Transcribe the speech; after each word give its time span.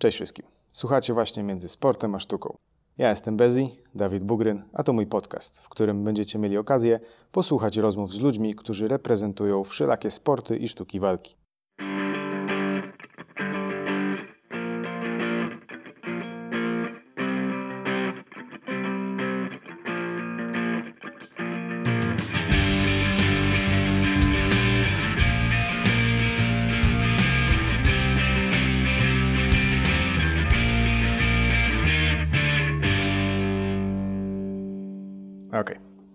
Cześć 0.00 0.16
wszystkim. 0.16 0.46
Słuchacie 0.70 1.14
właśnie 1.14 1.42
między 1.42 1.68
sportem 1.68 2.14
a 2.14 2.20
sztuką. 2.20 2.56
Ja 2.98 3.10
jestem 3.10 3.36
Bezi, 3.36 3.76
Dawid 3.94 4.24
Bugryn, 4.24 4.62
a 4.72 4.82
to 4.82 4.92
mój 4.92 5.06
podcast, 5.06 5.58
w 5.58 5.68
którym 5.68 6.04
będziecie 6.04 6.38
mieli 6.38 6.58
okazję 6.58 7.00
posłuchać 7.32 7.76
rozmów 7.76 8.12
z 8.12 8.20
ludźmi, 8.20 8.54
którzy 8.54 8.88
reprezentują 8.88 9.64
wszelakie 9.64 10.10
sporty 10.10 10.56
i 10.56 10.68
sztuki 10.68 11.00
walki. 11.00 11.36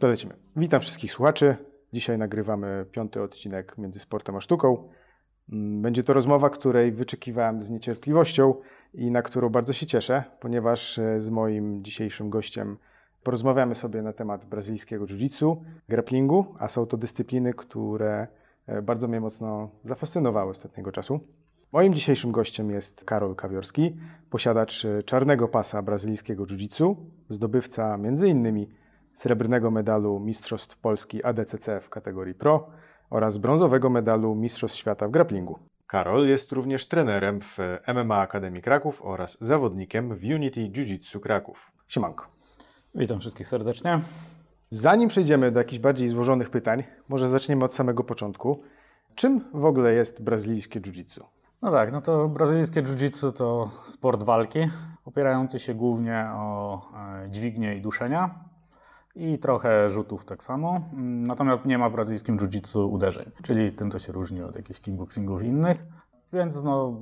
To 0.06 0.10
lecimy. 0.10 0.34
Witam 0.56 0.82
wszystkich 0.82 1.12
słuchaczy. 1.12 1.58
Dzisiaj 1.94 2.18
nagrywamy 2.18 2.86
piąty 2.92 3.22
odcinek 3.22 3.78
Między 3.78 4.00
Sportem 4.00 4.36
a 4.36 4.42
Sztuką. 4.42 4.90
Mm, 5.52 5.82
będzie 5.82 6.04
to 6.04 6.14
rozmowa, 6.14 6.50
której 6.50 6.92
wyczekiwałem 6.92 7.64
z 7.64 7.70
niecierpliwością 7.70 8.54
i 8.94 9.12
na 9.12 9.22
którą 9.22 9.50
bardzo 9.50 9.74
się 9.74 9.86
cieszę, 9.86 10.24
ponieważ 10.40 11.00
e, 11.00 11.20
z 11.20 11.30
moim 11.30 11.84
dzisiejszym 11.84 12.30
gościem 12.30 12.78
porozmawiamy 13.24 13.76
sobie 13.76 14.02
na 14.02 14.14
temat 14.14 14.46
brazylijskiego 14.46 15.06
jiu-jitsu, 15.06 15.58
grapplingu, 15.90 16.56
a 16.60 16.70
są 16.70 16.86
to 16.86 16.98
dyscypliny, 16.98 17.54
które 17.54 18.28
e, 18.68 18.82
bardzo 18.82 19.08
mnie 19.08 19.22
mocno 19.22 19.70
zafascynowały 19.84 20.52
ostatniego 20.52 20.92
czasu. 20.92 21.20
Moim 21.72 21.94
dzisiejszym 21.94 22.32
gościem 22.32 22.72
jest 22.72 23.06
Karol 23.06 23.36
Kawiorski, 23.36 23.96
posiadacz 24.30 24.86
e, 24.86 25.04
czarnego 25.04 25.48
pasa 25.48 25.82
brazylijskiego 25.82 26.44
jiu-jitsu, 26.44 26.96
zdobywca 27.30 27.96
m.in 27.96 28.68
srebrnego 29.16 29.72
medalu 29.72 30.20
Mistrzostw 30.20 30.78
Polski 30.78 31.24
ADCC 31.24 31.82
w 31.82 31.90
kategorii 31.90 32.34
Pro 32.34 32.68
oraz 33.10 33.38
brązowego 33.38 33.90
medalu 33.90 34.36
Mistrzostw 34.36 34.78
Świata 34.78 35.08
w 35.08 35.12
grapplingu. 35.12 35.60
Karol 35.88 36.28
jest 36.28 36.52
również 36.52 36.88
trenerem 36.88 37.42
w 37.42 37.58
MMA 37.96 38.18
Akademii 38.18 38.62
Kraków 38.62 39.02
oraz 39.02 39.38
zawodnikiem 39.42 40.16
w 40.16 40.24
Unity 40.24 40.60
Jiu-Jitsu 40.70 41.20
Kraków. 41.20 41.72
Siemanko. 41.88 42.26
Witam 42.96 43.20
wszystkich 43.20 43.48
serdecznie. 43.48 44.00
Zanim 44.72 45.10
przejdziemy 45.10 45.52
do 45.52 45.60
jakichś 45.60 45.80
bardziej 45.80 46.10
złożonych 46.10 46.50
pytań, 46.50 46.84
może 47.10 47.30
zaczniemy 47.30 47.66
od 47.66 47.74
samego 47.74 48.04
początku. 48.04 48.64
Czym 49.16 49.42
w 49.54 49.66
ogóle 49.66 49.94
jest 49.94 50.24
brazylijskie 50.24 50.82
jiu-jitsu? 50.82 51.24
No 51.62 51.72
tak, 51.72 51.92
no 51.92 52.02
to 52.02 52.28
brazylijskie 52.28 52.84
jiu-jitsu 52.84 53.32
to 53.32 53.70
sport 53.86 54.24
walki, 54.24 54.60
opierający 55.06 55.60
się 55.60 55.74
głównie 55.74 56.26
o 56.34 56.82
e, 57.26 57.30
dźwignie 57.30 57.76
i 57.76 57.82
duszenia 57.82 58.55
i 59.16 59.40
trochę 59.40 59.90
rzutów 59.90 60.26
tak 60.26 60.44
samo. 60.44 60.82
Natomiast 61.04 61.66
nie 61.66 61.78
ma 61.78 61.90
w 61.90 61.94
brazylijskim 61.94 62.38
jiu-jitsu 62.38 62.90
uderzeń, 62.92 63.32
czyli 63.44 63.72
tym 63.72 63.90
to 63.90 64.00
się 64.00 64.14
różni 64.14 64.42
od 64.42 64.56
jakichś 64.56 64.80
kickboxingów 64.80 65.44
innych. 65.44 65.86
Więc 66.34 66.64
no, 66.64 67.02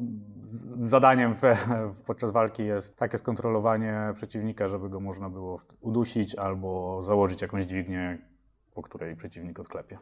zadaniem 0.81 1.33
w, 1.33 1.41
podczas 2.05 2.31
walki 2.31 2.65
jest 2.65 2.97
takie 2.97 3.17
skontrolowanie 3.17 4.11
przeciwnika, 4.15 4.67
żeby 4.67 4.89
go 4.89 4.99
można 4.99 5.29
było 5.29 5.59
udusić 5.81 6.35
albo 6.35 7.03
założyć 7.03 7.41
jakąś 7.41 7.65
dźwignię, 7.65 8.17
po 8.73 8.81
której 8.81 9.15
przeciwnik 9.15 9.59
odklepie. 9.59 9.97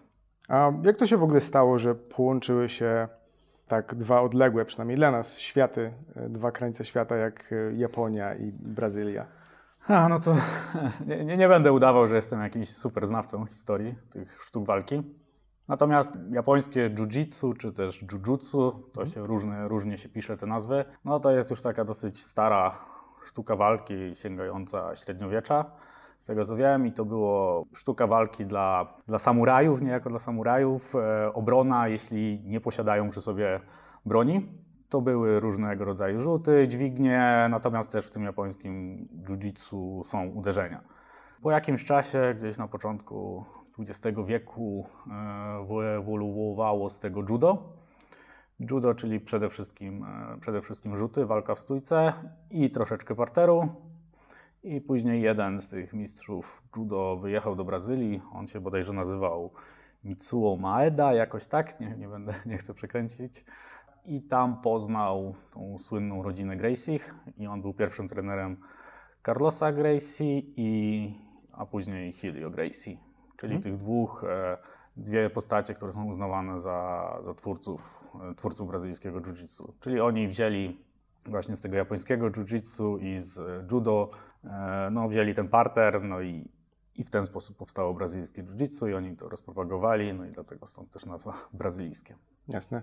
A 0.49 0.71
jak 0.83 0.97
to 0.97 1.07
się 1.07 1.17
w 1.17 1.23
ogóle 1.23 1.41
stało, 1.41 1.79
że 1.79 1.95
połączyły 1.95 2.69
się 2.69 3.07
tak 3.67 3.95
dwa 3.95 4.21
odległe, 4.21 4.65
przynajmniej 4.65 4.97
dla 4.97 5.11
nas, 5.11 5.37
światy, 5.37 5.93
dwa 6.29 6.51
krańce 6.51 6.85
świata 6.85 7.15
jak 7.15 7.53
Japonia 7.75 8.35
i 8.35 8.51
Brazylia? 8.51 9.25
A, 9.87 10.09
no 10.09 10.19
to 10.19 10.35
nie, 11.25 11.37
nie, 11.37 11.47
będę 11.47 11.73
udawał, 11.73 12.07
że 12.07 12.15
jestem 12.15 12.41
jakimś 12.41 12.69
super 12.69 13.07
znawcą 13.07 13.45
historii 13.45 13.95
tych 14.09 14.43
sztuk 14.43 14.65
walki. 14.65 15.03
Natomiast 15.67 16.17
japońskie 16.31 16.89
jiu-jitsu, 16.89 17.57
czy 17.57 17.71
też 17.71 18.05
jujutsu, 18.11 18.89
to 18.93 19.05
się 19.05 19.27
różne, 19.27 19.67
różnie 19.67 19.97
się 19.97 20.09
pisze 20.09 20.37
te 20.37 20.45
nazwy, 20.45 20.85
no 21.05 21.19
to 21.19 21.31
jest 21.31 21.49
już 21.49 21.61
taka 21.61 21.85
dosyć 21.85 22.23
stara 22.23 22.71
sztuka 23.25 23.55
walki 23.55 23.93
sięgająca 24.13 24.95
średniowiecza. 24.95 25.65
Z 26.19 26.25
tego 26.25 26.45
co 26.45 26.55
wiem, 26.55 26.87
i 26.87 26.91
to 26.91 27.05
było 27.05 27.65
sztuka 27.73 28.07
walki 28.07 28.45
dla, 28.45 28.93
dla 29.07 29.19
samurajów, 29.19 29.81
niejako 29.81 30.09
dla 30.09 30.19
samurajów, 30.19 30.95
e, 30.95 31.33
obrona, 31.33 31.87
jeśli 31.87 32.41
nie 32.45 32.61
posiadają 32.61 33.09
przy 33.09 33.21
sobie 33.21 33.59
broni. 34.05 34.60
To 34.91 35.01
były 35.01 35.39
różnego 35.39 35.85
rodzaju 35.85 36.19
rzuty, 36.19 36.67
dźwignie, 36.67 37.47
natomiast 37.49 37.91
też 37.91 38.05
w 38.05 38.09
tym 38.09 38.23
japońskim 38.23 39.07
jiu-jitsu 39.27 40.03
są 40.03 40.27
uderzenia. 40.27 40.81
Po 41.41 41.51
jakimś 41.51 41.85
czasie, 41.85 42.33
gdzieś 42.37 42.57
na 42.57 42.67
początku 42.67 43.45
XX 43.79 44.17
wieku, 44.25 44.85
e, 45.07 45.65
wyewoluowało 45.67 46.89
z 46.89 46.99
tego 46.99 47.23
judo. 47.29 47.73
Judo, 48.69 48.95
czyli 48.95 49.19
przede 49.19 49.49
wszystkim, 49.49 50.03
e, 50.03 50.37
przede 50.39 50.61
wszystkim 50.61 50.97
rzuty, 50.97 51.25
walka 51.25 51.55
w 51.55 51.59
stójce 51.59 52.13
i 52.49 52.69
troszeczkę 52.69 53.15
parteru. 53.15 53.67
I 54.63 54.81
później 54.81 55.21
jeden 55.21 55.61
z 55.61 55.67
tych 55.67 55.93
mistrzów 55.93 56.63
judo 56.77 57.17
wyjechał 57.17 57.55
do 57.55 57.65
Brazylii. 57.65 58.21
On 58.33 58.47
się 58.47 58.59
bodajże 58.59 58.93
nazywał 58.93 59.51
Mitsuo 60.03 60.57
Maeda, 60.57 61.13
jakoś 61.13 61.47
tak, 61.47 61.79
nie, 61.79 61.95
nie, 61.97 62.07
będę, 62.07 62.33
nie 62.45 62.57
chcę 62.57 62.73
przekręcić 62.73 63.43
i 64.05 64.21
tam 64.21 64.61
poznał 64.61 65.35
tą 65.53 65.79
słynną 65.79 66.23
rodzinę 66.23 66.57
Gracie 66.57 66.97
i 67.37 67.47
on 67.47 67.61
był 67.61 67.73
pierwszym 67.73 68.07
trenerem 68.07 68.57
Carlosa 69.25 69.71
Gracie 69.71 70.39
i 70.39 71.13
a 71.51 71.65
później 71.65 72.13
Helio 72.13 72.49
Gracie, 72.49 72.97
czyli 73.37 73.53
hmm. 73.53 73.61
tych 73.61 73.75
dwóch, 73.75 74.23
e, 74.23 74.57
dwie 74.97 75.29
postacie, 75.29 75.73
które 75.73 75.91
są 75.91 76.05
uznawane 76.05 76.59
za, 76.59 77.17
za 77.21 77.33
twórców, 77.33 78.09
e, 78.31 78.35
twórców 78.35 78.67
brazylijskiego 78.67 79.21
jiu-jitsu. 79.21 79.73
Czyli 79.79 79.99
oni 79.99 80.27
wzięli 80.27 80.85
właśnie 81.25 81.55
z 81.55 81.61
tego 81.61 81.75
japońskiego 81.77 82.29
jiu-jitsu 82.29 83.01
i 83.01 83.19
z 83.19 83.39
judo, 83.71 84.09
e, 84.43 84.89
no 84.91 85.07
wzięli 85.07 85.33
ten 85.33 85.47
parter, 85.47 86.03
no 86.03 86.21
i 86.21 86.49
i 86.95 87.03
w 87.03 87.09
ten 87.09 87.23
sposób 87.23 87.57
powstało 87.57 87.93
brazylijskie 87.93 88.43
jiu-jitsu 88.43 88.89
i 88.89 88.93
oni 88.93 89.17
to 89.17 89.27
rozpropagowali, 89.27 90.13
no 90.13 90.25
i 90.25 90.29
dlatego 90.29 90.67
stąd 90.67 90.91
też 90.91 91.05
nazwa 91.05 91.33
brazylijskie. 91.53 92.15
Jasne. 92.47 92.81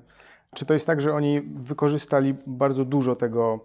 Czy 0.54 0.66
to 0.66 0.74
jest 0.74 0.86
tak, 0.86 1.00
że 1.00 1.14
oni 1.14 1.40
wykorzystali 1.40 2.34
bardzo 2.46 2.84
dużo 2.84 3.16
tego, 3.16 3.60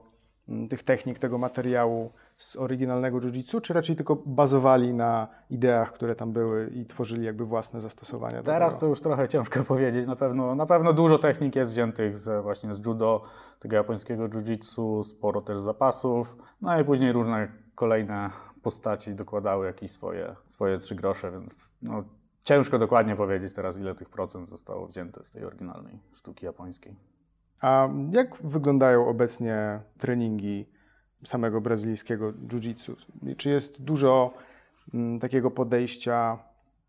tych 0.70 0.84
technik, 0.84 1.20
tego 1.20 1.38
materiału 1.38 2.12
z 2.38 2.56
oryginalnego 2.56 3.20
jiu-jitsu, 3.20 3.62
czy 3.62 3.74
raczej 3.74 3.96
tylko 3.96 4.16
bazowali 4.26 4.94
na 4.94 5.28
ideach, 5.50 5.94
które 5.94 6.16
tam 6.16 6.34
były 6.34 6.68
i 6.68 6.86
tworzyli 6.86 7.26
jakby 7.26 7.46
własne 7.46 7.82
zastosowania? 7.82 8.44
Teraz 8.44 8.80
to 8.80 8.88
już 8.88 9.00
trochę 9.02 9.28
ciężko 9.28 9.64
powiedzieć. 9.74 10.08
Na 10.08 10.16
pewno, 10.16 10.56
na 10.56 10.66
pewno 10.66 10.94
dużo 10.94 11.18
technik 11.18 11.56
jest 11.56 11.72
wziętych 11.72 12.18
z, 12.18 12.44
właśnie 12.44 12.74
z 12.74 12.86
judo, 12.86 13.22
tego 13.60 13.76
japońskiego 13.76 14.30
jiu-jitsu, 14.30 15.04
sporo 15.04 15.42
też 15.42 15.60
zapasów, 15.60 16.38
no 16.62 16.80
i 16.80 16.84
później 16.84 17.12
różne 17.12 17.52
kolejne 17.76 18.30
postaci 18.64 19.16
dokładały 19.16 19.66
jakieś 19.66 19.92
swoje, 19.92 20.36
swoje 20.48 20.78
trzy 20.78 20.96
grosze, 20.96 21.32
więc 21.32 21.72
no, 21.82 22.04
ciężko 22.44 22.80
dokładnie 22.80 23.16
powiedzieć 23.16 23.54
teraz, 23.54 23.80
ile 23.80 23.96
tych 23.96 24.10
procent 24.10 24.50
zostało 24.50 24.88
wzięte 24.88 25.24
z 25.24 25.32
tej 25.32 25.46
oryginalnej 25.46 26.00
sztuki 26.14 26.46
japońskiej. 26.46 26.96
A 27.62 27.90
jak 28.12 28.36
wyglądają 28.44 29.08
obecnie 29.08 29.80
treningi 29.98 30.70
samego 31.26 31.62
brazylijskiego 31.62 32.34
jiu-jitsu? 32.34 32.96
Czy 33.38 33.50
jest 33.50 33.82
dużo 33.82 34.34
m, 34.94 35.00
mm, 35.00 35.20
takiego 35.20 35.52
podejścia 35.52 36.40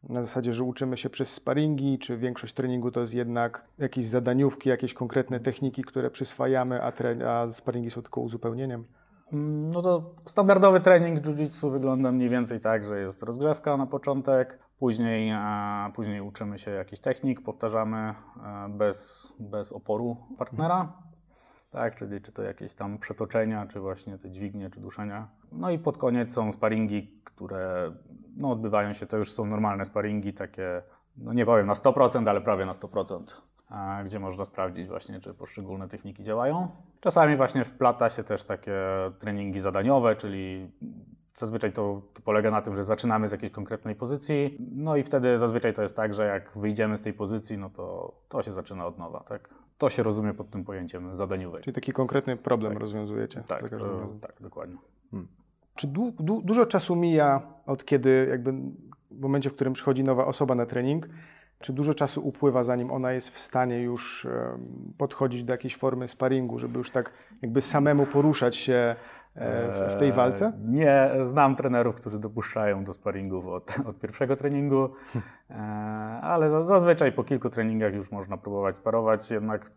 na 0.09 0.23
zasadzie, 0.23 0.53
że 0.53 0.65
uczymy 0.65 0.97
się 0.97 1.11
przez 1.11 1.33
sparingi, 1.33 1.99
czy 1.99 2.17
większość 2.17 2.55
treningu 2.55 2.91
to 2.91 3.01
jest 3.01 3.15
jednak 3.15 3.65
jakieś 3.79 4.07
zadaniówki, 4.07 4.69
jakieś 4.69 4.95
konkretne 4.95 5.41
techniki, 5.41 5.83
które 5.83 6.11
przyswajamy, 6.11 6.83
a, 6.83 6.91
tre- 6.93 7.27
a 7.29 7.49
sparingi 7.49 7.91
są 7.91 8.03
tylko 8.03 8.21
uzupełnieniem? 8.21 8.85
Mm, 9.33 9.71
no 9.71 9.83
to 9.83 10.15
standardowy 10.25 10.81
trening 10.81 11.21
jiu-jitsu 11.21 11.71
wygląda 11.71 12.13
mniej 12.13 12.29
więcej 12.29 12.61
tak, 12.61 12.85
że 12.85 13.01
jest 13.01 13.23
rozgrzewka 13.23 13.77
na 13.77 13.87
początek, 13.87 14.59
później, 14.79 15.33
później 15.95 16.21
uczymy 16.21 16.59
się 16.59 16.71
jakichś 16.71 17.03
technik, 17.03 17.43
powtarzamy 17.43 17.97
e, 17.97 18.15
bez, 18.69 19.33
bez 19.41 19.73
oporu 19.73 20.17
partnera. 20.39 20.93
Tak, 21.71 21.95
czyli 21.95 22.21
czy 22.21 22.33
to 22.33 22.43
jakieś 22.43 22.75
tam 22.75 22.99
przetoczenia, 22.99 23.67
czy 23.67 23.81
właśnie 23.81 24.19
te 24.19 24.31
dźwignie, 24.31 24.71
czy 24.71 24.81
duszenia. 24.81 25.29
No 25.53 25.71
i 25.71 25.79
pod 25.79 25.99
koniec 25.99 26.33
są 26.33 26.53
sparingi, 26.53 27.21
które 27.25 27.93
no, 28.37 28.51
odbywają 28.51 28.93
się, 28.93 29.07
to 29.07 29.17
już 29.17 29.33
są 29.33 29.47
normalne 29.47 29.85
sparingi, 29.85 30.35
takie, 30.35 30.83
no 31.17 31.33
nie 31.33 31.47
powiem 31.47 31.67
na 31.67 31.73
100%, 31.73 32.29
ale 32.29 32.41
prawie 32.41 32.67
na 32.67 32.73
100% 32.73 33.37
gdzie 34.05 34.21
można 34.21 34.45
sprawdzić 34.45 34.89
właśnie, 34.89 35.21
czy 35.21 35.35
poszczególne 35.35 35.89
techniki 35.89 36.23
działają. 36.23 36.69
Czasami 37.01 37.37
właśnie 37.37 37.65
wplata 37.65 38.11
się 38.11 38.25
też 38.25 38.45
takie 38.45 38.75
treningi 39.19 39.61
zadaniowe, 39.61 40.17
czyli 40.17 40.71
Zazwyczaj 41.37 41.73
to, 41.73 42.03
to, 42.15 42.23
polega 42.23 42.51
na 42.51 42.63
tym, 42.63 42.77
że 42.77 42.85
zaczynamy 42.85 43.29
z 43.29 43.33
jakiejś 43.33 43.53
konkretnej 43.53 43.95
pozycji, 43.95 44.59
no 44.73 44.97
i 44.97 45.03
wtedy 45.03 45.39
zazwyczaj 45.39 45.75
to 45.75 45.83
jest 45.83 45.97
tak, 45.97 46.15
że 46.15 46.27
jak 46.27 46.53
wyjdziemy 46.57 46.97
z 46.97 47.03
tej 47.03 47.13
pozycji, 47.13 47.59
no 47.59 47.71
to 47.71 48.15
to 48.29 48.43
się 48.43 48.53
zaczyna 48.53 48.87
od 48.87 48.99
nowa, 48.99 49.21
tak? 49.21 49.49
to 49.79 49.91
się 49.91 50.03
rozumie 50.03 50.35
pod 50.35 50.51
tym 50.51 50.65
pojęciem 50.65 51.15
zadaniowej. 51.15 51.63
Czyli 51.63 51.75
taki 51.75 51.93
konkretny 51.93 52.37
problem 52.37 52.73
tak. 52.73 52.81
rozwiązujecie. 52.81 53.43
Tak, 53.47 53.71
to, 53.71 54.09
tak 54.21 54.35
dokładnie. 54.41 54.77
Hmm. 55.11 55.29
Czy 55.75 55.87
du, 55.87 56.13
du, 56.21 56.41
dużo 56.45 56.67
czasu 56.67 56.97
mija 56.97 57.43
od 57.67 57.85
kiedy 57.85 58.27
jakby 58.31 58.53
w 59.11 59.21
momencie, 59.21 59.51
w 59.51 59.55
którym 59.55 59.73
przychodzi 59.73 60.05
nowa 60.05 60.27
osoba 60.27 60.55
na 60.55 60.67
trening, 60.67 61.09
czy 61.59 61.73
dużo 61.73 61.95
czasu 61.95 62.29
upływa, 62.29 62.65
zanim 62.65 62.91
ona 62.91 63.13
jest 63.13 63.31
w 63.31 63.39
stanie 63.39 63.83
już 63.83 64.27
podchodzić 64.99 65.45
do 65.45 65.53
jakiejś 65.53 65.77
formy 65.77 66.09
sparingu, 66.09 66.59
żeby 66.59 66.79
już 66.79 66.91
tak 66.91 67.13
jakby 67.43 67.63
samemu 67.63 68.07
poruszać 68.07 68.57
się 68.57 68.97
e, 69.35 69.89
w, 69.89 69.97
tej 69.97 70.13
walce? 70.13 70.47
Eee, 70.47 70.69
nie, 70.69 71.11
znam 71.23 71.57
trenerów, 71.57 71.95
którzy 71.95 72.19
dopuszczają 72.19 72.85
do 72.85 72.93
sparingów 72.93 73.47
od, 73.47 73.77
od 73.89 73.99
pierwszego 73.99 74.37
treningu, 74.37 74.89
eee, 75.51 75.59
ale 76.23 76.51
zazwyczaj 76.65 77.13
po 77.13 77.25
kilku 77.25 77.51
treningach 77.51 77.95
już 77.95 78.11
można 78.11 78.37
próbować 78.37 78.77
sparować, 78.77 79.31
jednak 79.31 79.71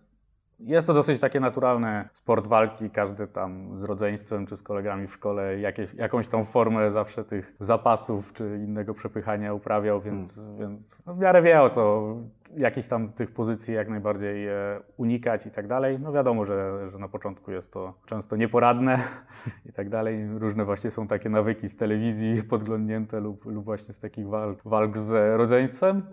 jest 0.60 0.88
to 0.88 0.94
dosyć 0.94 1.20
takie 1.20 1.40
naturalne 1.40 2.10
sport 2.14 2.48
walki. 2.48 2.90
Każdy 2.90 3.28
tam 3.28 3.78
z 3.78 3.84
rodzeństwem 3.84 4.46
czy 4.46 4.56
z 4.56 4.64
kolegami 4.64 5.08
w 5.08 5.14
szkole 5.14 5.60
jakieś, 5.60 5.94
jakąś 5.94 6.28
tą 6.28 6.44
formę 6.44 6.92
zawsze 6.92 7.24
tych 7.24 7.56
zapasów 7.60 8.34
czy 8.34 8.62
innego 8.64 8.94
przepychania 8.94 9.54
uprawiał, 9.54 10.02
więc, 10.02 10.36
hmm. 10.36 10.58
więc 10.58 11.06
no 11.06 11.14
w 11.14 11.20
miarę 11.20 11.42
wie 11.42 11.62
o 11.62 11.70
co, 11.70 12.16
jakichś 12.56 12.88
tam 12.88 13.14
tych 13.14 13.32
pozycji 13.32 13.74
jak 13.74 13.90
najbardziej 13.90 14.48
e, 14.48 14.82
unikać 14.98 15.46
i 15.46 15.52
tak 15.52 15.68
dalej. 15.68 16.00
No 16.00 16.12
wiadomo, 16.12 16.46
że, 16.46 16.90
że 16.90 16.98
na 16.98 17.08
początku 17.08 17.52
jest 17.52 17.74
to 17.74 17.94
często 18.06 18.36
nieporadne 18.36 19.00
i 19.70 19.74
tak 19.74 19.90
dalej. 19.90 20.28
Różne 20.40 20.66
właśnie 20.66 20.92
są 20.92 21.08
takie 21.08 21.30
nawyki 21.30 21.70
z 21.70 21.78
telewizji 21.78 22.44
podglądnięte 22.50 23.22
lub, 23.22 23.46
lub 23.46 23.66
właśnie 23.66 23.94
z 23.94 24.00
takich 24.00 24.28
walk, 24.28 24.62
walk 24.66 24.98
z 24.98 25.38
rodzeństwem. 25.38 26.04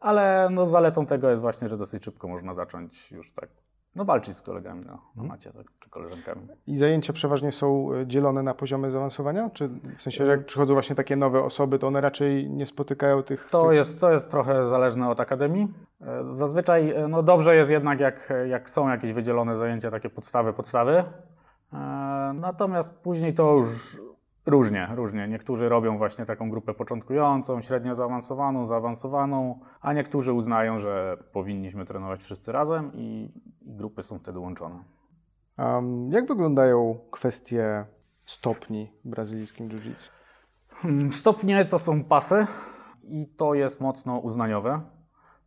Ale 0.00 0.48
no, 0.50 0.66
zaletą 0.66 1.06
tego 1.06 1.30
jest 1.30 1.42
właśnie, 1.42 1.68
że 1.68 1.76
dosyć 1.76 2.04
szybko 2.04 2.28
można 2.28 2.54
zacząć 2.54 3.12
już 3.12 3.32
tak 3.32 3.48
no, 3.94 4.04
walczyć 4.04 4.36
z 4.36 4.42
kolegami 4.42 4.80
na, 4.80 4.92
na 4.92 4.98
mhm. 5.08 5.28
macie 5.28 5.52
tak, 5.52 5.66
czy 5.80 5.90
koleżankami. 5.90 6.48
I 6.66 6.76
zajęcia 6.76 7.12
przeważnie 7.12 7.52
są 7.52 7.92
e, 7.92 8.06
dzielone 8.06 8.42
na 8.42 8.54
poziomy 8.54 8.90
zaawansowania? 8.90 9.50
Czy 9.50 9.68
w 9.68 10.02
sensie, 10.02 10.26
że 10.26 10.30
jak 10.30 10.44
przychodzą 10.44 10.74
właśnie 10.74 10.96
takie 10.96 11.16
nowe 11.16 11.42
osoby, 11.42 11.78
to 11.78 11.86
one 11.86 12.00
raczej 12.00 12.50
nie 12.50 12.66
spotykają 12.66 13.22
tych... 13.22 13.50
To, 13.50 13.66
tych... 13.66 13.76
Jest, 13.76 14.00
to 14.00 14.12
jest 14.12 14.30
trochę 14.30 14.64
zależne 14.64 15.08
od 15.08 15.20
akademii. 15.20 15.68
E, 16.00 16.24
zazwyczaj 16.24 16.90
e, 16.90 17.08
no, 17.08 17.22
dobrze 17.22 17.56
jest 17.56 17.70
jednak, 17.70 18.00
jak, 18.00 18.32
jak 18.48 18.70
są 18.70 18.88
jakieś 18.88 19.12
wydzielone 19.12 19.56
zajęcia, 19.56 19.90
takie 19.90 20.10
podstawy, 20.10 20.52
podstawy. 20.52 21.04
Natomiast 22.34 22.94
później 22.94 23.34
to 23.34 23.52
już 23.56 24.00
Różnie, 24.50 24.88
różnie. 24.94 25.28
Niektórzy 25.28 25.68
robią 25.68 25.98
właśnie 25.98 26.24
taką 26.24 26.50
grupę 26.50 26.74
początkującą, 26.74 27.60
średnio 27.60 27.94
zaawansowaną, 27.94 28.64
zaawansowaną, 28.64 29.60
a 29.80 29.92
niektórzy 29.92 30.32
uznają, 30.32 30.78
że 30.78 31.16
powinniśmy 31.32 31.84
trenować 31.84 32.22
wszyscy 32.22 32.52
razem 32.52 32.90
i, 32.94 33.32
grupy 33.62 34.02
są 34.02 34.18
wtedy 34.18 34.38
łączone. 34.38 34.84
Um, 35.58 36.10
jak 36.12 36.28
wyglądają 36.28 36.98
kwestie 37.10 37.84
stopni 38.16 38.92
w 39.04 39.08
brazylijskim 39.08 39.68
jiu-jitsu? 39.68 40.10
Hmm, 40.68 41.12
stopnie 41.12 41.64
to 41.64 41.78
są 41.78 42.04
pasy 42.04 42.46
i 43.02 43.26
to 43.36 43.54
jest 43.54 43.80
mocno 43.80 44.18
uznaniowe. 44.18 44.80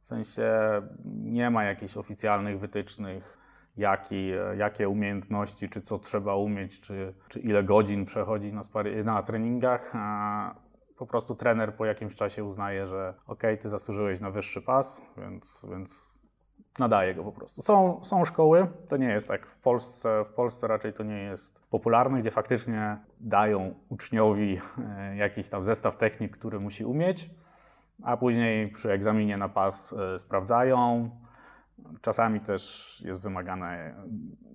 W 0.01 0.07
sensie 0.07 0.51
nie 1.05 1.49
ma 1.49 1.63
jakichś 1.63 1.97
oficjalnych 1.97 2.59
wytycznych 2.59 3.42
jaki, 3.77 4.31
jakie 4.57 4.89
umiejętności, 4.89 5.69
czy 5.69 5.81
co 5.81 5.99
trzeba 5.99 6.35
umieć, 6.35 6.81
czy, 6.81 7.13
czy 7.29 7.39
ile 7.39 7.63
godzin 7.63 8.05
przechodzić 8.05 8.53
na, 8.53 8.61
na 9.03 9.23
treningach. 9.23 9.93
Po 10.97 11.05
prostu 11.07 11.35
trener 11.35 11.75
po 11.75 11.85
jakimś 11.85 12.15
czasie 12.15 12.43
uznaje, 12.43 12.87
że 12.87 13.13
ok, 13.27 13.43
ty 13.59 13.69
zasłużyłeś 13.69 14.19
na 14.19 14.31
wyższy 14.31 14.61
pas, 14.61 15.01
więc, 15.17 15.67
więc 15.71 16.19
nadaje 16.79 17.15
go 17.15 17.23
po 17.23 17.31
prostu. 17.31 17.61
Są, 17.61 18.03
są 18.03 18.25
szkoły, 18.25 18.67
to 18.89 18.97
nie 18.97 19.07
jest 19.07 19.27
tak 19.27 19.47
w 19.47 19.57
Polsce, 19.57 20.23
w 20.25 20.29
Polsce 20.33 20.67
raczej 20.67 20.93
to 20.93 21.03
nie 21.03 21.23
jest 21.23 21.69
popularne, 21.69 22.19
gdzie 22.19 22.31
faktycznie 22.31 22.97
dają 23.19 23.75
uczniowi 23.89 24.59
e, 24.97 25.15
jakiś 25.15 25.49
tam 25.49 25.63
zestaw 25.63 25.97
technik, 25.97 26.37
który 26.37 26.59
musi 26.59 26.85
umieć, 26.85 27.29
a 28.03 28.17
później 28.17 28.69
przy 28.69 28.91
egzaminie 28.91 29.35
na 29.35 29.49
pas 29.49 29.93
e, 29.93 30.19
sprawdzają, 30.19 31.09
Czasami 32.01 32.39
też 32.41 33.01
jest 33.05 33.21
wymagane 33.21 33.95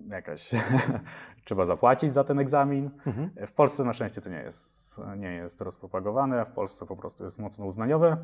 jakaś, 0.09 0.51
trzeba 1.45 1.65
zapłacić 1.65 2.13
za 2.13 2.23
ten 2.23 2.39
egzamin. 2.39 2.89
Mhm. 3.07 3.47
W 3.47 3.51
Polsce 3.51 3.83
na 3.83 3.93
szczęście 3.93 4.21
to 4.21 4.29
nie 4.29 4.39
jest, 4.39 5.01
nie 5.17 5.31
jest 5.31 5.61
rozpropagowane, 5.61 6.45
w 6.45 6.49
Polsce 6.49 6.85
po 6.85 6.95
prostu 6.95 7.23
jest 7.23 7.39
mocno 7.39 7.65
uznaniowe. 7.65 8.17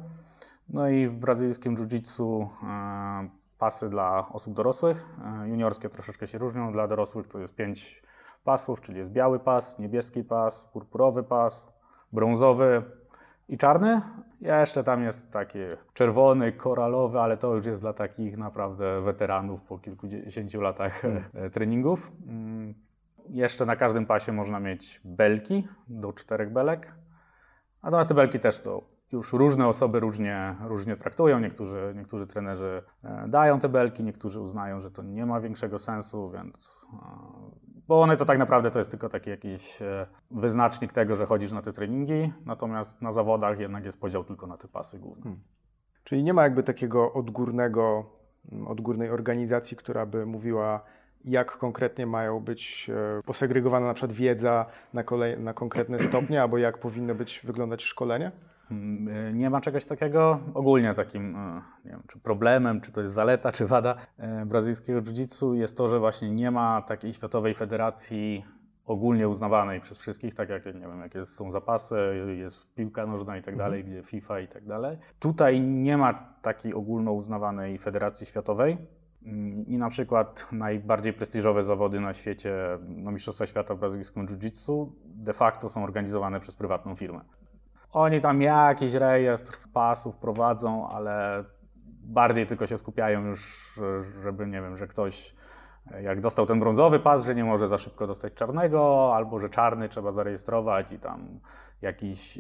No 0.70 0.90
i 0.90 1.08
w 1.08 1.18
brazylijskim 1.18 1.76
jiu-jitsu 1.76 2.48
e, 2.64 3.30
pasy 3.58 3.90
dla 3.90 4.30
osób 4.30 4.54
dorosłych, 4.54 5.06
e, 5.44 5.50
juniorskie 5.50 5.90
troszeczkę 5.90 6.28
się 6.28 6.38
różnią, 6.38 6.72
dla 6.72 6.88
dorosłych 6.88 7.28
to 7.28 7.40
jest 7.40 7.56
pięć 7.56 8.04
pasów, 8.44 8.82
czyli 8.82 8.98
jest 8.98 9.12
biały 9.12 9.40
pas, 9.40 9.80
niebieski 9.80 10.24
pas, 10.24 10.66
purpurowy 10.66 11.24
pas, 11.24 11.74
brązowy, 12.14 12.84
i 13.50 13.58
czarny. 13.58 14.02
Jeszcze 14.42 14.84
tam 14.84 15.04
jest 15.04 15.32
taki 15.32 15.60
czerwony, 15.94 16.52
koralowy, 16.52 17.20
ale 17.20 17.38
to 17.38 17.56
już 17.56 17.66
jest 17.66 17.82
dla 17.82 17.94
takich 17.94 18.38
naprawdę 18.38 19.02
weteranów 19.02 19.62
po 19.64 19.80
kilkudziesięciu 19.80 20.62
latach 20.62 21.02
hmm. 21.02 21.24
E, 21.34 21.50
treningów. 21.50 22.12
Mm, 22.28 22.74
jeszcze 23.30 23.66
na 23.66 23.76
każdym 23.76 24.06
pasie 24.06 24.32
można 24.32 24.60
mieć 24.60 25.02
belki, 25.04 25.68
do 25.88 26.14
czterech 26.14 26.54
belek. 26.54 26.96
Natomiast 27.84 28.10
te 28.10 28.16
belki 28.16 28.40
też 28.40 28.62
to 28.62 28.96
już 29.12 29.34
różne 29.34 29.68
osoby 29.68 30.00
różnie, 30.00 30.56
różnie 30.62 30.96
traktują. 30.96 31.40
Niektórzy, 31.40 31.94
niektórzy 31.96 32.28
trenerzy 32.28 32.84
e, 33.04 33.28
dają 33.28 33.60
te 33.60 33.70
belki, 33.70 34.04
niektórzy 34.04 34.40
uznają, 34.40 34.80
że 34.80 34.92
to 34.92 35.04
nie 35.04 35.26
ma 35.26 35.42
większego 35.42 35.80
sensu, 35.80 36.30
więc 36.30 36.88
e, 36.94 37.65
bo 37.88 38.02
one 38.02 38.18
to 38.18 38.26
tak 38.26 38.38
naprawdę 38.38 38.72
to 38.72 38.80
jest 38.80 38.92
tylko 38.92 39.10
taki 39.10 39.30
jakiś 39.30 39.82
e, 39.82 40.08
wyznacznik 40.32 40.92
tego, 40.92 41.16
że 41.16 41.26
chodzisz 41.26 41.52
na 41.52 41.62
te 41.62 41.74
treningi, 41.74 42.34
natomiast 42.46 43.02
na 43.02 43.12
zawodach 43.12 43.60
jednak 43.60 43.86
jest 43.86 44.00
podział 44.00 44.24
tylko 44.24 44.48
na 44.48 44.58
te 44.58 44.68
pasy 44.68 45.00
główne. 45.00 45.24
Hmm. 45.24 45.42
Czyli 46.04 46.24
nie 46.24 46.34
ma 46.34 46.44
jakby 46.44 46.64
takiego 46.64 47.14
odgórnego, 47.14 48.06
mm, 48.52 48.68
odgórnej 48.68 49.10
organizacji, 49.10 49.78
która 49.78 50.06
by 50.06 50.26
mówiła, 50.26 50.84
jak 51.26 51.58
konkretnie 51.58 52.06
mają 52.06 52.40
być 52.40 52.90
e, 52.90 53.22
posegregowana 53.26 53.88
na 53.88 53.94
przykład 53.94 54.12
wiedza 54.12 54.66
na, 54.94 55.04
kolej, 55.04 55.40
na 55.40 55.54
konkretne 55.54 56.00
stopnie, 56.00 56.42
albo 56.42 56.58
jak 56.58 56.78
powinno 56.78 57.16
być 57.16 57.42
wyglądać 57.44 57.84
szkolenie? 57.84 58.32
Mm, 58.72 59.08
e, 59.28 59.34
nie 59.34 59.50
ma 59.50 59.62
czegoś 59.62 59.86
takiego. 59.86 60.40
Ogólnie 60.54 60.94
takim 60.94 61.36
e, 61.36 61.62
nie 61.86 61.92
wiem, 61.92 62.04
czy 62.08 62.20
problemem, 62.20 62.82
czy 62.82 62.92
to 62.92 63.02
jest 63.02 63.14
zaleta, 63.14 63.52
czy 63.52 63.68
wada 63.68 63.96
e, 64.18 64.46
brazylijskiego 64.46 65.02
jiu-jitsu 65.02 65.54
jest 65.54 65.78
to, 65.78 65.88
że 65.88 66.00
właśnie 66.00 66.30
nie 66.30 66.52
ma 66.52 66.82
takiej 66.82 67.14
światowej 67.14 67.54
federacji 67.54 68.46
ogólnie 68.86 69.28
uznawanej 69.30 69.82
przez 69.82 69.98
wszystkich, 69.98 70.36
tak 70.36 70.50
jak 70.50 70.66
nie 70.66 70.74
wiem, 70.74 71.02
jakie 71.02 71.24
są 71.24 71.52
zapasy, 71.52 71.96
jest 72.38 72.74
piłka 72.76 73.06
nożna 73.06 73.38
i 73.38 73.42
tak 73.42 73.58
dalej, 73.58 73.82
mhm. 73.82 73.98
gdzie 73.98 74.10
FIFA 74.10 74.40
i 74.40 74.48
tak 74.48 74.66
dalej. 74.66 74.98
Tutaj 75.20 75.62
nie 75.62 75.98
ma 75.98 76.14
takiej 76.42 76.74
ogólno 76.74 77.14
uznawanej 77.14 77.78
federacji 77.78 78.28
światowej. 78.28 78.78
Mm, 79.26 79.66
I 79.68 79.78
na 79.78 79.90
przykład 79.90 80.48
najbardziej 80.52 81.14
prestiżowe 81.14 81.62
zawody 81.62 82.00
na 82.00 82.14
świecie, 82.14 82.56
no 82.88 83.12
Mistrzostwa 83.12 83.46
Świata 83.46 83.76
w 83.76 83.80
brazylijskim 83.80 84.28
jiu-jitsu, 84.28 84.90
de 85.06 85.34
facto 85.34 85.70
są 85.70 85.84
organizowane 85.84 86.40
przez 86.40 86.56
prywatną 86.56 86.96
firmę. 86.96 87.22
Oni 87.96 88.22
tam 88.22 88.42
jakiś 88.42 88.94
rejestr 88.94 89.58
pasów 89.74 90.18
prowadzą, 90.18 90.88
ale 90.88 91.44
bardziej 92.04 92.46
tylko 92.46 92.68
się 92.68 92.78
skupiają 92.78 93.26
już, 93.26 93.74
żeby 94.24 94.48
nie 94.48 94.62
wiem, 94.62 94.78
że 94.78 94.88
ktoś 94.88 95.36
jak 96.02 96.22
dostał 96.22 96.46
ten 96.46 96.60
brązowy 96.60 97.00
pas, 97.00 97.26
że 97.26 97.36
nie 97.36 97.44
może 97.44 97.68
za 97.68 97.78
szybko 97.78 98.08
dostać 98.08 98.34
czarnego, 98.34 99.12
albo 99.16 99.40
że 99.40 99.50
czarny 99.50 99.90
trzeba 99.90 100.12
zarejestrować 100.12 100.92
i 100.92 101.00
tam 101.00 101.40
jakiś 101.82 102.40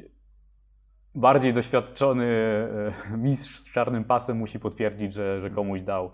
bardziej 1.16 1.54
doświadczony 1.54 2.26
e, 3.14 3.18
mistrz 3.18 3.60
z 3.60 3.72
czarnym 3.72 4.04
pasem 4.04 4.38
musi 4.38 4.60
potwierdzić, 4.60 5.14
że, 5.14 5.42
że 5.42 5.50
komuś 5.50 5.82
dał, 5.82 6.12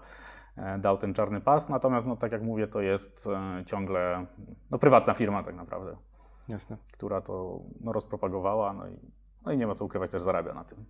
e, 0.57 0.79
dał 0.79 0.97
ten 0.97 1.13
czarny 1.13 1.41
pas. 1.41 1.69
Natomiast, 1.69 2.05
no, 2.05 2.15
tak 2.15 2.31
jak 2.31 2.43
mówię, 2.43 2.67
to 2.67 2.81
jest 2.81 3.27
e, 3.27 3.65
ciągle 3.65 4.25
no, 4.71 4.79
prywatna 4.79 5.13
firma 5.13 5.43
tak 5.43 5.55
naprawdę, 5.55 5.95
Jasne. 6.47 6.77
która 6.91 7.21
to 7.21 7.59
no, 7.79 7.93
rozpropagowała. 7.93 8.73
No 8.73 8.87
i 8.87 9.20
no 9.45 9.51
i 9.51 9.57
nie 9.57 9.67
ma 9.67 9.75
co 9.75 9.85
ukrywać, 9.85 10.11
też 10.11 10.21
zarabia 10.21 10.53
na 10.53 10.63
tym. 10.63 10.85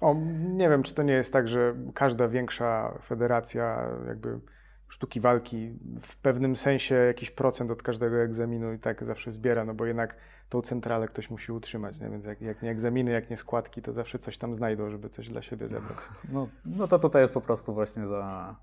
O, 0.00 0.14
nie 0.54 0.68
wiem, 0.68 0.82
czy 0.82 0.94
to 0.94 1.02
nie 1.02 1.12
jest 1.12 1.32
tak, 1.32 1.48
że 1.48 1.74
każda 1.94 2.28
większa 2.28 2.98
federacja 3.02 3.90
jakby 4.06 4.40
sztuki 4.88 5.20
walki 5.20 5.78
w 6.00 6.16
pewnym 6.16 6.56
sensie 6.56 6.94
jakiś 6.94 7.30
procent 7.30 7.70
od 7.70 7.82
każdego 7.82 8.16
egzaminu 8.16 8.72
i 8.72 8.78
tak 8.78 9.04
zawsze 9.04 9.32
zbiera, 9.32 9.64
no 9.64 9.74
bo 9.74 9.86
jednak 9.86 10.16
tą 10.48 10.62
centralę 10.62 11.08
ktoś 11.08 11.30
musi 11.30 11.52
utrzymać, 11.52 12.00
nie? 12.00 12.10
więc 12.10 12.24
jak, 12.24 12.40
jak 12.40 12.62
nie 12.62 12.70
egzaminy, 12.70 13.10
jak 13.10 13.30
nie 13.30 13.36
składki, 13.36 13.82
to 13.82 13.92
zawsze 13.92 14.18
coś 14.18 14.38
tam 14.38 14.54
znajdą, 14.54 14.90
żeby 14.90 15.10
coś 15.10 15.28
dla 15.28 15.42
siebie 15.42 15.68
zebrać. 15.68 15.96
No, 16.32 16.48
no 16.64 16.88
to 16.88 16.98
tutaj 16.98 17.22
jest 17.22 17.34
po 17.34 17.40
prostu 17.40 17.74
właśnie 17.74 18.06
za, 18.06 18.56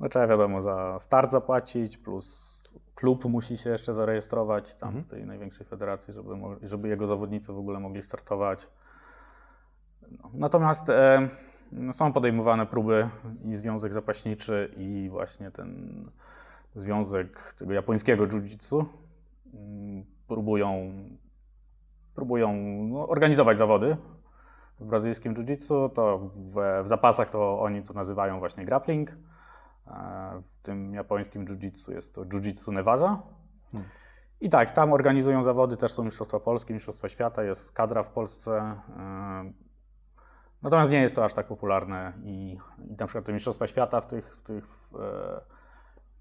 no 0.00 0.08
trzeba 0.08 0.26
wiadomo, 0.26 0.62
za 0.62 0.98
start 0.98 1.30
zapłacić, 1.32 1.98
plus 1.98 2.57
klub 2.98 3.24
musi 3.24 3.56
się 3.56 3.70
jeszcze 3.70 3.94
zarejestrować 3.94 4.74
tam 4.74 4.88
mhm. 4.88 5.04
w 5.04 5.08
tej 5.08 5.26
największej 5.26 5.66
federacji, 5.66 6.14
żeby, 6.14 6.34
żeby 6.62 6.88
jego 6.88 7.06
zawodnicy 7.06 7.52
w 7.52 7.58
ogóle 7.58 7.80
mogli 7.80 8.02
startować. 8.02 8.68
No. 10.10 10.30
Natomiast 10.34 10.88
e, 10.90 11.28
no, 11.72 11.92
są 11.92 12.12
podejmowane 12.12 12.66
próby 12.66 13.08
i 13.44 13.54
Związek 13.54 13.92
Zapaśniczy 13.92 14.70
i 14.76 15.08
właśnie 15.10 15.50
ten 15.50 16.04
Związek 16.74 17.52
tego 17.52 17.72
japońskiego 17.72 18.26
jiu-jitsu 18.26 18.84
mm, 19.54 20.04
próbują, 20.28 20.92
próbują 22.14 22.52
no, 22.88 23.08
organizować 23.08 23.58
zawody 23.58 23.96
w 24.80 24.84
brazylijskim 24.84 25.34
jiu-jitsu. 25.34 25.90
To 25.90 26.18
w, 26.18 26.82
w, 26.84 26.88
zapasach 26.88 27.30
to 27.30 27.60
oni 27.60 27.82
to 27.82 27.94
nazywają 27.94 28.38
właśnie 28.38 28.64
grappling. 28.64 29.10
E, 29.90 30.42
w 30.42 30.58
tym 30.62 30.94
japońskim 30.94 31.46
jiu-jitsu 31.46 31.92
jest 31.92 32.14
to 32.14 32.24
jiu-jitsu 32.24 32.72
Nevaza. 32.72 33.22
Hmm. 33.72 33.90
I 34.40 34.48
tak, 34.48 34.70
tam 34.70 34.92
organizują 34.92 35.42
zawody, 35.42 35.76
też 35.76 35.92
są 35.92 36.04
Mistrzostwa 36.04 36.40
Polskie, 36.40 36.74
Mistrzostwa 36.74 37.08
Świata, 37.08 37.42
jest 37.42 37.72
kadra 37.72 38.02
w 38.02 38.10
Polsce. 38.10 38.80
E, 38.96 39.52
natomiast 40.62 40.92
nie 40.92 41.00
jest 41.00 41.14
to 41.16 41.24
aż 41.24 41.32
tak 41.32 41.46
popularne 41.46 42.12
i, 42.24 42.58
i 42.78 42.96
na 42.96 43.06
przykład 43.06 43.24
te 43.24 43.32
Mistrzostwa 43.32 43.66
Świata 43.66 44.00
w 44.00 44.06
tych, 44.06 44.36
w 44.36 44.42
tych, 44.42 44.66
w, 44.66 44.88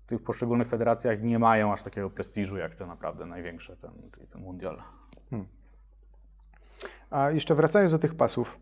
w 0.04 0.06
tych 0.06 0.24
poszczególnych 0.24 0.68
federacjach 0.68 1.22
nie 1.22 1.40
mają 1.40 1.74
aż 1.74 1.84
takiego 1.84 2.10
prestiżu 2.10 2.58
jak 2.58 2.76
te 2.76 2.86
naprawdę 2.86 3.26
największe, 3.26 3.78
ten, 3.78 3.92
czyli 4.12 4.28
ten 4.28 4.42
mundial. 4.42 4.84
Hmm. 5.30 5.48
A 7.10 7.32
jeszcze 7.32 7.56
wracając 7.56 7.92
do 7.92 8.00
tych 8.00 8.16
pasów, 8.16 8.60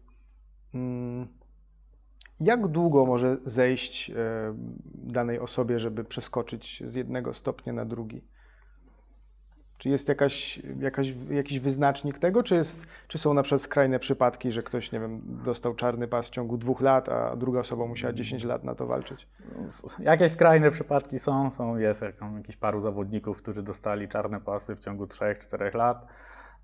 mm, 0.74 1.27
jak 2.39 2.68
długo 2.68 3.06
może 3.06 3.38
zejść 3.46 4.10
e, 4.10 4.13
danej 4.94 5.39
osobie, 5.39 5.80
żeby 5.80 6.04
przeskoczyć 6.04 6.84
z 6.86 6.96
jednego 6.96 7.34
stopnia 7.34 7.74
na 7.74 7.86
drugi? 7.86 8.24
Czy 9.77 9.89
jest 9.89 10.10
jakaś, 10.10 10.62
jakaś, 10.80 11.13
jakiś 11.30 11.60
wyznacznik 11.60 12.20
tego, 12.20 12.44
czy, 12.44 12.56
jest, 12.56 12.88
czy 13.08 13.18
są 13.18 13.34
na 13.34 13.44
przykład 13.44 13.62
skrajne 13.62 14.00
przypadki, 14.00 14.51
że 14.51 14.63
ktoś, 14.63 14.92
nie 14.92 15.00
wiem, 15.00 15.22
dostał 15.46 15.75
czarny 15.75 16.08
pas 16.08 16.27
w 16.27 16.30
ciągu 16.30 16.58
dwóch 16.58 16.82
lat, 16.82 17.10
a 17.10 17.36
druga 17.36 17.60
osoba 17.60 17.86
musiała 17.86 18.13
10 18.13 18.44
lat 18.44 18.63
na 18.63 18.75
to 18.75 18.88
walczyć? 18.88 19.27
Jakieś 20.00 20.32
skrajne 20.32 20.72
przypadki 20.72 21.20
są, 21.20 21.51
są 21.51 21.77
jest 21.77 22.01
jakiś 22.38 22.58
paru 22.58 22.80
zawodników, 22.80 23.38
którzy 23.38 23.63
dostali 23.63 24.08
czarne 24.08 24.42
pasy 24.42 24.75
w 24.75 24.80
ciągu 24.80 25.06
3-4 25.06 25.75
lat. 25.75 26.08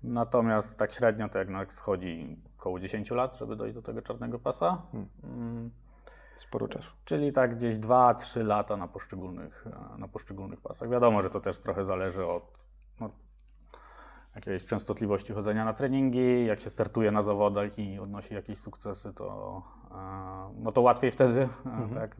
Natomiast 0.02 0.78
tak 0.78 0.92
średnio 0.92 1.28
to 1.28 1.38
jednak 1.38 1.72
schodzi 1.72 2.36
około 2.62 2.78
10 2.78 3.10
lat, 3.10 3.38
żeby 3.38 3.56
dojść 3.56 3.74
do 3.74 3.82
tego 3.82 4.02
czarnego 4.02 4.38
pasa. 4.38 4.82
Hmm. 4.92 5.08
Mm. 5.24 5.70
Sporo 6.36 6.68
czasu. 6.68 6.90
Czyli 7.04 7.32
tak 7.32 7.56
gdzieś 7.56 7.74
2-3 7.74 8.46
lata 8.46 8.76
na 8.76 8.88
poszczególnych, 8.88 9.64
na 9.98 10.08
poszczególnych 10.08 10.60
pasach. 10.60 10.88
Wiadomo, 10.88 11.22
że 11.22 11.30
to 11.30 11.40
też 11.40 11.60
trochę 11.60 11.84
zależy 11.84 12.26
od 12.26 12.58
no, 13.00 13.10
jakiejś 14.34 14.64
częstotliwości 14.64 15.32
chodzenia 15.32 15.64
na 15.64 15.72
treningi, 15.72 16.46
jak 16.46 16.60
się 16.60 16.70
startuje 16.70 17.10
na 17.10 17.22
zawodach 17.22 17.78
i 17.78 17.98
odnosi 17.98 18.34
jakieś 18.34 18.58
sukcesy, 18.58 19.14
to, 19.14 19.62
no 20.54 20.72
to 20.72 20.80
łatwiej 20.80 21.10
wtedy, 21.10 21.48
mhm. 21.66 21.94
tak, 21.94 22.16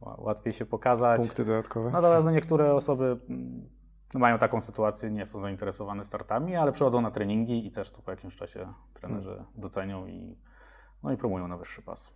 łatwiej 0.00 0.52
się 0.52 0.66
pokazać. 0.66 1.20
Punkty 1.20 1.44
dodatkowe. 1.44 1.90
Natomiast 1.90 2.26
no, 2.26 2.32
niektóre 2.32 2.74
osoby 2.74 3.18
no, 3.28 3.36
mają 4.14 4.38
taką 4.38 4.60
sytuację, 4.60 5.10
nie 5.10 5.26
są 5.26 5.40
zainteresowane 5.40 6.04
startami, 6.04 6.56
ale 6.56 6.72
przychodzą 6.72 7.00
na 7.00 7.10
treningi 7.10 7.66
i 7.66 7.70
też 7.70 7.90
tu 7.90 8.02
po 8.02 8.10
jakimś 8.10 8.36
czasie 8.36 8.72
trenerzy 8.94 9.28
hmm. 9.28 9.46
docenią 9.54 10.06
i, 10.06 10.36
no 11.02 11.12
i 11.12 11.16
promują 11.16 11.48
na 11.48 11.56
wyższy 11.56 11.82
pas. 11.82 12.14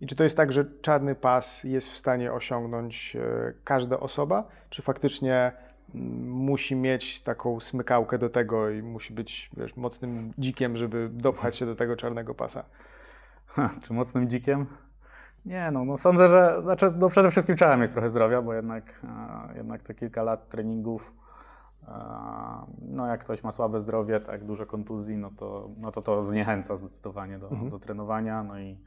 I 0.00 0.06
czy 0.06 0.16
to 0.16 0.24
jest 0.24 0.36
tak, 0.36 0.52
że 0.52 0.64
czarny 0.82 1.14
pas 1.14 1.64
jest 1.64 1.90
w 1.90 1.96
stanie 1.96 2.32
osiągnąć 2.32 3.16
e, 3.16 3.52
każda 3.64 4.00
osoba, 4.00 4.48
czy 4.70 4.82
faktycznie 4.82 5.52
mm, 5.94 6.30
musi 6.30 6.76
mieć 6.76 7.22
taką 7.22 7.60
smykałkę 7.60 8.18
do 8.18 8.28
tego 8.28 8.70
i 8.70 8.82
musi 8.82 9.12
być 9.12 9.50
wiesz, 9.56 9.76
mocnym 9.76 10.32
dzikiem, 10.38 10.76
żeby 10.76 11.08
dopchać 11.12 11.56
się 11.56 11.66
do 11.66 11.76
tego 11.76 11.96
czarnego 11.96 12.34
pasa? 12.34 12.64
Ha, 13.46 13.70
czy 13.82 13.92
mocnym 13.92 14.28
dzikiem? 14.28 14.66
Nie, 15.46 15.70
no, 15.70 15.84
no 15.84 15.98
sądzę, 15.98 16.28
że 16.28 16.60
znaczy, 16.62 16.92
no 16.96 17.08
przede 17.08 17.30
wszystkim 17.30 17.56
trzeba 17.56 17.76
mieć 17.76 17.90
trochę 17.90 18.08
zdrowia, 18.08 18.42
bo 18.42 18.54
jednak, 18.54 19.00
jednak 19.54 19.82
te 19.82 19.94
kilka 19.94 20.22
lat 20.22 20.48
treningów 20.48 21.12
no 22.82 23.06
jak 23.06 23.20
ktoś 23.20 23.44
ma 23.44 23.52
słabe 23.52 23.80
zdrowie, 23.80 24.20
tak, 24.20 24.44
dużo 24.44 24.66
kontuzji, 24.66 25.16
no 25.16 25.30
to 25.36 25.70
no 25.76 25.92
to, 25.92 26.02
to 26.02 26.22
zniechęca 26.22 26.76
zdecydowanie 26.76 27.38
do, 27.38 27.50
mhm. 27.50 27.70
do 27.70 27.78
trenowania. 27.78 28.42
No 28.42 28.58
i, 28.60 28.78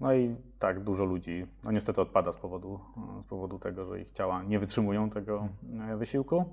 no 0.00 0.14
i 0.14 0.36
tak, 0.58 0.80
dużo 0.80 1.04
ludzi 1.04 1.46
no 1.64 1.72
niestety 1.72 2.00
odpada 2.00 2.32
z 2.32 2.36
powodu, 2.36 2.80
z 3.24 3.24
powodu 3.24 3.58
tego, 3.58 3.84
że 3.84 4.00
ich 4.00 4.10
ciała 4.10 4.42
nie 4.42 4.58
wytrzymują 4.58 5.10
tego 5.10 5.48
mhm. 5.62 5.90
E, 5.90 5.96
wysiłku. 5.96 6.44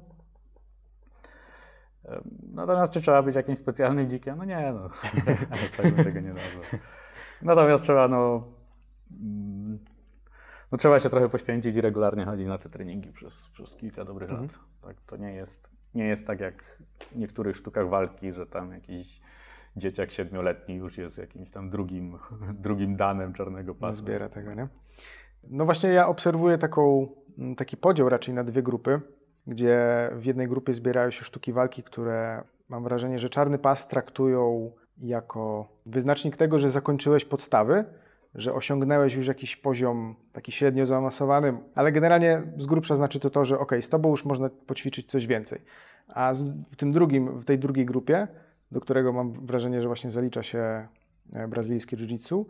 Natomiast 2.53 2.93
czy 2.93 3.01
trzeba 3.01 3.23
być 3.23 3.35
jakimś 3.35 3.57
specjalnym 3.57 4.09
dzikiem? 4.09 4.37
No 4.37 4.45
nie, 4.45 4.73
no, 4.73 4.89
tak 5.77 5.95
bym 5.95 6.05
tego 6.05 6.19
nie 6.19 6.33
nazwał. 6.33 6.63
Natomiast 7.41 7.83
trzeba, 7.83 8.07
no, 8.07 8.43
mm, 9.21 9.79
no, 10.71 10.77
trzeba 10.77 10.99
się 10.99 11.09
trochę 11.09 11.29
poświęcić 11.29 11.75
i 11.75 11.81
regularnie 11.81 12.25
chodzić 12.25 12.47
na 12.47 12.57
te 12.57 12.69
treningi 12.69 13.11
przez, 13.11 13.49
przez 13.49 13.75
kilka 13.75 14.05
dobrych 14.05 14.29
mhm. 14.29 14.47
lat. 14.47 14.59
Tak, 14.81 14.95
to 15.05 15.17
nie 15.17 15.33
jest, 15.33 15.71
nie 15.95 16.05
jest 16.05 16.27
tak 16.27 16.39
jak 16.39 16.81
w 17.11 17.15
niektórych 17.15 17.55
sztukach 17.55 17.89
walki, 17.89 18.31
że 18.31 18.45
tam 18.45 18.71
jakiś 18.71 19.21
dzieciak 19.75 20.11
siedmioletni 20.11 20.75
już 20.75 20.97
jest 20.97 21.17
jakimś 21.17 21.51
tam 21.51 21.69
drugim, 21.69 22.17
drugim 22.65 22.95
danem 22.95 23.33
czarnego. 23.33 23.75
Nie 23.81 23.93
zbiera 23.93 24.29
tego, 24.29 24.53
nie? 24.53 24.67
No 25.43 25.65
właśnie 25.65 25.89
ja 25.89 26.07
obserwuję 26.07 26.57
taką, 26.57 27.07
mm, 27.37 27.55
taki 27.55 27.77
podział 27.77 28.09
raczej 28.09 28.33
na 28.33 28.43
dwie 28.43 28.63
grupy, 28.63 29.01
gdzie 29.47 30.09
w 30.15 30.25
jednej 30.25 30.47
grupie 30.47 30.73
zbierają 30.73 31.11
się 31.11 31.25
sztuki 31.25 31.53
walki, 31.53 31.83
które 31.83 32.43
mam 32.69 32.83
wrażenie, 32.83 33.19
że 33.19 33.29
czarny 33.29 33.57
pas 33.57 33.87
traktują 33.87 34.71
jako 34.97 35.67
wyznacznik 35.85 36.37
tego, 36.37 36.59
że 36.59 36.69
zakończyłeś 36.69 37.25
podstawy, 37.25 37.85
że 38.35 38.53
osiągnąłeś 38.53 39.13
już 39.13 39.27
jakiś 39.27 39.55
poziom 39.55 40.15
taki 40.33 40.51
średnio 40.51 40.85
zaawansowany, 40.85 41.57
ale 41.75 41.91
generalnie 41.91 42.43
z 42.57 42.65
grubsza 42.65 42.95
znaczy 42.95 43.19
to 43.19 43.29
to, 43.29 43.45
że 43.45 43.59
ok, 43.59 43.71
z 43.81 43.89
tobą 43.89 44.09
już 44.09 44.25
można 44.25 44.49
poćwiczyć 44.49 45.11
coś 45.11 45.27
więcej. 45.27 45.61
A 46.07 46.33
w 46.71 46.75
tym 46.75 46.91
drugim, 46.91 47.37
w 47.37 47.45
tej 47.45 47.59
drugiej 47.59 47.85
grupie, 47.85 48.27
do 48.71 48.81
którego 48.81 49.13
mam 49.13 49.33
wrażenie, 49.33 49.81
że 49.81 49.87
właśnie 49.87 50.11
zalicza 50.11 50.43
się 50.43 50.87
e, 51.33 51.47
brazylijskie 51.47 51.97
jiu-jitsu, 51.97 52.45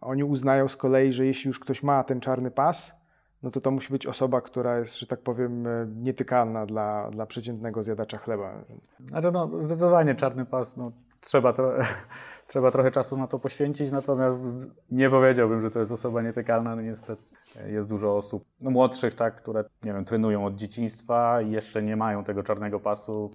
oni 0.00 0.24
uznają 0.24 0.68
z 0.68 0.76
kolei, 0.76 1.12
że 1.12 1.26
jeśli 1.26 1.48
już 1.48 1.60
ktoś 1.60 1.82
ma 1.82 2.04
ten 2.04 2.20
czarny 2.20 2.50
pas, 2.50 2.94
no 3.42 3.50
to 3.50 3.60
to 3.60 3.70
musi 3.70 3.92
być 3.92 4.06
osoba, 4.06 4.40
która 4.40 4.78
jest, 4.78 4.98
że 4.98 5.06
tak 5.06 5.20
powiem, 5.20 5.66
e, 5.66 5.86
nietykalna 5.96 6.66
dla, 6.66 7.10
dla 7.10 7.26
przeciętnego 7.26 7.82
zjadacza 7.82 8.18
chleba. 8.18 8.64
Znaczy 9.08 9.28
no, 9.32 9.50
zdecydowanie 9.58 10.14
czarny 10.14 10.44
pas, 10.44 10.76
no, 10.76 10.92
trzeba, 11.20 11.52
to, 11.52 11.72
trzeba 12.46 12.70
trochę 12.70 12.90
czasu 12.90 13.16
na 13.16 13.26
to 13.26 13.38
poświęcić, 13.38 13.90
natomiast 13.90 14.66
nie 14.90 15.10
powiedziałbym, 15.10 15.60
że 15.60 15.70
to 15.70 15.78
jest 15.78 15.92
osoba 15.92 16.22
nietykalna. 16.22 16.76
No 16.76 16.82
niestety 16.82 17.22
jest 17.66 17.88
dużo 17.88 18.16
osób 18.16 18.44
no, 18.60 18.70
młodszych, 18.70 19.14
tak, 19.14 19.36
które 19.36 19.64
nie 19.84 19.92
wiem, 19.92 20.04
trenują 20.04 20.44
od 20.44 20.54
dzieciństwa 20.54 21.42
i 21.42 21.50
jeszcze 21.50 21.82
nie 21.82 21.96
mają 21.96 22.24
tego 22.24 22.42
czarnego 22.42 22.80
pasu, 22.80 23.30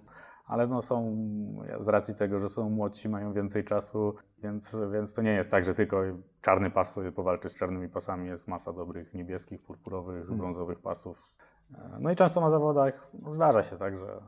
ale 0.46 0.66
no 0.66 0.82
są 0.82 1.16
z 1.80 1.88
racji 1.88 2.14
tego, 2.14 2.38
że 2.38 2.48
są 2.48 2.70
młodsi, 2.70 3.08
mają 3.08 3.32
więcej 3.32 3.64
czasu, 3.64 4.14
więc, 4.38 4.76
więc 4.92 5.14
to 5.14 5.22
nie 5.22 5.32
jest 5.32 5.50
tak, 5.50 5.64
że 5.64 5.74
tylko 5.74 6.02
czarny 6.42 6.70
pas 6.70 6.92
sobie 6.92 7.12
powalczy 7.12 7.48
z 7.48 7.54
czarnymi 7.54 7.88
pasami. 7.88 8.28
Jest 8.28 8.48
masa 8.48 8.72
dobrych 8.72 9.14
niebieskich, 9.14 9.62
purpurowych, 9.62 10.20
hmm. 10.20 10.38
brązowych 10.38 10.80
pasów. 10.80 11.36
No 12.00 12.10
i 12.10 12.16
często 12.16 12.40
na 12.40 12.50
zawodach 12.50 13.10
zdarza 13.30 13.62
się 13.62 13.76
tak, 13.76 13.98
że 13.98 14.20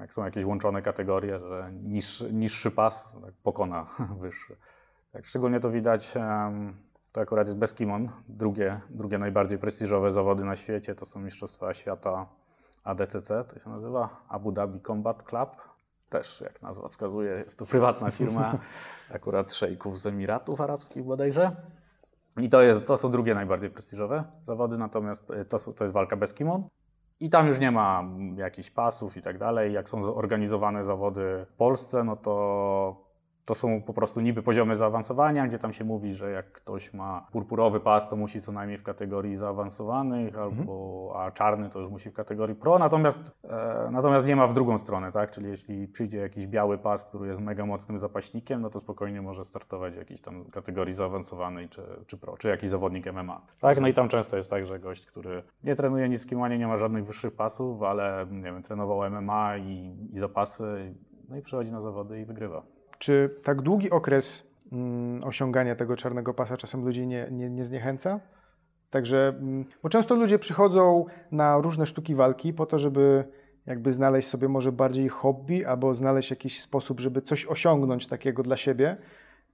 jak 0.00 0.14
są 0.14 0.24
jakieś 0.24 0.44
łączone 0.44 0.82
kategorie, 0.82 1.38
że 1.38 1.70
niższy, 1.72 2.32
niższy 2.32 2.70
pas 2.70 3.12
tak, 3.24 3.34
pokona 3.42 3.86
wyższy. 4.20 4.56
Tak, 5.12 5.24
szczególnie 5.24 5.60
to 5.60 5.70
widać, 5.70 6.14
to 7.12 7.20
akurat 7.20 7.46
jest 7.46 7.58
Beskimon, 7.58 8.08
drugie, 8.28 8.80
drugie 8.90 9.18
najbardziej 9.18 9.58
prestiżowe 9.58 10.10
zawody 10.10 10.44
na 10.44 10.56
świecie, 10.56 10.94
to 10.94 11.04
są 11.04 11.20
Mistrzostwa 11.20 11.74
Świata 11.74 12.26
ADCC, 12.84 13.44
to 13.44 13.58
się 13.58 13.70
nazywa 13.70 14.24
Abu 14.28 14.52
Dhabi 14.52 14.80
Combat 14.80 15.22
Club. 15.22 15.50
Też, 16.08 16.40
jak 16.40 16.62
nazwa 16.62 16.88
wskazuje, 16.88 17.30
jest 17.30 17.58
to 17.58 17.66
prywatna 17.66 18.10
firma, 18.10 18.58
akurat 19.14 19.54
szejków 19.54 19.98
z 19.98 20.06
Emiratów 20.06 20.60
Arabskich 20.60 21.04
bodajże. 21.04 21.56
I 22.40 22.48
to, 22.48 22.62
jest, 22.62 22.86
to 22.86 22.96
są 22.96 23.10
drugie 23.10 23.34
najbardziej 23.34 23.70
prestiżowe 23.70 24.24
zawody, 24.42 24.78
natomiast 24.78 25.30
e, 25.30 25.44
to, 25.44 25.58
to 25.58 25.84
jest 25.84 25.94
walka 25.94 26.16
bez 26.16 26.34
kimon. 26.34 26.68
I 27.20 27.30
tam 27.30 27.46
już 27.46 27.58
nie 27.58 27.70
ma 27.70 28.04
jakichś 28.36 28.70
pasów 28.70 29.16
i 29.16 29.22
tak 29.22 29.38
dalej. 29.38 29.72
Jak 29.72 29.88
są 29.88 30.02
zorganizowane 30.02 30.84
zawody 30.84 31.46
w 31.48 31.52
Polsce, 31.52 32.04
no 32.04 32.16
to 32.16 33.05
to 33.46 33.54
są 33.54 33.82
po 33.82 33.92
prostu 33.92 34.20
niby 34.20 34.42
poziomy 34.42 34.76
zaawansowania, 34.76 35.46
gdzie 35.46 35.58
tam 35.58 35.72
się 35.72 35.84
mówi, 35.84 36.14
że 36.14 36.30
jak 36.30 36.52
ktoś 36.52 36.94
ma 36.94 37.26
purpurowy 37.32 37.80
pas, 37.80 38.08
to 38.08 38.16
musi 38.16 38.40
co 38.40 38.52
najmniej 38.52 38.78
w 38.78 38.82
kategorii 38.82 39.36
zaawansowanych, 39.36 40.34
mhm. 40.34 40.44
albo, 40.44 41.12
a 41.16 41.30
czarny 41.30 41.70
to 41.70 41.80
już 41.80 41.88
musi 41.88 42.10
w 42.10 42.12
kategorii 42.12 42.56
pro, 42.56 42.78
natomiast, 42.78 43.32
e, 43.44 43.88
natomiast 43.90 44.28
nie 44.28 44.36
ma 44.36 44.46
w 44.46 44.54
drugą 44.54 44.78
stronę, 44.78 45.12
tak? 45.12 45.30
Czyli 45.30 45.48
jeśli 45.48 45.88
przyjdzie 45.88 46.18
jakiś 46.18 46.46
biały 46.46 46.78
pas, 46.78 47.04
który 47.04 47.28
jest 47.28 47.40
mega 47.40 47.66
mocnym 47.66 47.98
zapaśnikiem, 47.98 48.62
no 48.62 48.70
to 48.70 48.80
spokojnie 48.80 49.22
może 49.22 49.44
startować 49.44 49.94
w 49.94 49.96
jakiejś 49.96 50.20
tam 50.20 50.44
kategorii 50.44 50.94
zaawansowanej 50.94 51.68
czy, 51.68 51.82
czy 52.06 52.16
pro, 52.16 52.36
czy 52.36 52.48
jakiś 52.48 52.70
zawodnik 52.70 53.12
MMA. 53.12 53.42
Tak? 53.60 53.80
No 53.80 53.88
i 53.88 53.94
tam 53.94 54.08
często 54.08 54.36
jest 54.36 54.50
tak, 54.50 54.66
że 54.66 54.78
gość, 54.78 55.06
który 55.06 55.42
nie 55.64 55.74
trenuje 55.74 56.08
niskim 56.08 56.40
łanie, 56.40 56.58
nie 56.58 56.66
ma 56.66 56.76
żadnych 56.76 57.06
wyższych 57.06 57.36
pasów, 57.36 57.82
ale 57.82 58.26
nie 58.30 58.42
wiem, 58.42 58.62
trenował 58.62 59.10
MMA 59.10 59.56
i, 59.56 59.96
i 60.12 60.18
zapasy, 60.18 60.94
no 61.28 61.36
i 61.36 61.42
przychodzi 61.42 61.72
na 61.72 61.80
zawody 61.80 62.20
i 62.20 62.24
wygrywa. 62.24 62.75
Czy 62.98 63.30
tak 63.42 63.62
długi 63.62 63.90
okres 63.90 64.42
mm, 64.72 65.24
osiągania 65.24 65.74
tego 65.74 65.96
czarnego 65.96 66.34
pasa 66.34 66.56
czasem 66.56 66.84
ludzi 66.84 67.06
nie, 67.06 67.28
nie, 67.30 67.50
nie 67.50 67.64
zniechęca. 67.64 68.20
Także, 68.90 69.28
mm, 69.28 69.64
bo 69.82 69.88
często 69.88 70.14
ludzie 70.14 70.38
przychodzą 70.38 71.04
na 71.32 71.58
różne 71.58 71.86
sztuki 71.86 72.14
walki 72.14 72.52
po 72.52 72.66
to, 72.66 72.78
żeby 72.78 73.24
jakby 73.66 73.92
znaleźć 73.92 74.28
sobie 74.28 74.48
może 74.48 74.72
bardziej 74.72 75.08
hobby 75.08 75.66
albo 75.66 75.94
znaleźć 75.94 76.30
jakiś 76.30 76.60
sposób, 76.60 77.00
żeby 77.00 77.22
coś 77.22 77.46
osiągnąć 77.46 78.06
takiego 78.06 78.42
dla 78.42 78.56
siebie 78.56 78.96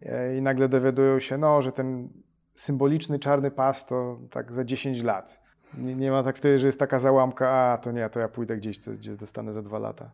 e, 0.03 0.37
i 0.37 0.43
nagle 0.43 0.69
dowiadują 0.69 1.21
się, 1.21 1.39
no, 1.39 1.63
że 1.63 1.73
ten 1.73 2.09
symboliczny 2.55 3.19
czarny 3.19 3.51
pas 3.51 3.87
to 3.87 4.19
tak 4.31 4.53
za 4.53 4.65
10 4.65 5.03
lat. 5.03 5.43
Nie, 5.79 5.95
nie 5.95 6.11
ma 6.11 6.23
tak 6.23 6.37
wtedy, 6.37 6.59
że 6.59 6.67
jest 6.67 6.79
taka 6.79 6.99
załamka, 6.99 7.51
a 7.51 7.79
to 7.79 7.93
nie, 7.93 8.09
to 8.09 8.21
ja 8.21 8.29
pójdę 8.29 8.57
gdzieś, 8.57 8.79
gdzie 8.81 9.17
dostanę 9.17 9.53
za 9.53 9.63
dwa 9.63 9.79
lata. 9.79 10.11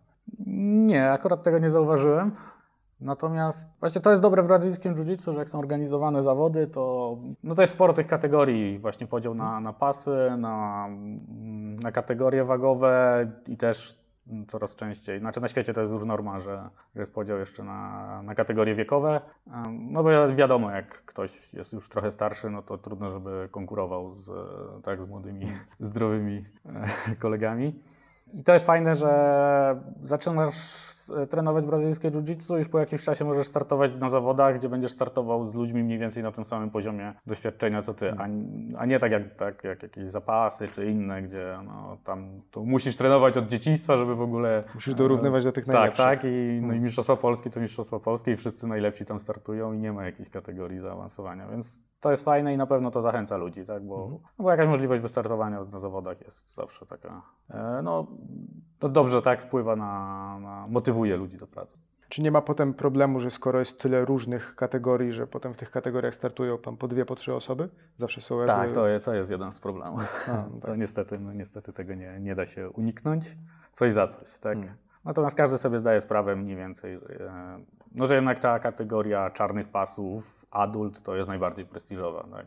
Nie, 0.47 1.11
akurat 1.11 1.43
tego 1.43 1.59
nie 1.59 1.71
zauważyłem. 1.71 2.33
Natomiast 3.01 3.69
właśnie 3.81 4.01
to 4.01 4.11
jest 4.11 4.23
dobre 4.23 4.43
w 4.43 4.47
brazylijskim 4.47 4.95
jiu-jitsu, 4.95 5.33
że 5.33 5.39
jak 5.39 5.49
są 5.49 5.59
organizowane 5.59 6.23
zawody, 6.23 6.67
to, 6.67 7.17
no 7.43 7.55
to 7.55 7.63
jest 7.63 7.75
sporo 7.75 7.93
tych 7.93 8.07
kategorii, 8.07 8.79
właśnie 8.79 9.07
podział 9.07 9.35
na, 9.35 9.61
na 9.61 9.73
pasy, 9.73 10.17
na, 10.39 10.89
na 11.83 11.93
kategorie 11.93 12.45
wagowe 12.45 13.27
i 13.47 13.57
też 13.57 13.99
coraz 14.49 14.75
częściej, 14.77 15.21
znaczy 15.21 15.41
na 15.41 15.49
świecie 15.49 15.75
to 15.75 15.81
jest 15.81 15.93
już 15.93 16.05
norma, 16.05 16.41
że 16.41 16.71
jest 16.95 17.15
podział 17.15 17.39
jeszcze 17.39 17.65
na, 17.65 18.23
na 18.23 18.35
kategorie 18.35 18.75
wiekowe. 18.75 19.21
No 19.71 20.03
bo 20.03 20.29
wiadomo, 20.29 20.71
jak 20.71 21.05
ktoś 21.05 21.55
jest 21.55 21.73
już 21.73 21.89
trochę 21.89 22.11
starszy, 22.11 22.51
no 22.51 22.63
to 22.63 22.79
trudno, 22.79 23.11
żeby 23.11 23.49
konkurował 23.51 24.11
z, 24.11 24.31
tak, 24.85 25.03
z 25.03 25.07
młodymi, 25.09 25.47
zdrowymi 25.81 26.45
e, 27.11 27.17
kolegami. 27.17 27.83
I 28.33 28.45
to 28.45 28.53
jest 28.53 28.67
fajne, 28.67 28.95
że 28.95 29.83
zaczynasz 30.03 30.55
trenować 31.31 31.65
brazylijskie 31.65 32.11
jiu-jitsu, 32.11 32.59
już 32.59 32.69
po 32.69 32.79
jakimś 32.79 33.05
czasie 33.05 33.25
możesz 33.25 33.47
startować 33.47 33.97
na 33.97 34.09
zawodach, 34.09 34.59
gdzie 34.59 34.69
będziesz 34.69 34.93
startował 34.93 35.47
z 35.47 35.55
ludźmi 35.55 35.83
mniej 35.83 35.99
więcej 35.99 36.23
na 36.23 36.33
tym 36.33 36.45
samym 36.45 36.71
poziomie 36.71 37.15
doświadczenia 37.27 37.83
co 37.83 37.95
ty, 37.95 38.13
a, 38.13 38.29
a 38.79 38.87
nie 38.87 38.99
tak 38.99 39.13
jak, 39.13 39.35
tak 39.35 39.65
jak 39.65 39.83
jakieś 39.83 40.07
zapasy 40.07 40.69
czy 40.69 40.87
inne, 40.87 41.23
gdzie 41.23 41.59
no, 41.65 41.99
tam 42.05 42.41
to 42.51 42.65
musisz 42.65 42.97
trenować 42.97 43.37
od 43.37 43.47
dzieciństwa, 43.47 43.97
żeby 43.97 44.15
w 44.15 44.23
ogóle... 44.23 44.65
Musisz 44.75 44.95
dorównywać 44.95 45.45
do 45.45 45.53
tych 45.53 45.65
tak, 45.65 45.75
najlepszych. 45.75 46.05
Tak, 46.05 46.21
tak. 46.21 46.25
I, 46.25 46.59
no 46.61 46.67
i 46.67 46.69
hmm. 46.69 46.83
Mistrzostwa 46.83 47.17
Polski 47.17 47.51
to 47.51 47.61
Mistrzostwa 47.61 48.01
Polskie 48.01 48.33
i 48.33 48.37
wszyscy 48.37 48.67
najlepsi 48.67 49.05
tam 49.05 49.21
startują 49.21 49.73
i 49.73 49.79
nie 49.79 49.93
ma 49.93 50.05
jakiejś 50.05 50.31
kategorii 50.31 50.81
zaawansowania, 50.81 51.49
więc 51.49 51.89
to 52.01 52.11
jest 52.11 52.25
fajne 52.25 52.55
i 52.55 52.57
na 52.57 52.67
pewno 52.67 52.91
to 52.91 53.03
zachęca 53.03 53.37
ludzi, 53.37 53.67
tak? 53.67 53.83
bo, 53.87 54.03
mhm. 54.03 54.23
no 54.39 54.43
bo 54.43 54.51
jakaś 54.51 54.69
możliwość 54.69 55.03
wystartowania 55.03 55.65
na 55.65 55.79
zawodach 55.79 56.21
jest 56.21 56.55
zawsze 56.55 56.87
taka, 56.87 57.23
e, 57.51 57.81
no 57.83 58.07
to 58.79 58.89
dobrze 58.89 59.23
tak 59.23 59.43
wpływa 59.43 59.77
na, 59.77 60.39
na, 60.41 60.67
motywuje 60.99 61.17
ludzi 61.17 61.37
do 61.37 61.47
pracy. 61.47 61.79
Czy 62.09 62.23
nie 62.23 62.31
ma 62.31 62.43
potem 62.43 62.75
problemu, 62.75 63.21
że 63.21 63.31
skoro 63.31 63.59
jest 63.59 63.81
tyle 63.81 64.05
różnych 64.05 64.55
kategorii, 64.55 65.13
że 65.13 65.27
potem 65.27 65.55
w 65.55 65.57
tych 65.57 65.71
kategoriach 65.71 66.15
startują 66.15 66.59
tam 66.59 66.77
po 66.77 66.89
dwie, 66.89 67.05
po 67.05 67.15
trzy 67.15 67.35
osoby? 67.35 67.69
Zawsze 67.97 68.21
są 68.21 68.39
jakby... 68.39 68.53
Tak, 68.53 68.73
to, 68.73 68.85
to 69.03 69.15
jest 69.15 69.31
jeden 69.31 69.53
z 69.53 69.61
problemów. 69.61 70.29
A, 70.29 70.33
tak. 70.61 70.65
To 70.65 70.77
niestety, 70.77 71.19
no, 71.19 71.33
niestety 71.33 71.73
tego 71.73 71.95
nie, 71.95 72.21
nie 72.21 72.35
da 72.35 72.47
się 72.47 72.71
uniknąć. 72.71 73.37
Coś 73.73 73.93
za 73.93 74.07
coś, 74.07 74.39
tak? 74.39 74.59
Hmm. 74.59 74.77
Natomiast 75.05 75.37
każdy 75.37 75.59
sobie 75.59 75.79
zdaje 75.79 76.01
sprawę 76.01 76.37
mniej 76.37 76.57
więcej, 76.57 76.95
e, 76.95 77.01
no, 77.95 78.07
że 78.07 78.15
jednak 78.15 78.39
ta 78.39 78.59
kategoria 78.59 79.31
czarnych 79.31 79.69
pasów, 79.69 80.47
adult, 80.51 81.03
to 81.03 81.17
jest 81.17 81.29
najbardziej 81.29 81.67
prestiżowa. 81.67 82.27
Tak? 82.33 82.47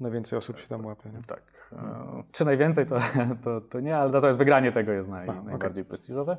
Najwięcej 0.00 0.38
osób 0.38 0.58
się 0.58 0.68
tam 0.68 0.86
łapie. 0.86 1.10
Nie? 1.10 1.22
Tak. 1.26 1.42
Hmm. 1.70 2.22
Czy 2.32 2.44
najwięcej, 2.44 2.86
to, 2.86 2.98
to, 3.44 3.60
to 3.60 3.80
nie, 3.80 3.96
ale 3.96 4.10
natomiast 4.10 4.38
wygranie 4.38 4.72
tego 4.72 4.92
jest 4.92 5.08
naj, 5.08 5.28
A, 5.28 5.32
najbardziej 5.32 5.82
okay. 5.82 5.88
prestiżowe. 5.88 6.36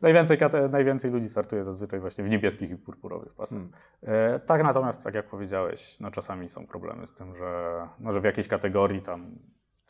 Najwięcej, 0.00 0.38
najwięcej 0.70 1.10
ludzi 1.10 1.28
startuje 1.28 1.64
zazwyczaj 1.64 2.00
właśnie 2.00 2.24
w 2.24 2.28
niebieskich 2.28 2.70
i 2.70 2.76
purpurowych 2.76 3.34
pasach. 3.34 3.58
Hmm. 3.58 3.72
E, 4.02 4.40
tak 4.40 4.62
natomiast, 4.62 5.04
tak 5.04 5.14
jak 5.14 5.26
powiedziałeś, 5.28 6.00
no 6.00 6.10
czasami 6.10 6.48
są 6.48 6.66
problemy 6.66 7.06
z 7.06 7.14
tym, 7.14 7.36
że, 7.36 7.82
no, 8.00 8.12
że 8.12 8.20
w 8.20 8.24
jakiejś 8.24 8.48
kategorii 8.48 9.02
tam 9.02 9.24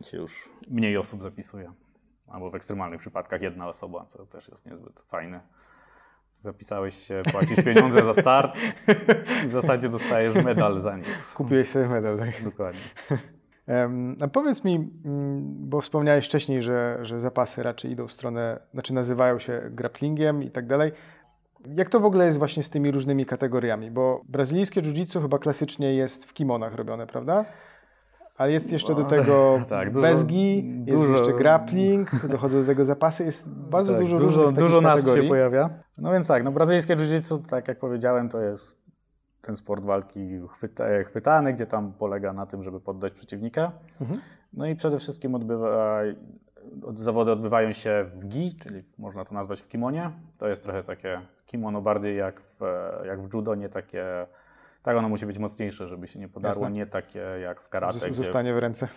się 0.04 0.16
już 0.16 0.48
mniej 0.70 0.96
osób 0.96 1.22
zapisuje. 1.22 1.72
Albo 2.26 2.50
w 2.50 2.54
ekstremalnych 2.54 3.00
przypadkach 3.00 3.42
jedna 3.42 3.68
osoba, 3.68 4.06
co 4.06 4.26
też 4.26 4.48
jest 4.48 4.66
niezbyt 4.66 5.00
fajne. 5.00 5.40
Zapisałeś 6.40 6.94
się, 6.94 7.22
płacisz 7.32 7.64
pieniądze 7.64 8.04
za 8.04 8.14
start 8.14 8.58
i 9.44 9.48
w 9.48 9.52
zasadzie 9.52 9.88
dostajesz 9.88 10.34
medal 10.34 10.80
za 10.80 10.96
nic. 10.96 11.34
Kupiłeś 11.34 11.68
sobie 11.68 11.88
medal, 11.88 12.18
tak? 12.18 12.42
Dokładnie. 12.44 12.80
A 14.20 14.28
powiedz 14.28 14.64
mi, 14.64 14.74
mm, 14.74 15.44
bo 15.68 15.80
wspomniałeś 15.80 16.24
wcześniej, 16.24 16.62
że, 16.62 16.98
że 17.02 17.20
zapasy 17.20 17.62
raczej 17.62 17.90
idą 17.90 18.06
w 18.06 18.12
stronę, 18.12 18.60
znaczy 18.72 18.94
nazywają 18.94 19.38
się 19.38 19.62
grapplingiem 19.70 20.42
i 20.42 20.50
tak 20.50 20.66
dalej. 20.66 20.92
Jak 21.76 21.88
to 21.88 22.00
w 22.00 22.04
ogóle 22.04 22.26
jest 22.26 22.38
właśnie 22.38 22.62
z 22.62 22.70
tymi 22.70 22.90
różnymi 22.90 23.26
kategoriami? 23.26 23.90
Bo 23.90 24.22
brazylijskie 24.28 24.82
jiu-jitsu 24.82 25.22
chyba 25.22 25.38
klasycznie 25.38 25.94
jest 25.94 26.24
w 26.24 26.32
kimonach 26.32 26.74
robione, 26.74 27.06
prawda? 27.06 27.44
Ale 28.36 28.52
jest 28.52 28.72
jeszcze 28.72 28.94
do 28.94 29.04
tego 29.04 29.60
tak, 29.68 29.88
dużo, 29.92 30.02
bezgi, 30.02 30.56
jest 30.86 30.98
dużo, 30.98 31.12
jeszcze 31.12 31.32
grappling, 31.32 32.26
dochodzą 32.26 32.60
do 32.60 32.66
tego 32.66 32.84
zapasy, 32.84 33.24
jest 33.24 33.50
bardzo 33.50 33.92
tak, 33.92 34.00
dużo 34.00 34.18
Dużo, 34.18 34.52
dużo 34.52 34.80
nazw 34.80 35.14
się 35.14 35.22
pojawia. 35.22 35.70
No 35.98 36.12
więc 36.12 36.26
tak, 36.26 36.44
no 36.44 36.52
brazylijskie 36.52 36.96
jiu-jitsu, 36.96 37.48
tak 37.48 37.68
jak 37.68 37.78
powiedziałem, 37.78 38.28
to 38.28 38.40
jest 38.40 38.87
ten 39.40 39.56
sport 39.56 39.84
walki 39.84 40.40
chwyta, 40.48 40.84
chwytany, 41.04 41.52
gdzie 41.52 41.66
tam 41.66 41.92
polega 41.92 42.32
na 42.32 42.46
tym, 42.46 42.62
żeby 42.62 42.80
poddać 42.80 43.12
przeciwnika. 43.12 43.72
Mhm. 44.00 44.20
No 44.52 44.66
i 44.66 44.76
przede 44.76 44.98
wszystkim 44.98 45.34
odbywa, 45.34 46.00
zawody 46.96 47.32
odbywają 47.32 47.72
się 47.72 48.04
w 48.14 48.26
gi, 48.26 48.54
czyli 48.54 48.82
można 48.98 49.24
to 49.24 49.34
nazwać 49.34 49.60
w 49.60 49.68
kimonie. 49.68 50.10
To 50.38 50.48
jest 50.48 50.62
trochę 50.62 50.82
takie 50.82 51.20
kimono 51.46 51.82
bardziej 51.82 52.16
jak 52.16 52.40
w, 52.40 52.60
jak 53.04 53.22
w 53.22 53.34
judo, 53.34 53.54
nie 53.54 53.68
takie 53.68 54.26
tak, 54.82 54.96
ono 54.96 55.08
musi 55.08 55.26
być 55.26 55.38
mocniejsze, 55.38 55.88
żeby 55.88 56.06
się 56.06 56.18
nie 56.18 56.28
podarło, 56.28 56.62
Jasne. 56.62 56.76
nie 56.76 56.86
takie 56.86 57.18
jak 57.18 57.60
w 57.60 57.68
karate. 57.68 58.12
Zostanie 58.12 58.54
w 58.54 58.58
ręce. 58.58 58.88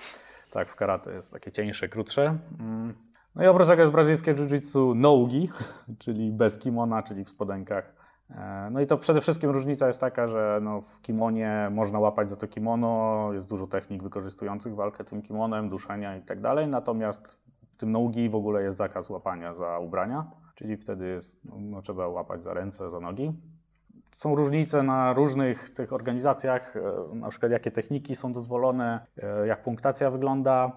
Tak, 0.51 0.69
w 0.69 0.75
karate 0.75 1.13
jest 1.13 1.33
takie 1.33 1.51
cieńsze, 1.51 1.89
krótsze. 1.89 2.37
Mm. 2.59 2.93
No 3.35 3.43
i 3.43 3.47
oprócz 3.47 3.67
tego 3.67 3.81
jest 3.81 3.91
brazylijskie 3.91 4.33
jiu-jitsu 4.33 4.95
no-gi, 4.95 5.49
czyli 6.03 6.31
bez 6.31 6.59
kimona, 6.59 7.03
czyli 7.03 7.25
w 7.25 7.29
spodenkach. 7.29 7.93
E, 8.35 8.69
no 8.71 8.81
i 8.81 8.87
to 8.87 8.97
przede 8.97 9.21
wszystkim 9.21 9.49
różnica 9.49 9.87
jest 9.87 9.99
taka, 9.99 10.27
że 10.27 10.59
no 10.61 10.81
w 10.81 11.01
kimonie 11.01 11.69
można 11.71 11.99
łapać 11.99 12.29
za 12.29 12.35
to 12.35 12.47
kimono, 12.47 13.29
jest 13.33 13.49
dużo 13.49 13.67
technik 13.67 14.03
wykorzystujących 14.03 14.75
walkę 14.75 15.03
tym 15.03 15.21
kimonem, 15.21 15.69
duszenia 15.69 16.17
i 16.17 16.21
tak 16.21 16.41
dalej, 16.41 16.67
natomiast 16.67 17.27
w 17.71 17.77
tym 17.77 17.91
nogi 17.91 18.29
w 18.29 18.35
ogóle 18.35 18.63
jest 18.63 18.77
zakaz 18.77 19.09
łapania 19.09 19.53
za 19.53 19.79
ubrania, 19.79 20.31
czyli 20.55 20.77
wtedy 20.77 21.07
jest, 21.07 21.41
no, 21.59 21.81
trzeba 21.81 22.07
łapać 22.07 22.43
za 22.43 22.53
ręce, 22.53 22.89
za 22.89 22.99
nogi 22.99 23.33
są 24.11 24.35
różnice 24.35 24.83
na 24.83 25.13
różnych 25.13 25.69
tych 25.69 25.93
organizacjach, 25.93 26.75
e, 26.75 27.15
na 27.15 27.29
przykład 27.29 27.51
jakie 27.51 27.71
techniki 27.71 28.15
są 28.15 28.33
dozwolone, 28.33 29.05
e, 29.17 29.47
jak 29.47 29.63
punktacja 29.63 30.11
wygląda. 30.11 30.71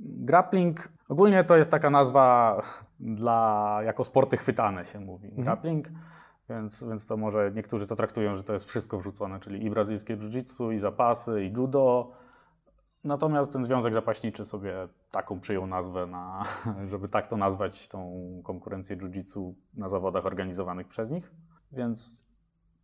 Grappling 0.00 0.88
ogólnie 1.08 1.44
to 1.44 1.56
jest 1.56 1.70
taka 1.70 1.90
nazwa 1.90 2.56
dla, 3.00 3.78
jako 3.84 4.04
sporty 4.04 4.36
chwytane 4.36 4.84
się 4.84 5.00
mówi. 5.00 5.28
Mhm. 5.28 5.44
Więc, 6.48 6.84
więc 6.84 7.06
to 7.06 7.16
może 7.16 7.52
niektórzy 7.54 7.86
to 7.86 7.96
traktują, 7.96 8.34
że 8.34 8.44
to 8.44 8.52
jest 8.52 8.68
wszystko 8.68 8.98
wrzucone, 8.98 9.40
czyli 9.40 9.64
i 9.64 9.70
brazylijskie 9.70 10.16
jiu-jitsu, 10.16 10.74
i 10.74 10.78
zapasy, 10.78 11.44
i 11.44 11.52
judo. 11.52 12.12
Natomiast 13.04 13.52
ten 13.52 13.64
związek 13.64 13.94
zapaśniczy 13.94 14.44
sobie 14.44 14.88
taką 15.10 15.40
przyjął 15.40 15.66
nazwę, 15.66 16.06
na, 16.06 16.42
żeby 16.90 17.08
tak 17.08 17.26
to 17.26 17.36
nazwać, 17.36 17.88
tą 17.88 18.12
konkurencję 18.44 18.96
jiu-jitsu 18.96 19.54
na 19.74 19.88
zawodach 19.88 20.26
organizowanych 20.26 20.88
przez 20.88 21.10
nich. 21.10 21.32
Więc 21.72 22.26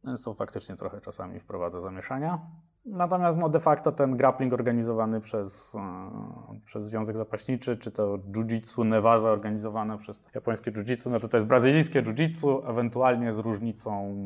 więc 0.05 0.23
to 0.23 0.35
faktycznie 0.35 0.77
trochę 0.77 1.01
czasami 1.01 1.41
wprowadza 1.41 1.81
zamieszania. 1.81 2.39
Natomiast 2.85 3.39
no, 3.39 3.49
de 3.49 3.61
facto 3.61 3.93
ten 3.93 4.17
grappling 4.17 4.53
organizowany 4.53 5.21
przez, 5.21 5.75
e, 5.75 6.61
przez 6.65 6.85
Związek 6.85 7.17
Zapaśniczy, 7.17 7.77
czy 7.77 7.91
to 7.91 8.19
jiu-jitsu 8.19 8.85
Nevaza 8.85 9.31
organizowane 9.31 9.99
przez 9.99 10.23
japońskie 10.35 10.73
jiu-jitsu, 10.73 11.11
no 11.11 11.21
to 11.21 11.29
to 11.29 11.37
jest 11.37 11.47
brazylijskie 11.47 12.03
jiu-jitsu, 12.03 12.71
ewentualnie 12.71 13.33
z 13.33 13.39
różnicą, 13.39 14.17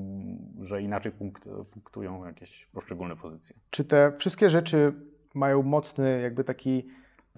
że 0.60 0.82
inaczej 0.82 1.12
punkt, 1.12 1.48
punktują 1.70 2.24
jakieś 2.24 2.66
poszczególne 2.66 3.16
pozycje. 3.16 3.56
Czy 3.70 3.84
te 3.84 4.12
wszystkie 4.18 4.50
rzeczy 4.50 4.94
mają 5.34 5.62
mocny 5.62 6.20
jakby 6.22 6.44
taki 6.44 6.86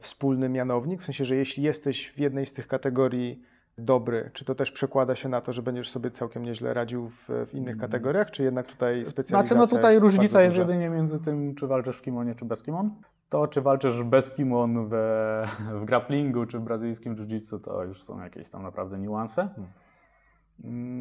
wspólny 0.01 0.49
mianownik? 0.49 1.01
W 1.01 1.05
sensie, 1.05 1.25
że 1.25 1.37
jeśli 1.37 1.63
jesteś 1.63 2.11
w 2.11 2.19
jednej 2.19 2.47
z 2.47 2.53
tych 2.53 2.69
kategorii 2.69 3.43
dobry? 3.79 4.31
Czy 4.33 4.45
to 4.45 4.55
też 4.55 4.73
przekłada 4.73 5.17
się 5.17 5.29
na 5.29 5.41
to, 5.41 5.53
że 5.53 5.63
będziesz 5.63 5.91
sobie 5.91 6.11
całkiem 6.11 6.45
nieźle 6.45 6.75
radził 6.75 7.09
w, 7.09 7.29
w 7.47 7.55
innych 7.55 7.75
mm. 7.75 7.81
kategoriach, 7.81 8.31
czy 8.31 8.43
jednak 8.43 8.67
tutaj 8.67 9.07
specjalizacja 9.07 9.57
Znaczy, 9.57 9.73
no 9.73 9.77
tutaj 9.77 9.93
jest 9.93 10.03
różnica 10.03 10.43
jest 10.43 10.59
jedynie 10.59 10.91
między 10.91 11.21
tym, 11.21 11.55
czy 11.55 11.67
walczysz 11.67 11.97
w 11.97 12.03
kimonie, 12.03 12.35
czy 12.35 12.45
bez 12.45 12.63
kimon. 12.63 12.91
To, 13.29 13.47
czy 13.47 13.61
walczysz 13.61 14.03
bez 14.03 14.33
kimon 14.33 14.89
we, 14.89 15.49
w 15.75 15.85
grapplingu, 15.85 16.47
czy 16.47 16.59
w 16.59 16.63
brazylijskim 16.63 17.17
jiu-jitsu, 17.17 17.61
to 17.61 17.85
już 17.85 18.03
są 18.03 18.21
jakieś 18.21 18.49
tam 18.49 18.63
naprawdę 18.63 18.99
niuanse. 18.99 19.49
Hmm. 19.55 19.73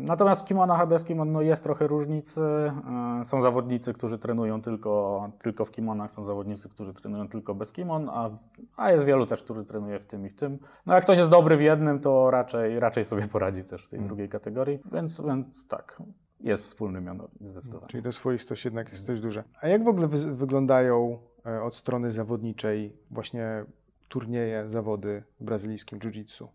Natomiast 0.04 0.42
w 0.42 0.46
kimonach 0.46 0.88
bez 0.88 1.04
kimon 1.04 1.32
no 1.32 1.42
jest 1.42 1.64
trochę 1.64 1.88
różnicy. 1.88 2.42
E, 2.42 3.26
są 3.26 3.42
zawodnicy, 3.42 3.94
którzy 3.94 4.20
trenują 4.20 4.62
tylko, 4.62 5.32
tylko 5.40 5.66
w 5.66 5.72
kimonach, 5.72 6.12
są 6.12 6.24
zawodnicy, 6.24 6.70
którzy 6.70 6.94
trenują 6.94 7.28
tylko 7.28 7.56
bez 7.56 7.72
kimon, 7.72 8.10
a, 8.10 8.30
a 8.78 8.92
jest 8.92 9.06
wielu 9.06 9.26
też, 9.26 9.44
którzy 9.44 9.66
trenuje 9.66 10.00
w 10.00 10.06
tym 10.06 10.26
i 10.26 10.30
w 10.30 10.36
tym. 10.36 10.60
No 10.86 10.94
jak 10.94 11.04
ktoś 11.04 11.18
jest 11.18 11.30
dobry 11.30 11.58
w 11.58 11.62
jednym, 11.62 12.00
to 12.00 12.32
raczej, 12.32 12.80
raczej 12.80 13.06
sobie 13.06 13.28
poradzi 13.28 13.64
też 13.64 13.86
w 13.86 13.90
tej 13.90 13.98
hmm. 13.98 14.08
drugiej 14.08 14.30
kategorii, 14.30 14.80
więc, 14.92 15.22
więc 15.22 15.68
tak. 15.68 16.02
jest 16.40 16.64
wspólny 16.64 17.02
mianownik 17.02 17.50
zdecydowanie. 17.50 17.88
Czyli 17.88 18.04
to 18.04 18.12
swoistość 18.12 18.66
jednak 18.66 18.92
jest 18.92 19.08
dość 19.08 19.22
duża. 19.22 19.44
A 19.62 19.68
jak 19.68 19.84
w 19.84 19.88
ogóle 19.88 20.08
wy 20.08 20.36
wyglądają 20.36 21.18
e, 21.46 21.64
od 21.64 21.76
strony 21.76 22.12
zawodniczej 22.12 22.98
właśnie 23.12 23.66
turnieje, 24.08 24.70
zawody 24.70 25.24
w 25.40 25.44
brazylijskim 25.44 26.00
jiu-jitsu? 26.00 26.48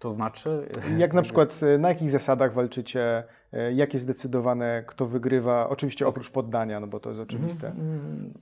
To 0.00 0.10
znaczy? 0.10 0.58
Jak 0.98 1.14
na 1.14 1.22
przykład, 1.22 1.60
e, 1.74 1.78
na 1.78 1.88
jakich 1.88 2.10
zasadach 2.10 2.52
walczycie, 2.52 3.24
e, 3.52 3.72
jak 3.72 3.92
jest 3.92 4.02
zdecydowane, 4.02 4.84
kto 4.86 5.06
wygrywa, 5.06 5.68
oczywiście 5.68 6.06
oprócz 6.06 6.30
poddania, 6.30 6.80
no 6.80 6.86
bo 6.86 7.00
to 7.00 7.08
jest 7.08 7.20
oczywiste. 7.20 7.68
Mm, 7.68 8.32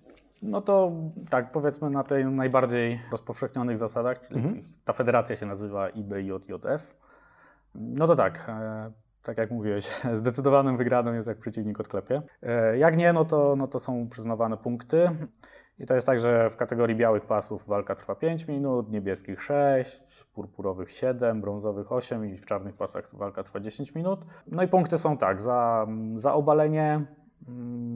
No 0.42 0.60
to 0.60 0.92
tak, 1.30 1.52
powiedzmy 1.52 1.90
na 1.90 2.04
tej 2.04 2.24
najbardziej 2.26 3.00
rozpowszechnionych 3.12 3.78
zasadach, 3.78 4.20
czyli 4.20 4.40
ta 4.84 4.92
federacja 4.92 5.36
się 5.36 5.46
nazywa 5.46 5.88
IBJJF. 5.88 6.96
No 7.74 8.06
to 8.06 8.16
tak, 8.16 8.46
e, 8.48 8.90
tak 9.22 9.38
jak 9.38 9.50
mówiłeś, 9.50 9.90
zdecydowanym 10.12 10.76
wygraną 10.76 11.12
jest 11.12 11.28
jak 11.28 11.38
przeciwnik 11.38 11.80
odklepie. 11.80 12.22
E, 12.42 12.78
jak 12.78 12.96
nie, 12.96 13.12
no 13.12 13.24
to, 13.24 13.56
no 13.56 13.66
to 13.68 13.78
są 13.78 14.08
przyznawane 14.08 14.56
punkty. 14.56 15.10
I 15.78 15.86
to 15.86 15.94
jest 15.94 16.06
tak, 16.06 16.18
że 16.18 16.50
w 16.50 16.56
kategorii 16.56 16.96
białych 16.96 17.26
pasów 17.26 17.66
walka 17.66 17.94
trwa 17.94 18.14
5 18.14 18.48
minut, 18.48 18.90
niebieskich 18.90 19.42
6, 19.42 20.24
purpurowych 20.24 20.90
7, 20.90 21.40
brązowych 21.40 21.92
8 21.92 22.26
i 22.26 22.36
w 22.36 22.46
czarnych 22.46 22.76
pasach 22.76 23.14
walka 23.16 23.42
trwa 23.42 23.60
10 23.60 23.94
minut. 23.94 24.20
No 24.46 24.62
i 24.62 24.68
punkty 24.68 24.98
są 24.98 25.18
tak, 25.18 25.40
za, 25.40 25.86
za 26.16 26.34
obalenie, 26.34 27.06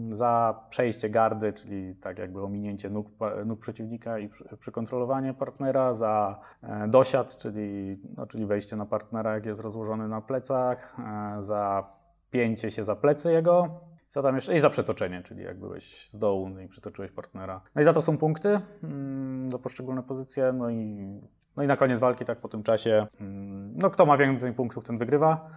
za 0.05 0.61
przejście 0.71 1.11
gardy, 1.11 1.53
czyli 1.53 1.95
tak 1.95 2.19
jakby 2.19 2.43
ominięcie 2.43 2.91
nóg, 2.91 3.09
nóg 3.47 3.61
przeciwnika 3.61 4.19
i 4.19 4.29
przy- 4.29 4.57
przykontrolowanie 4.57 5.35
partnera, 5.35 5.93
za 5.93 6.41
e, 6.63 6.89
dosiad, 6.89 7.37
czyli, 7.39 7.99
no, 8.17 8.27
czyli 8.27 8.47
wejście 8.47 8.77
na 8.77 8.87
partnera, 8.87 9.35
jak 9.35 9.47
jest 9.47 9.61
rozłożony 9.61 10.09
na 10.09 10.21
plecach, 10.21 10.97
e, 10.99 11.43
za 11.43 11.85
pięcie 12.31 12.71
się 12.71 12.85
za 12.85 12.97
plecy 12.97 13.33
jego, 13.33 13.81
co 14.09 14.23
tam 14.23 14.35
jeszcze? 14.35 14.55
I 14.57 14.61
za 14.61 14.71
przetoczenie, 14.71 15.23
czyli 15.23 15.43
jak 15.43 15.59
byłeś 15.59 16.09
z 16.09 16.19
dołu 16.19 16.49
no 16.49 16.61
i 16.61 16.69
przytoczyłeś 16.69 17.11
partnera. 17.11 17.61
No 17.75 17.83
i 17.83 17.85
za 17.85 17.93
to 17.93 18.03
są 18.03 18.19
punkty 18.19 18.61
mm, 18.85 19.53
za 19.53 19.59
poszczególne 19.59 20.03
pozycje, 20.03 20.53
no 20.53 20.71
i, 20.71 21.21
no 21.57 21.63
i 21.63 21.67
na 21.67 21.77
koniec 21.77 21.99
walki, 21.99 22.25
tak 22.25 22.39
po 22.39 22.49
tym 22.49 22.63
czasie, 22.63 23.07
mm, 23.21 23.75
no 23.77 23.91
kto 23.91 24.07
ma 24.07 24.17
więcej 24.19 24.53
punktów, 24.53 24.85
ten 24.85 24.99
wygrywa. 24.99 25.49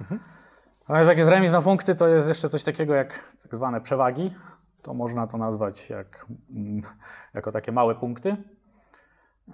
Natomiast 0.89 1.09
jak 1.09 1.17
jest 1.17 1.29
remis 1.29 1.51
na 1.51 1.61
punkty, 1.61 1.95
to 1.95 2.07
jest 2.07 2.27
jeszcze 2.29 2.49
coś 2.49 2.63
takiego 2.63 2.93
jak 2.95 3.33
tak 3.43 3.55
zwane 3.55 3.81
przewagi. 3.81 4.33
To 4.81 4.93
można 4.93 5.27
to 5.27 5.37
nazwać 5.37 5.89
jak, 5.89 6.25
mm, 6.55 6.81
jako 7.33 7.51
takie 7.51 7.71
małe 7.71 7.95
punkty. 7.95 8.37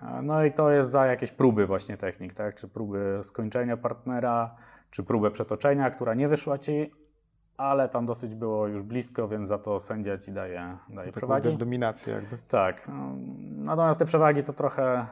E, 0.02 0.22
No 0.22 0.44
i 0.46 0.54
to 0.54 0.72
jest 0.72 0.90
za 0.90 1.06
jakieś 1.06 1.32
próby 1.32 1.68
właśnie 1.68 1.98
technik, 1.98 2.34
tak? 2.34 2.56
Czy 2.56 2.68
próby 2.68 3.20
skończenia 3.24 3.78
partnera, 3.78 4.56
czy 4.90 5.04
próbę 5.04 5.32
przetoczenia, 5.32 5.90
która 5.92 6.14
nie 6.14 6.28
wyszła 6.28 6.58
ci, 6.58 6.92
ale 7.58 7.90
tam 7.90 8.06
dosyć 8.06 8.36
było 8.36 8.68
już 8.68 8.82
blisko, 8.84 9.28
więc 9.28 9.48
za 9.48 9.58
to 9.58 9.80
sędzia 9.80 10.18
ci 10.18 10.32
daje, 10.32 10.78
daje 10.90 11.08
Taką 11.08 11.18
przewagi. 11.18 11.50
do- 11.52 11.58
dominację 11.58 12.14
jakby. 12.14 12.38
Tak. 12.48 12.88
Natomiast 13.58 14.00
te 14.00 14.06
przewagi 14.06 14.44
to 14.44 14.54
trochę. 14.54 15.06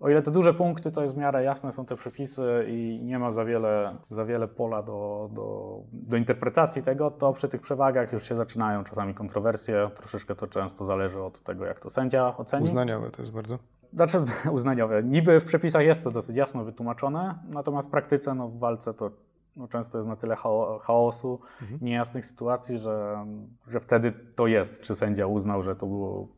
O 0.00 0.08
ile 0.08 0.22
te 0.22 0.30
duże 0.30 0.54
punkty 0.54 0.90
to 0.90 1.02
jest 1.02 1.14
w 1.14 1.18
miarę 1.18 1.44
jasne, 1.44 1.72
są 1.72 1.84
te 1.84 1.96
przepisy 1.96 2.64
i 2.68 3.00
nie 3.02 3.18
ma 3.18 3.30
za 3.30 3.44
wiele, 3.44 3.96
za 4.10 4.24
wiele 4.24 4.48
pola 4.48 4.82
do, 4.82 5.30
do, 5.32 5.78
do 5.92 6.16
interpretacji 6.16 6.82
tego, 6.82 7.10
to 7.10 7.32
przy 7.32 7.48
tych 7.48 7.60
przewagach 7.60 8.12
już 8.12 8.28
się 8.28 8.36
zaczynają 8.36 8.84
czasami 8.84 9.14
kontrowersje. 9.14 9.90
Troszeczkę 9.94 10.34
to 10.34 10.46
często 10.46 10.84
zależy 10.84 11.22
od 11.22 11.40
tego, 11.40 11.64
jak 11.64 11.80
to 11.80 11.90
sędzia 11.90 12.36
oceni. 12.36 12.64
Uznaniowe 12.64 13.10
to 13.10 13.22
jest 13.22 13.34
bardzo. 13.34 13.58
Znaczy 13.92 14.18
uznaniowe. 14.52 15.02
Niby 15.02 15.40
w 15.40 15.44
przepisach 15.44 15.82
jest 15.82 16.04
to 16.04 16.10
dosyć 16.10 16.36
jasno 16.36 16.64
wytłumaczone, 16.64 17.38
natomiast 17.48 17.88
w 17.88 17.90
praktyce, 17.90 18.34
no, 18.34 18.48
w 18.48 18.58
walce 18.58 18.94
to 18.94 19.10
no, 19.56 19.68
często 19.68 19.98
jest 19.98 20.08
na 20.08 20.16
tyle 20.16 20.34
chao- 20.36 20.78
chaosu, 20.78 21.40
niejasnych 21.80 22.26
sytuacji, 22.26 22.78
że, 22.78 23.26
że 23.68 23.80
wtedy 23.80 24.12
to 24.12 24.46
jest, 24.46 24.82
czy 24.82 24.94
sędzia 24.94 25.26
uznał, 25.26 25.62
że 25.62 25.76
to 25.76 25.86
było 25.86 26.28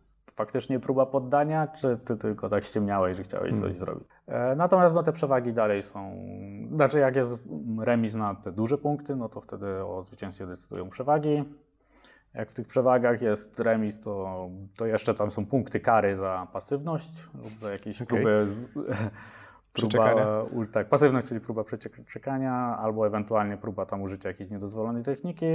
faktycznie 0.43 0.81
próba 0.81 1.07
poddania, 1.07 1.67
czy 1.67 1.99
ty 2.05 2.17
tylko 2.17 2.49
tak 2.49 2.65
ściemniałeś, 2.65 3.17
że 3.17 3.23
chciałeś 3.23 3.61
coś 3.61 3.77
zrobić. 3.77 4.09
E, 4.27 4.57
natomiast 4.57 4.95
no, 4.95 5.03
te 5.03 5.13
przewagi 5.13 5.53
dalej 5.53 5.83
są, 5.83 6.17
znaczy 6.75 6.99
jak 6.99 7.17
jest 7.17 7.39
remis 7.81 8.15
na 8.15 8.35
te 8.35 8.53
duże 8.53 8.79
punkty, 8.79 9.17
no 9.17 9.29
to 9.29 9.41
wtedy 9.41 9.85
o 9.85 10.03
zwycięstwie 10.03 10.47
decydują 10.47 10.89
przewagi. 10.91 11.45
Jak 12.35 12.51
w 12.51 12.55
tych 12.55 12.67
przewagach 12.67 13.23
jest 13.23 13.61
remis, 13.61 14.01
to, 14.01 14.49
to 14.77 14.87
jeszcze 14.87 15.15
tam 15.15 15.31
są 15.31 15.47
punkty 15.47 15.81
kary 15.81 16.17
za 16.17 16.47
pasywność 16.53 17.29
lub 17.35 17.59
za 17.61 17.73
jakieś 17.73 18.03
Okej. 18.03 18.19
próby. 18.19 18.47
Z, 18.47 18.65
próba, 19.73 20.15
tak, 20.73 20.89
pasywność, 20.89 21.27
czyli 21.27 21.41
próba 21.41 21.65
przeczekania, 21.65 22.79
albo 22.79 23.07
ewentualnie 23.07 23.57
próba 23.57 23.87
tam 23.87 24.03
użycia 24.03 24.29
jakiejś 24.29 24.51
niedozwolonej 24.51 25.03
techniki. 25.03 25.47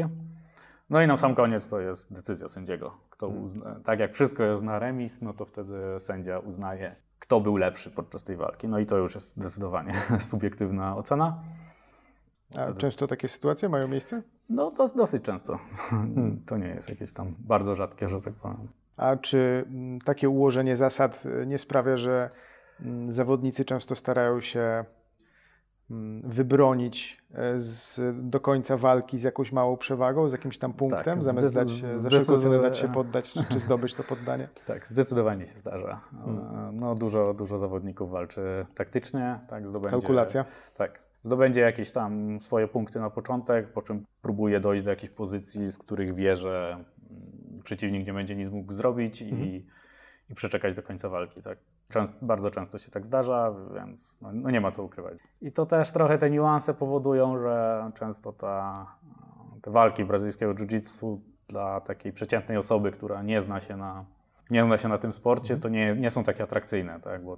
No 0.90 1.02
i 1.02 1.08
na 1.08 1.18
sam 1.18 1.36
koniec 1.36 1.68
to 1.68 1.80
jest 1.80 2.14
decyzja 2.14 2.48
sędziego. 2.48 2.98
Kto 3.10 3.28
Hmm. 3.28 3.46
uzna, 3.46 3.80
tak 3.86 4.00
jak 4.00 4.14
wszystko 4.14 4.44
jest 4.44 4.64
na 4.64 4.80
remis, 4.80 5.22
no 5.22 5.34
to 5.34 5.46
wtedy 5.46 6.00
sędzia 6.00 6.40
uznaje, 6.40 6.96
kto 7.20 7.42
był 7.42 7.58
lepszy 7.58 7.92
podczas 7.92 8.24
tej 8.24 8.36
walki. 8.36 8.68
No 8.68 8.80
i 8.80 8.86
to 8.86 8.98
już 8.98 9.16
jest 9.16 9.38
zdecydowanie 9.38 9.94
subiektywna 10.20 10.96
ocena. 10.98 11.44
A 12.58 12.74
często 12.74 13.08
takie 13.08 13.28
sytuacje 13.28 13.70
mają 13.70 13.88
miejsce? 13.88 14.22
No 14.50 14.72
dos, 14.72 14.94
dosyć 14.94 15.24
często. 15.24 15.58
Hmm. 15.90 16.42
To 16.46 16.58
nie 16.58 16.68
jest 16.68 16.90
jakieś 16.90 17.14
tam 17.14 17.36
bardzo 17.40 17.76
rzadkie, 17.76 18.10
że 18.10 18.22
tak 18.22 18.34
powiem. 18.34 18.68
A 18.98 19.16
czy 19.16 19.66
mm, 19.70 20.02
takie 20.02 20.30
ułożenie 20.30 20.76
zasad 20.76 21.24
y, 21.26 21.46
nie 21.48 21.58
sprawia, 21.58 21.98
że 21.98 22.30
mm, 22.82 23.12
zawodnicy 23.12 23.66
często 23.66 23.96
starają 23.96 24.42
się 24.42 24.86
wybronić 26.24 27.24
e, 27.34 27.60
z, 27.60 28.02
do 28.30 28.40
końca 28.40 28.78
walki 28.78 29.18
z 29.18 29.24
jakąś 29.24 29.52
małą 29.52 29.78
przewagą, 29.78 30.30
z 30.30 30.32
jakimś 30.32 30.58
tam 30.58 30.74
punktem, 30.74 31.04
Tak, 31.04 31.22
zamiast 31.22 31.56
dać, 31.56 31.72
się- 31.72 31.88
za 32.00 32.10
wszelką 32.10 32.38
cenę 32.42 32.62
dać 32.62 32.78
się 32.78 32.88
poddać, 32.94 33.34
czy, 33.34 33.44
czy 33.52 33.60
zdobyć 33.60 33.94
to 33.94 34.04
poddanie? 34.04 34.48
Tak, 34.66 34.88
zdecydowanie 34.88 35.46
się 35.48 35.60
zdarza. 35.60 36.02
Hmm. 36.12 36.80
No, 36.80 36.96
dużo, 36.96 37.34
dużo 37.34 37.58
zawodników 37.58 38.10
walczy 38.12 38.66
taktycznie, 38.76 39.40
tak, 39.50 39.68
zdobędzie... 39.68 39.92
Kalkulacja. 39.92 40.46
Tak, 40.76 41.00
zdobędzie 41.24 41.62
jakieś 41.62 41.92
tam 41.92 42.42
swoje 42.42 42.68
punkty 42.68 43.00
na 43.00 43.10
początek, 43.10 43.74
po 43.74 43.82
czym 43.82 44.06
próbuje 44.22 44.60
dojść 44.60 44.84
do 44.84 44.90
jakichś 44.90 45.14
pozycji, 45.14 45.68
z 45.68 45.78
których 45.78 46.16
wie, 46.16 46.36
że 46.36 46.72
mm, 47.12 47.62
przeciwnik 47.64 48.08
nie 48.08 48.14
będzie 48.14 48.36
nic 48.36 48.50
mógł 48.50 48.74
zrobić 48.74 49.22
Mhm. 49.22 49.42
i, 49.44 49.66
i 50.30 50.36
przeczekać 50.36 50.74
do 50.76 50.84
końca 50.84 51.10
walki, 51.10 51.42
tak. 51.42 51.58
Częst, 51.90 52.16
bardzo 52.22 52.52
często 52.52 52.78
się 52.78 52.92
tak 52.92 53.06
zdarza, 53.06 53.54
więc 53.76 54.22
no, 54.22 54.30
no 54.34 54.50
nie 54.52 54.62
ma 54.62 54.72
co 54.72 54.84
ukrywać. 54.84 55.18
I 55.42 55.52
to 55.52 55.66
też 55.66 55.92
trochę 55.92 56.18
te 56.18 56.30
niuanse 56.30 56.74
powodują, 56.74 57.40
że 57.40 57.92
często 57.96 58.34
ta, 58.34 58.88
te 59.62 59.72
walki 59.72 60.06
brazylijskiego 60.06 60.54
jiu-jitsu 60.54 61.20
dla 61.48 61.82
takiej 61.82 62.14
przeciętnej 62.14 62.58
osoby, 62.58 62.92
która 62.92 63.22
nie 63.22 63.42
zna 63.42 63.60
się 63.60 63.78
na, 63.78 64.06
nie 64.50 64.66
zna 64.66 64.78
się 64.78 64.88
na 64.88 64.98
tym 64.98 65.14
sporcie, 65.14 65.58
to 65.58 65.70
nie, 65.70 65.96
nie 65.96 66.10
są 66.10 66.24
takie 66.24 66.44
atrakcyjne, 66.44 67.00
tak? 67.00 67.24
Bo 67.24 67.38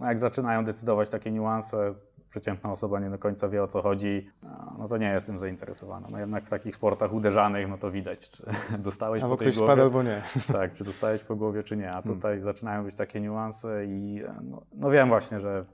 no 0.00 0.06
jak 0.06 0.18
zaczynają 0.18 0.64
decydować 0.64 1.10
takie 1.10 1.30
niuanse, 1.30 1.94
przeciętna 2.32 2.72
osoba 2.72 3.00
nie 3.00 3.10
do 3.10 3.18
końca 3.18 3.48
wie 3.48 3.62
o 3.62 3.66
co 3.68 3.82
chodzi, 3.82 4.30
no 4.78 4.88
to 4.88 4.96
nie 4.96 5.06
jest 5.10 5.26
tym 5.26 5.38
zainteresowana. 5.38 6.08
No 6.10 6.18
jednak 6.18 6.44
w 6.44 6.50
takich 6.50 6.76
sportach 6.76 7.12
uderzanych, 7.12 7.68
no 7.68 7.78
to 7.78 7.90
widać, 7.90 8.30
czy 8.30 8.42
dostałeś 8.84 9.22
Albo 9.22 9.36
po 9.36 9.38
tej 9.38 9.46
ktoś 9.46 9.56
głowie. 9.58 9.72
spada, 9.72 9.82
albo 9.82 10.02
nie. 10.02 10.22
Tak, 10.58 10.72
czy 10.72 10.84
dostałeś 10.84 11.24
po 11.24 11.36
głowie, 11.36 11.62
czy 11.62 11.76
nie. 11.76 11.88
A 11.90 11.92
Hmm. 12.02 12.14
tutaj 12.14 12.40
zaczynają 12.40 12.84
być 12.84 12.94
takie 12.94 13.20
niuanse 13.20 13.86
i 13.86 14.22
e, 14.24 14.34
no, 14.42 14.62
no 14.74 14.90
wiem 14.90 15.08
właśnie, 15.08 15.40
że 15.40 15.64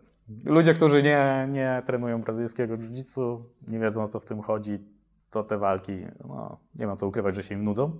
ludzie, 0.45 0.75
którzy 0.75 1.03
nie, 1.03 1.49
nie 1.51 1.83
trenują 1.87 2.23
brazylijskiego 2.23 2.77
jiu-jitsu, 2.77 3.41
nie 3.69 3.79
wiedzą 3.79 4.03
o 4.03 4.09
co 4.09 4.21
w 4.21 4.25
tym 4.25 4.43
chodzi, 4.43 4.79
to 5.31 5.43
te 5.45 5.59
walki, 5.59 5.93
no, 6.29 6.59
nie 6.75 6.87
ma 6.87 6.97
co 6.97 7.07
ukrywać, 7.07 7.35
że 7.35 7.43
się 7.43 7.55
im 7.55 7.65
nudzą. 7.65 7.93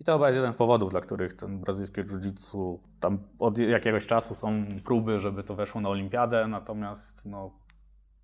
I 0.00 0.04
to 0.04 0.12
chyba 0.12 0.26
jest 0.26 0.36
jeden 0.36 0.52
z 0.52 0.56
powodów, 0.56 0.90
dla 0.90 1.00
których 1.00 1.32
ten 1.32 1.58
brazylijskie 1.60 2.04
jiu-jitsu, 2.04 2.78
tam 3.00 3.18
od 3.38 3.58
jakiegoś 3.58 4.06
czasu 4.06 4.34
są 4.34 4.64
próby, 4.84 5.20
żeby 5.20 5.42
to 5.42 5.54
weszło 5.54 5.80
na 5.80 5.88
olimpiadę, 5.88 6.48
natomiast 6.48 7.26
no, 7.26 7.50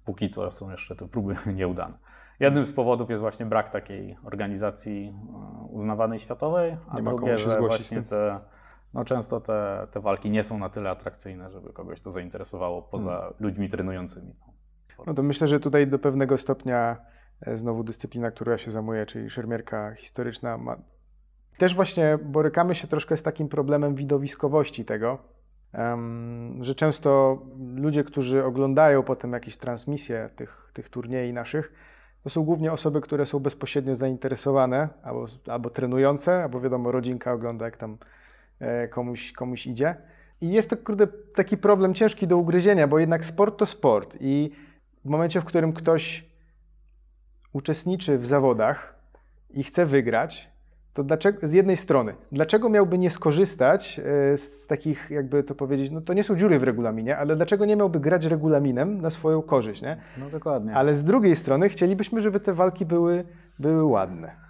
póki 0.05 0.29
co 0.29 0.51
są 0.51 0.71
jeszcze 0.71 0.97
te 0.97 1.09
próby 1.09 1.35
nieudane. 1.55 1.99
Jednym 2.41 2.67
z 2.67 2.73
powodów 2.73 3.11
jest 3.11 3.23
właśnie 3.23 3.47
brak 3.47 3.69
takiej 3.69 4.17
organizacji 4.25 5.15
e, 5.29 5.67
uznawanej 5.67 6.19
światowej, 6.19 6.77
a 6.89 6.97
Nie 6.97 7.03
drugie, 7.03 7.39
że 7.39 7.59
właśnie 7.59 8.03
te, 8.03 8.41
no 8.95 9.05
często 9.05 9.41
te, 9.41 9.87
te 9.91 10.01
walki 10.01 10.31
nie 10.31 10.43
są 10.43 10.59
na 10.59 10.69
tyle 10.69 10.91
atrakcyjne, 10.91 11.51
żeby 11.51 11.73
kogoś 11.73 12.01
to 12.01 12.11
zainteresowało 12.11 12.83
poza 12.83 13.11
Hmm. 13.11 13.35
ludźmi 13.41 13.69
trenującymi. 13.69 14.35
No 15.07 15.15
to 15.15 15.23
myślę, 15.23 15.47
że 15.47 15.61
tutaj 15.61 15.87
do 15.87 15.99
pewnego 15.99 16.39
stopnia 16.39 16.97
e, 17.41 17.57
znowu 17.57 17.85
dyscyplina, 17.85 18.31
która 18.31 18.59
się 18.59 18.71
zajmuje, 18.71 19.07
czyli 19.07 19.31
szermierka 19.31 19.95
historyczna, 19.95 20.59
ma... 20.59 20.77
też 21.59 21.75
właśnie 21.75 22.19
borykamy 22.25 22.75
się 22.75 22.89
troszkę 22.89 23.17
z 23.17 23.23
takim 23.23 23.49
problemem 23.49 23.95
widowiskowości 23.95 24.85
tego, 24.85 25.19
że 26.61 26.75
często 26.75 27.43
ludzie, 27.75 28.05
którzy 28.05 28.45
oglądają 28.45 29.03
potem 29.03 29.33
jakieś 29.33 29.57
transmisje 29.57 30.31
tych, 30.37 30.71
tych 30.73 30.89
turniejów 30.89 31.35
naszych, 31.35 31.73
to 32.23 32.31
są 32.31 32.45
głównie 32.45 32.73
osoby, 32.73 33.01
które 33.01 33.27
są 33.27 33.39
bezpośrednio 33.39 33.95
zainteresowane, 33.95 34.89
albo, 35.03 35.27
albo 35.49 35.71
trenujące, 35.71 36.43
albo 36.43 36.61
wiadomo, 36.61 36.93
rodzinka 36.93 37.33
ogląda, 37.33 37.65
jak 37.65 37.77
tam 37.77 37.99
e, 38.61 38.89
komuś, 38.89 39.33
komuś 39.33 39.67
idzie. 39.67 39.97
I 40.41 40.49
jest 40.49 40.71
to, 40.71 40.77
kurde, 40.77 41.07
taki 41.35 41.57
problem 41.57 41.95
ciężki 41.95 42.27
do 42.27 42.37
ugryzienia, 42.37 42.89
bo 42.89 42.99
jednak 42.99 43.25
sport 43.25 43.59
to 43.59 43.67
sport 43.67 44.17
i 44.21 44.51
w 45.05 45.09
momencie, 45.09 45.41
w 45.41 45.45
którym 45.45 45.73
ktoś 45.73 46.31
uczestniczy 47.53 48.19
w 48.19 48.27
zawodach 48.27 48.95
i 49.51 49.63
chce 49.63 49.87
wygrać, 49.87 50.52
to 50.95 51.05
dlaczego, 51.05 51.49
z 51.49 51.53
jednej 51.53 51.77
strony, 51.77 52.15
dlaczego 52.33 52.69
miałby 52.69 52.99
nie 52.99 53.11
skorzystać 53.11 54.01
e, 54.05 54.37
z 54.37 54.67
takich, 54.67 55.11
jakby 55.11 55.43
to 55.43 55.55
powiedzieć, 55.55 55.91
no 55.91 56.01
to 56.01 56.13
nie 56.13 56.25
są 56.25 56.37
dziury 56.37 56.59
w 56.59 56.63
regulaminie, 56.63 57.19
ale 57.19 57.37
dlaczego 57.37 57.65
nie 57.65 57.77
miałby 57.77 58.01
grać 58.01 58.25
regulaminem 58.25 59.01
na 59.01 59.11
swoją 59.11 59.43
korzyść, 59.43 59.83
nie? 59.83 59.97
No 60.19 60.31
dokładnie. 60.31 60.75
Ale 60.75 60.95
z 60.95 61.05
drugiej 61.05 61.37
strony 61.37 61.69
chcielibyśmy, 61.69 62.21
żeby 62.21 62.41
te 62.41 62.55
walki 62.55 62.87
były, 62.87 63.25
były 63.59 63.85
ładne. 63.85 64.43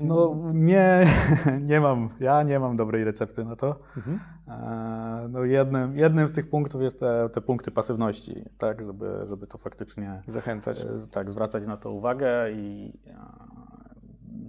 No 0.00 0.36
nie, 0.54 1.06
nie 1.70 1.80
mam, 1.80 2.08
ja 2.20 2.42
nie 2.42 2.58
mam 2.58 2.76
dobrej 2.76 3.04
recepty 3.04 3.44
na 3.44 3.56
to. 3.56 3.76
Mhm. 3.96 4.20
E, 4.48 5.28
no 5.28 5.44
jednym, 5.44 5.96
jednym 5.96 6.28
z 6.28 6.32
tych 6.32 6.50
punktów 6.50 6.82
jest 6.82 7.00
te, 7.00 7.28
te 7.32 7.40
punkty 7.40 7.70
pasywności, 7.70 8.44
tak, 8.58 8.84
żeby, 8.86 9.26
żeby 9.28 9.46
to 9.46 9.58
faktycznie 9.58 10.22
zachęcać. 10.26 10.80
E, 10.80 10.86
tak, 11.10 11.30
zwracać 11.30 11.66
na 11.66 11.76
to 11.76 11.90
uwagę 11.90 12.52
i 12.52 12.92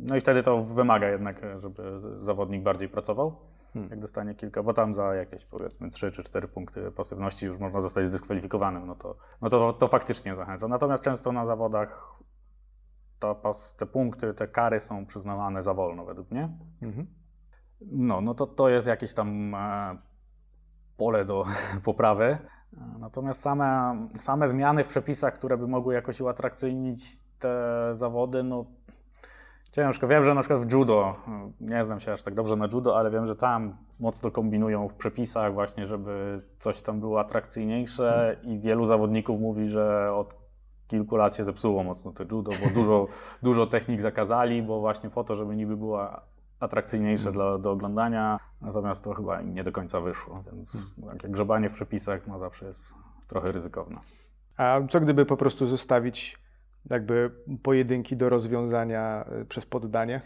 no 0.02 0.16
i 0.16 0.20
wtedy 0.20 0.44
to 0.44 0.64
wymaga 0.64 1.10
jednak, 1.10 1.42
żeby 1.60 2.00
zawodnik 2.22 2.64
bardziej 2.64 2.90
pracował. 2.90 3.36
Hmm. 3.74 3.92
Jak 3.92 4.00
dostanie 4.00 4.36
kilka, 4.36 4.64
bo 4.64 4.74
tam 4.74 4.94
za 4.94 5.16
jakieś 5.16 5.46
powiedzmy 5.46 5.90
3 5.90 6.12
czy 6.12 6.24
4 6.24 6.48
punkty 6.48 6.92
pasywności 6.92 7.46
już 7.46 7.58
można 7.58 7.82
zostać 7.82 8.06
zdyskwalifikowanym, 8.06 8.88
no 8.88 8.96
to, 8.96 9.16
no 9.42 9.50
to, 9.50 9.74
to 9.74 9.88
faktycznie 9.88 10.36
zachęca. 10.36 10.68
Natomiast 10.68 11.04
często 11.04 11.32
na 11.32 11.46
zawodach 11.46 12.20
to, 13.20 13.42
te 13.78 13.86
punkty, 13.86 14.34
te 14.34 14.48
kary 14.48 14.80
są 14.80 15.06
przyznawane 15.06 15.62
za 15.62 15.74
wolno 15.74 16.06
według 16.06 16.32
mnie. 16.32 16.50
Mhm. 16.82 17.08
No, 17.82 18.22
no 18.22 18.34
to 18.34 18.46
to 18.48 18.70
jest 18.70 18.88
jakieś 18.88 19.14
tam 19.14 19.56
e, 19.56 19.98
pole 20.98 21.26
do 21.26 21.44
poprawy. 21.86 22.38
Natomiast 23.00 23.42
same, 23.42 24.08
same 24.20 24.48
zmiany 24.48 24.84
w 24.84 24.88
przepisach, 24.88 25.34
które 25.34 25.58
by 25.58 25.68
mogły 25.68 25.94
jakoś 25.94 26.22
uatrakcyjnić 26.22 27.22
te 27.40 27.92
zawody, 27.94 28.44
no 28.44 28.66
Ciężko. 29.72 30.08
Wiem, 30.08 30.24
że 30.24 30.34
na 30.34 30.42
przykład 30.42 30.66
w 30.66 30.72
judo, 30.72 31.16
nie 31.62 31.84
znam 31.84 32.00
się 32.00 32.14
aż 32.14 32.24
tak 32.24 32.34
dobrze 32.34 32.56
na 32.56 32.68
judo, 32.74 32.98
ale 32.98 33.12
wiem, 33.12 33.26
że 33.26 33.36
tam 33.36 33.78
mocno 34.00 34.32
kombinują 34.32 34.88
w 34.88 34.94
przepisach 34.94 35.54
właśnie, 35.54 35.88
żeby 35.88 36.42
coś 36.60 36.82
tam 36.82 37.00
było 37.00 37.20
atrakcyjniejsze 37.20 38.38
i 38.44 38.60
wielu 38.60 38.86
zawodników 38.86 39.40
mówi, 39.40 39.70
że 39.70 40.14
od 40.14 40.36
kilku 40.88 41.16
lat 41.16 41.36
się 41.36 41.44
zepsuło 41.44 41.84
mocno 41.84 42.12
to 42.12 42.24
judo, 42.24 42.52
bo 42.64 42.70
dużo, 42.70 43.08
dużo 43.44 43.68
technik 43.68 44.02
zakazali, 44.02 44.64
bo 44.64 44.80
właśnie 44.80 45.10
po 45.10 45.24
to, 45.24 45.36
żeby 45.36 45.56
niby 45.56 45.78
była 45.78 46.22
atrakcyjniejsze 46.60 47.24
hmm. 47.24 47.34
dla, 47.34 47.58
do 47.58 47.72
oglądania, 47.72 48.40
natomiast 48.62 49.04
to 49.04 49.14
chyba 49.14 49.42
nie 49.42 49.64
do 49.64 49.72
końca 49.72 50.02
wyszło, 50.02 50.44
więc 50.52 50.96
hmm. 50.96 51.18
takie 51.18 51.30
grzebanie 51.30 51.70
w 51.70 51.74
przepisach 51.74 52.28
no, 52.28 52.40
zawsze 52.40 52.66
jest 52.66 52.96
trochę 53.28 53.52
ryzykowne. 53.52 54.00
A 54.58 54.80
co 54.90 55.02
gdyby 55.02 55.26
po 55.26 55.38
prostu 55.38 55.66
zostawić 55.66 56.38
jakby 56.89 57.32
pojedynki 57.63 58.17
do 58.17 58.30
rozwiązania 58.30 59.26
e, 59.26 59.46
przez 59.46 59.65
poddanie? 59.65 60.22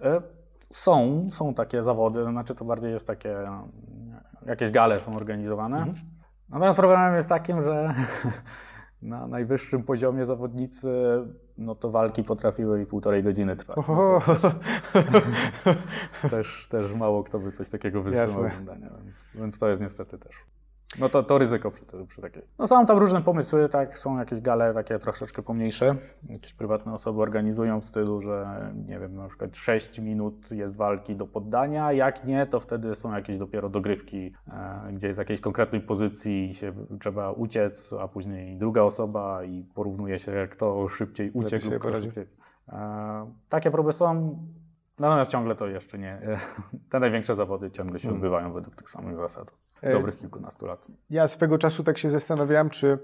E, 0.00 0.22
są, 0.70 1.28
są 1.30 1.54
takie 1.54 1.82
zawody, 1.82 2.24
znaczy 2.24 2.54
to 2.54 2.64
bardziej 2.64 2.92
jest 2.92 3.06
takie, 3.06 3.36
jakieś 4.46 4.70
gale 4.70 5.00
są 5.00 5.16
organizowane. 5.16 5.76
Mhm. 5.76 5.96
Natomiast 6.48 6.78
problemem 6.78 7.14
jest 7.14 7.28
takim, 7.28 7.62
że 7.62 7.94
na 9.02 9.26
najwyższym 9.26 9.82
poziomie 9.82 10.24
zawodnicy, 10.24 10.90
no 11.58 11.74
to 11.74 11.90
walki 11.90 12.24
potrafiły 12.24 12.82
i 12.82 12.86
półtorej 12.86 13.22
godziny 13.22 13.56
trwać. 13.56 13.76
No 13.88 14.20
też, 16.30 16.68
też 16.70 16.94
mało 16.94 17.24
kto 17.24 17.38
by 17.38 17.52
coś 17.52 17.70
takiego 17.70 18.02
wytrzymał 18.02 18.46
oglądania, 18.46 18.90
więc, 19.04 19.28
więc 19.34 19.58
to 19.58 19.68
jest 19.68 19.82
niestety 19.82 20.18
też. 20.18 20.46
No 20.98 21.08
to, 21.08 21.22
to 21.22 21.38
ryzyko 21.38 21.70
przy, 21.70 21.84
przy 22.08 22.20
takiej. 22.20 22.42
No 22.58 22.66
są 22.66 22.86
tam 22.86 22.98
różne 22.98 23.22
pomysły, 23.22 23.68
tak, 23.68 23.98
są 23.98 24.18
jakieś 24.18 24.40
gale 24.40 24.74
takie 24.74 24.98
troszeczkę 24.98 25.42
pomniejsze. 25.42 25.94
Jakieś 26.28 26.52
prywatne 26.52 26.92
osoby 26.92 27.20
organizują 27.20 27.80
w 27.80 27.84
stylu, 27.84 28.20
że 28.20 28.70
nie 28.86 28.98
wiem, 28.98 29.14
na 29.16 29.28
przykład 29.28 29.56
6 29.56 29.98
minut 29.98 30.50
jest 30.50 30.76
walki 30.76 31.16
do 31.16 31.26
poddania, 31.26 31.92
jak 31.92 32.24
nie, 32.24 32.46
to 32.46 32.60
wtedy 32.60 32.94
są 32.94 33.14
jakieś 33.14 33.38
dopiero 33.38 33.68
dogrywki, 33.68 34.32
e, 34.48 34.92
gdzie 34.92 35.14
z 35.14 35.16
jakiejś 35.16 35.40
konkretnej 35.40 35.80
pozycji 35.80 36.54
się 36.54 36.72
trzeba 37.00 37.32
uciec, 37.32 37.94
a 38.00 38.08
później 38.08 38.56
druga 38.56 38.82
osoba 38.82 39.44
i 39.44 39.64
porównuje 39.74 40.18
się, 40.18 40.48
kto 40.50 40.88
szybciej 40.88 41.30
uciekł 41.30 41.70
kto 41.78 42.00
szybciej. 42.00 42.26
E, 42.68 43.32
takie 43.48 43.70
próby 43.70 43.92
są. 43.92 44.36
Natomiast 44.98 45.30
ciągle 45.30 45.54
to 45.54 45.66
jeszcze 45.66 45.98
nie. 45.98 46.20
Te 46.90 47.00
największe 47.00 47.34
zawody 47.34 47.70
ciągle 47.70 47.98
się 47.98 48.02
hmm. 48.02 48.16
odbywają 48.16 48.52
według 48.52 48.76
tych 48.76 48.90
samych 48.90 49.16
zasad. 49.16 49.50
E, 49.82 49.92
dobrych 49.92 50.18
kilkunastu 50.18 50.66
lat. 50.66 50.86
Ja 51.10 51.28
swego 51.28 51.58
czasu 51.58 51.84
tak 51.84 51.98
się 51.98 52.08
zastanawiałem, 52.08 52.70
czy 52.70 52.98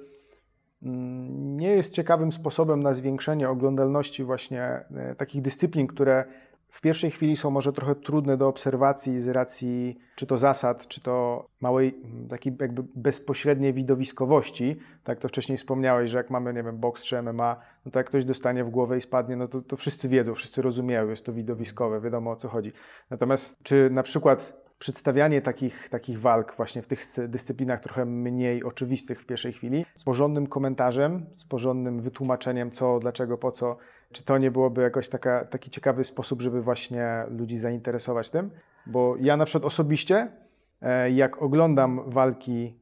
mm, 0.83 1.57
nie 1.57 1.70
jest 1.70 1.92
ciekawym 1.92 2.33
sposobem 2.33 2.83
na 2.83 2.92
zwiększenie 2.92 3.48
oglądalności 3.48 4.24
właśnie 4.24 4.62
e, 4.62 5.14
takich 5.14 5.42
dyscyplin, 5.42 5.87
które 5.87 6.24
w 6.68 6.81
pierwszej 6.81 7.11
chwili 7.11 7.37
są 7.37 7.50
może 7.50 7.72
trochę 7.72 7.94
trudne 7.94 8.37
do 8.37 8.48
obserwacji 8.48 9.20
z 9.20 9.28
racji 9.28 9.98
czy 10.14 10.26
to 10.26 10.38
zasad, 10.38 10.88
czy 10.88 11.00
to 11.00 11.46
małej, 11.61 12.00
takiej 12.28 12.57
jakby 12.61 12.85
bezpośredniej 12.94 13.72
widowiskowości. 13.72 14.76
Tak 15.04 15.18
to 15.18 15.28
wcześniej 15.28 15.59
wspomniałeś, 15.59 16.11
że 16.11 16.18
jak 16.18 16.31
mamy, 16.31 16.54
nie 16.54 16.62
wiem, 16.62 16.78
boks 16.78 17.04
czy 17.04 17.22
MMA, 17.22 17.57
no 17.85 17.92
to 17.92 17.98
jak 17.98 18.07
ktoś 18.07 18.24
dostanie 18.24 18.64
w 18.64 18.70
głowę 18.70 18.96
i 18.96 19.00
spadnie, 19.00 19.37
no 19.37 19.48
to, 19.48 19.62
to 19.62 19.76
wszyscy 19.76 20.09
wiedzą, 20.09 20.35
wszyscy 20.35 20.62
rozumieją, 20.62 21.09
jest 21.09 21.24
to 21.24 21.33
widowiskowe, 21.33 22.00
wiadomo 22.00 22.31
o 22.31 22.37
co 22.37 22.48
chodzi. 22.48 22.72
Natomiast 23.11 23.62
czy 23.62 23.90
na 23.90 24.02
przykład 24.02 24.68
przedstawianie 24.78 25.40
takich, 25.42 25.88
takich 25.88 26.20
walk 26.20 26.57
właśnie 26.57 26.83
w 26.83 26.87
tych 26.87 27.00
dyscyplinach 27.28 27.81
trochę 27.81 28.04
mniej 28.04 28.64
oczywistych 28.64 29.22
w 29.22 29.26
pierwszej 29.26 29.52
chwili, 29.52 29.85
z 29.94 30.04
porządnym 30.04 30.46
komentarzem, 30.46 31.26
z 31.33 31.44
porządnym 31.44 32.00
wytłumaczeniem 32.00 32.70
co, 32.70 32.98
dlaczego, 32.98 33.38
po 33.38 33.52
co, 33.52 33.76
czy 34.12 34.24
to 34.24 34.38
nie 34.38 34.50
byłoby 34.50 34.82
jakoś 34.82 35.08
taka, 35.08 35.44
taki 35.44 35.70
ciekawy 35.70 36.04
sposób, 36.04 36.42
żeby 36.42 36.62
właśnie 36.62 37.24
ludzi 37.28 37.58
zainteresować 37.58 38.30
tym? 38.30 38.50
Bo 38.86 39.16
ja 39.20 39.36
na 39.36 39.44
przykład 39.44 39.64
osobiście, 39.64 40.32
e, 40.80 41.10
jak 41.10 41.42
oglądam 41.42 42.00
walki 42.06 42.78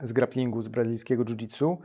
z 0.00 0.12
grapplingu, 0.12 0.62
z 0.62 0.68
brazylijskiego 0.68 1.24
jiu-jitsu, 1.24 1.76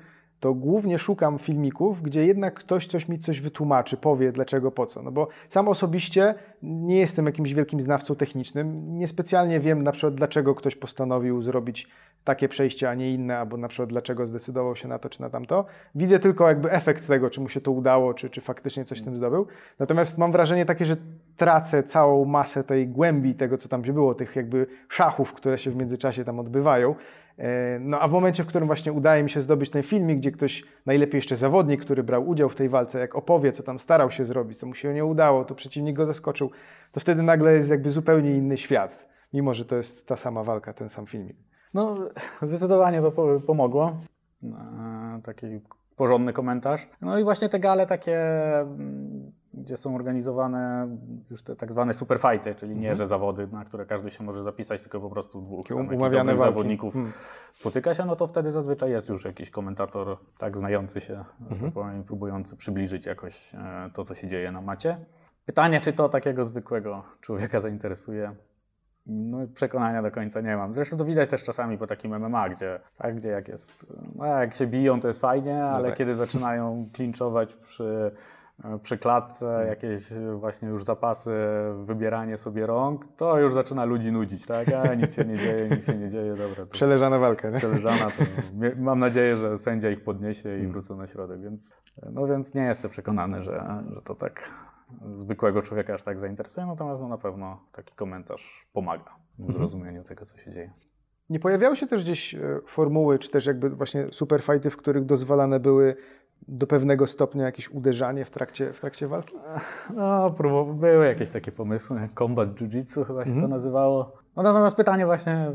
to 0.43 0.53
głównie 0.53 0.99
szukam 0.99 1.39
filmików, 1.39 2.01
gdzie 2.01 2.25
jednak 2.25 2.53
ktoś 2.53 2.87
coś 2.87 3.07
mi 3.07 3.19
coś 3.19 3.41
wytłumaczy, 3.41 3.97
powie 3.97 4.31
dlaczego, 4.31 4.71
po 4.71 4.85
co. 4.85 5.03
No 5.03 5.11
bo 5.11 5.27
sam 5.49 5.67
osobiście 5.67 6.35
nie 6.63 6.99
jestem 6.99 7.25
jakimś 7.25 7.53
wielkim 7.53 7.81
znawcą 7.81 8.15
technicznym, 8.15 8.97
niespecjalnie 8.97 9.59
wiem 9.59 9.83
na 9.83 9.91
przykład 9.91 10.15
dlaczego 10.15 10.55
ktoś 10.55 10.75
postanowił 10.75 11.41
zrobić 11.41 11.87
takie 12.23 12.49
przejście, 12.49 12.89
a 12.89 12.93
nie 12.93 13.13
inne, 13.13 13.39
albo 13.39 13.57
na 13.57 13.67
przykład 13.67 13.89
dlaczego 13.89 14.27
zdecydował 14.27 14.75
się 14.75 14.87
na 14.87 14.99
to 14.99 15.09
czy 15.09 15.21
na 15.21 15.29
tamto. 15.29 15.65
Widzę 15.95 16.19
tylko 16.19 16.47
jakby 16.47 16.71
efekt 16.71 17.07
tego, 17.07 17.29
czy 17.29 17.41
mu 17.41 17.49
się 17.49 17.61
to 17.61 17.71
udało, 17.71 18.13
czy, 18.13 18.29
czy 18.29 18.41
faktycznie 18.41 18.85
coś 18.85 19.01
tym 19.01 19.17
zdobył. 19.17 19.47
Natomiast 19.79 20.17
mam 20.17 20.31
wrażenie 20.31 20.65
takie, 20.65 20.85
że 20.85 20.95
tracę 21.37 21.83
całą 21.83 22.25
masę 22.25 22.63
tej 22.63 22.87
głębi 22.87 23.35
tego, 23.35 23.57
co 23.57 23.69
tam 23.69 23.81
było, 23.81 24.15
tych 24.15 24.35
jakby 24.35 24.67
szachów, 24.89 25.33
które 25.33 25.57
się 25.57 25.71
w 25.71 25.75
międzyczasie 25.75 26.23
tam 26.23 26.39
odbywają. 26.39 26.95
E, 27.37 27.79
no 27.79 27.99
a 27.99 28.07
w 28.07 28.11
momencie, 28.11 28.43
w 28.43 28.47
którym 28.47 28.67
właśnie 28.67 28.93
udaje 28.93 29.23
mi 29.23 29.29
się 29.29 29.41
zdobyć 29.41 29.69
ten 29.69 29.83
filmik, 29.83 30.17
gdzie 30.17 30.31
ktoś, 30.31 30.63
najlepiej 30.85 31.17
jeszcze 31.17 31.35
zawodnik, 31.35 31.81
który 31.81 32.03
brał 32.03 32.27
udział 32.27 32.49
w 32.49 32.55
tej 32.55 32.69
walce, 32.69 32.99
jak 32.99 33.15
opowie, 33.15 33.51
co 33.51 33.63
tam 33.63 33.79
starał 33.79 34.11
się 34.11 34.25
zrobić, 34.25 34.57
co 34.57 34.67
mu 34.67 34.73
się 34.73 34.93
nie 34.93 35.05
udało, 35.05 35.45
to 35.45 35.55
przeciwnik 35.55 35.95
go 35.95 36.05
zaskoczył, 36.05 36.51
to 36.91 36.99
wtedy 36.99 37.23
nagle 37.23 37.53
jest 37.53 37.69
jakby 37.69 37.89
zupełnie 37.89 38.31
inny 38.37 38.57
świat, 38.57 39.09
mimo 39.33 39.53
że 39.53 39.65
to 39.65 39.75
jest 39.75 40.07
ta 40.07 40.17
sama 40.17 40.43
walka, 40.43 40.73
ten 40.73 40.89
sam 40.89 41.05
filmik. 41.05 41.37
No, 41.73 41.97
zdecydowanie 42.41 43.01
to 43.01 43.11
pomogło. 43.47 43.97
E, 44.43 45.21
taki 45.23 45.45
porządny 45.95 46.33
komentarz. 46.33 46.89
No 47.01 47.19
i 47.19 47.23
właśnie 47.23 47.49
te 47.49 47.59
gale 47.59 47.85
takie 47.85 48.19
mm, 48.59 49.31
gdzie 49.53 49.77
są 49.77 49.95
organizowane 49.95 50.87
już 51.31 51.43
te 51.43 51.55
tak 51.55 51.71
zwane 51.71 51.93
superfighty, 51.93 52.55
czyli 52.55 52.71
nie, 52.71 52.89
mhm. 52.89 52.95
że 52.95 53.07
zawody, 53.07 53.47
na 53.47 53.65
które 53.65 53.85
każdy 53.85 54.11
się 54.11 54.23
może 54.23 54.43
zapisać, 54.43 54.81
tylko 54.81 55.01
po 55.01 55.09
prostu 55.09 55.41
dwóch 55.41 55.65
umawiane 55.93 56.37
zawodników 56.37 56.93
hmm. 56.93 57.13
spotyka 57.53 57.93
się, 57.93 58.05
no 58.05 58.15
to 58.15 58.27
wtedy 58.27 58.51
zazwyczaj 58.51 58.91
jest 58.91 59.09
już 59.09 59.25
jakiś 59.25 59.49
komentator 59.49 60.17
tak 60.37 60.57
znający 60.57 61.01
się, 61.01 61.25
mhm. 61.41 61.61
tak 61.61 61.71
powiem, 61.71 62.03
próbujący 62.03 62.55
przybliżyć 62.55 63.05
jakoś 63.05 63.55
e, 63.55 63.89
to, 63.93 64.03
co 64.03 64.15
się 64.15 64.27
dzieje 64.27 64.51
na 64.51 64.61
macie. 64.61 65.05
Pytanie, 65.45 65.79
czy 65.79 65.93
to 65.93 66.09
takiego 66.09 66.45
zwykłego 66.45 67.03
człowieka 67.21 67.59
zainteresuje? 67.59 68.35
No, 69.05 69.37
przekonania 69.55 70.01
do 70.01 70.11
końca 70.11 70.41
nie 70.41 70.57
mam. 70.57 70.73
Zresztą 70.73 70.97
to 70.97 71.05
widać 71.05 71.29
też 71.29 71.43
czasami 71.43 71.77
po 71.77 71.87
takim 71.87 72.19
MMA, 72.19 72.49
gdzie, 72.49 72.79
tak, 72.97 73.15
gdzie 73.15 73.29
jak 73.29 73.47
jest, 73.47 73.93
no 74.15 74.25
jak 74.25 74.53
się 74.53 74.67
biją, 74.67 74.99
to 74.99 75.07
jest 75.07 75.21
fajnie, 75.21 75.53
no 75.53 75.69
ale 75.69 75.83
no 75.83 75.89
tak. 75.89 75.97
kiedy 75.97 76.15
zaczynają 76.15 76.89
klinczować 76.93 77.55
przy 77.55 78.11
E, 78.13 78.42
przy 78.81 78.97
klatce, 78.97 79.45
hmm. 79.45 79.67
jakieś 79.67 80.13
właśnie 80.35 80.69
już 80.69 80.83
zapasy, 80.83 81.31
wybieranie 81.83 82.37
sobie 82.37 82.65
rąk, 82.65 83.05
to 83.17 83.39
już 83.39 83.53
zaczyna 83.53 83.85
ludzi 83.85 84.11
nudzić, 84.11 84.45
tak? 84.45 84.67
A 84.73 84.95
nic 84.95 85.13
się 85.13 85.25
nie 85.25 85.37
dzieje, 85.37 85.69
nic 85.69 85.85
się 85.85 85.97
nie 85.97 86.09
dzieje, 86.09 86.35
dobra. 86.35 86.65
Przeleżana 86.65 87.19
walka, 87.19 87.49
nie? 87.49 87.57
Przeleżana, 87.57 88.07
to 88.07 88.23
mam 88.77 88.99
nadzieję, 88.99 89.35
że 89.35 89.57
sędzia 89.57 89.89
ich 89.89 90.03
podniesie 90.03 90.49
i 90.49 90.51
hmm. 90.51 90.71
wrócą 90.71 90.97
na 90.97 91.07
środek, 91.07 91.41
więc, 91.41 91.73
no 92.11 92.27
więc 92.27 92.55
nie 92.55 92.63
jestem 92.63 92.91
przekonany, 92.91 93.43
że, 93.43 93.83
że 93.89 94.01
to 94.01 94.15
tak 94.15 94.51
zwykłego 95.13 95.61
człowieka 95.61 95.93
aż 95.93 96.03
tak 96.03 96.19
zainteresuje, 96.19 96.67
natomiast 96.67 97.01
no 97.01 97.07
na 97.07 97.17
pewno 97.17 97.59
taki 97.71 97.95
komentarz 97.95 98.67
pomaga 98.73 99.15
w 99.37 99.39
mhm. 99.39 99.57
zrozumieniu 99.57 100.03
tego, 100.03 100.25
co 100.25 100.37
się 100.37 100.51
dzieje. 100.51 100.73
Nie 101.29 101.39
pojawiały 101.39 101.75
się 101.75 101.87
też 101.87 102.03
gdzieś 102.03 102.35
e, 102.35 102.59
formuły, 102.67 103.19
czy 103.19 103.29
też 103.29 103.45
jakby 103.45 103.69
właśnie 103.69 104.05
superfighty, 104.11 104.69
w 104.69 104.77
których 104.77 105.05
dozwalane 105.05 105.59
były 105.59 105.95
do 106.47 106.67
pewnego 106.67 107.07
stopnia 107.07 107.43
jakieś 107.45 107.69
uderzanie 107.69 108.25
w 108.25 108.29
trakcie, 108.29 108.73
w 108.73 108.79
trakcie 108.79 109.07
walki? 109.07 109.35
No, 109.95 110.29
próbow- 110.29 110.75
były 110.75 111.05
jakieś 111.05 111.29
takie 111.29 111.51
pomysły, 111.51 112.09
combat 112.17 112.49
jiu-jitsu 112.49 113.05
chyba 113.05 113.25
się 113.25 113.41
to 113.41 113.47
nazywało. 113.47 114.13
No 114.35 114.43
natomiast 114.43 114.75
pytanie 114.75 115.05
właśnie, 115.05 115.51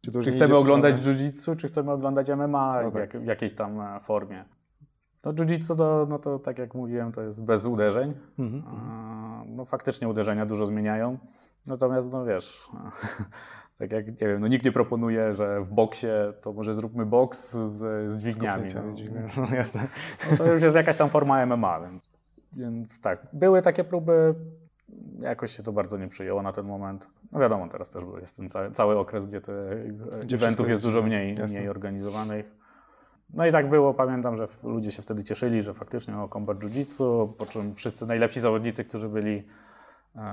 Czy, 0.00 0.12
czy 0.22 0.30
chcemy 0.30 0.56
oglądać 0.56 0.96
jiu-jitsu, 0.96 1.56
czy 1.56 1.68
chcemy 1.68 1.90
oglądać 1.92 2.30
MMA 2.30 2.82
No 2.82 2.90
w, 2.90 2.92
tak. 2.94 3.14
jak, 3.14 3.22
w 3.22 3.26
jakiejś 3.26 3.54
tam 3.54 3.80
e, 3.80 4.00
formie. 4.00 4.44
No 5.24 5.32
jiu-jitsu 5.32 5.76
to, 5.76 6.06
no 6.10 6.18
to 6.18 6.38
tak 6.38 6.58
jak 6.58 6.74
mówiłem, 6.74 7.12
to 7.12 7.22
jest 7.22 7.44
bez 7.44 7.66
uderzeń. 7.66 8.14
Mhm. 8.38 8.62
A, 8.66 9.26
No 9.46 9.64
faktycznie 9.64 10.08
uderzenia 10.08 10.46
dużo 10.46 10.66
zmieniają. 10.66 11.18
Natomiast 11.66 12.12
no 12.12 12.24
wiesz, 12.24 12.68
tak 13.78 13.92
jak 13.92 14.06
nie 14.06 14.26
wiem, 14.26 14.40
no 14.40 14.48
nikt 14.48 14.64
nie 14.64 14.72
proponuje, 14.72 15.34
że 15.34 15.60
w 15.60 15.70
boksie 15.70 16.06
to 16.40 16.52
może 16.52 16.74
zróbmy 16.74 17.06
boks 17.06 17.52
z, 17.52 18.10
z 18.10 18.18
dźwigniami. 18.18 18.68
No. 18.74 18.82
No 19.36 19.56
jasne. 19.56 19.86
No 20.30 20.36
to 20.36 20.52
już 20.52 20.62
jest 20.62 20.76
jakaś 20.76 20.96
tam 20.96 21.08
forma 21.08 21.46
MMA, 21.46 21.80
więc, 21.80 22.12
więc 22.52 23.00
tak. 23.00 23.26
Były 23.32 23.62
takie 23.62 23.84
próby, 23.84 24.34
jakoś 25.20 25.56
się 25.56 25.62
to 25.62 25.72
bardzo 25.72 25.98
nie 25.98 26.08
przyjęło 26.08 26.42
na 26.42 26.52
ten 26.52 26.66
moment. 26.66 27.08
No 27.32 27.40
wiadomo, 27.40 27.68
teraz 27.68 27.90
też 27.90 28.04
jest 28.20 28.36
ten 28.36 28.48
cały, 28.48 28.70
cały 28.70 28.98
okres, 28.98 29.26
gdzie, 29.26 29.40
wszystko 29.40 30.34
eventów 30.34 30.68
jest 30.68 30.82
dużo 30.82 31.02
mniej, 31.02 31.34
jasne. 31.38 31.58
mniej 31.58 31.68
organizowanych. 31.68 32.56
No 33.34 33.46
i 33.46 33.52
tak 33.52 33.70
było, 33.70 33.94
pamiętam, 33.94 34.36
że 34.36 34.48
ludzie 34.62 34.90
się 34.90 35.02
wtedy 35.02 35.24
cieszyli, 35.24 35.62
że 35.62 35.74
faktycznie 35.74 36.18
o 36.18 36.28
combat 36.28 36.58
jiu-jitsu, 36.58 37.32
po 37.32 37.46
czym 37.46 37.74
wszyscy 37.74 38.06
najlepsi 38.06 38.40
zawodnicy, 38.40 38.84
którzy 38.84 39.08
byli 39.08 39.42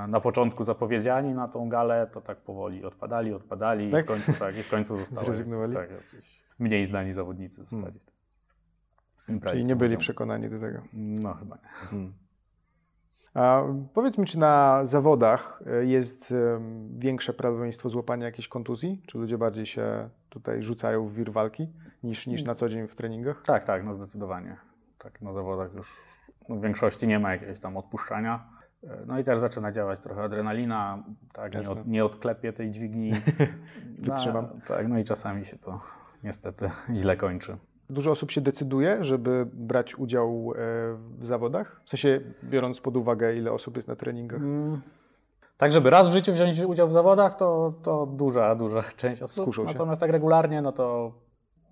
na 0.07 0.19
początku 0.19 0.63
zapowiedziani 0.63 1.33
na 1.33 1.47
tą 1.47 1.69
galę, 1.69 2.07
to 2.11 2.21
tak 2.21 2.37
powoli 2.37 2.85
odpadali, 2.85 3.33
odpadali 3.33 3.91
Tak? 3.91 4.01
i 4.01 4.03
w 4.03 4.07
końcu 4.07 4.33
tak, 4.33 4.57
i 4.57 4.63
w 4.63 4.69
końcu 4.69 4.97
zostali 4.97 5.25
Zrezygnowali? 5.25 5.73
tak, 5.73 5.91
jacyś 5.91 6.43
mniej 6.59 6.85
znani 6.85 7.13
zawodnicy 7.13 7.63
zostali. 7.63 7.99
Imprezy 9.29 9.55
Czyli 9.55 9.67
nie 9.67 9.75
byli 9.75 9.97
przekonani 9.97 10.49
do 10.49 10.59
tego. 10.59 10.81
No 10.93 11.33
chyba 11.33 11.55
nie. 11.55 12.09
A 13.33 13.63
powiedz 13.93 14.17
mi, 14.17 14.25
czy 14.25 14.39
na 14.39 14.85
zawodach 14.85 15.61
e, 15.65 15.85
jest 15.85 16.33
większe 16.97 17.33
prawdopodobieństwo 17.33 17.89
złapania 17.89 18.25
jakiejś 18.25 18.47
kontuzji? 18.47 19.03
Czy 19.07 19.17
ludzie 19.17 19.37
bardziej 19.37 19.65
się 19.65 20.09
tutaj 20.29 20.63
rzucają 20.63 21.05
w 21.05 21.13
wir 21.13 21.31
walki 21.31 21.69
niż, 22.03 22.27
niż 22.27 22.43
na 22.43 22.55
co 22.55 22.69
dzień 22.69 22.87
w 22.87 22.95
treningach? 22.95 23.41
Tak, 23.45 23.63
tak, 23.63 23.85
no 23.85 23.93
zdecydowanie. 23.93 24.57
Tak, 24.97 25.21
na 25.21 25.33
zawodach 25.33 25.73
już 25.73 26.01
no, 26.49 26.55
w 26.55 26.61
większości 26.61 27.07
nie 27.07 27.19
ma 27.19 27.31
jakiegoś 27.31 27.59
tam 27.59 27.77
odpuszczania. 27.77 28.52
No 29.07 29.19
i 29.19 29.23
też 29.23 29.37
zaczyna 29.37 29.71
działać 29.71 29.99
trochę 29.99 30.23
adrenalina, 30.23 31.03
tak, 31.33 31.55
nie, 31.55 31.69
od, 31.69 31.87
nie 31.87 32.05
odklepię 32.05 32.53
tej 32.53 32.71
dźwigni. 32.71 33.11
Wytrzymam. 33.99 34.47
No, 34.53 34.61
tak, 34.67 34.87
no 34.87 34.99
i 34.99 35.03
czasami 35.03 35.45
się 35.45 35.57
to 35.57 35.79
niestety 36.23 36.69
źle 36.99 37.17
kończy. 37.17 37.57
Dużo 37.89 38.11
osób 38.11 38.31
się 38.31 38.41
decyduje, 38.41 38.97
żeby 39.03 39.45
brać 39.53 39.95
udział 39.95 40.53
e, 40.55 40.57
w 41.19 41.25
zawodach? 41.25 41.81
W 41.85 41.89
sensie, 41.89 42.21
biorąc 42.43 42.81
pod 42.81 42.97
uwagę, 42.97 43.35
ile 43.35 43.51
osób 43.51 43.75
jest 43.75 43.87
na 43.87 43.95
treningach? 43.95 44.41
Tak, 45.57 45.71
żeby 45.71 45.89
raz 45.89 46.09
w 46.09 46.11
życiu 46.11 46.33
wziąć 46.33 46.59
udział 46.59 46.87
w 46.87 46.91
zawodach, 46.91 47.33
to, 47.33 47.73
to 47.83 48.05
duża, 48.05 48.55
duża 48.55 48.81
część 48.97 49.21
osób. 49.21 49.43
Skuszą 49.43 49.61
się. 49.61 49.67
Natomiast 49.67 50.01
tak 50.01 50.11
regularnie, 50.11 50.61
no 50.61 50.71
to, 50.71 51.13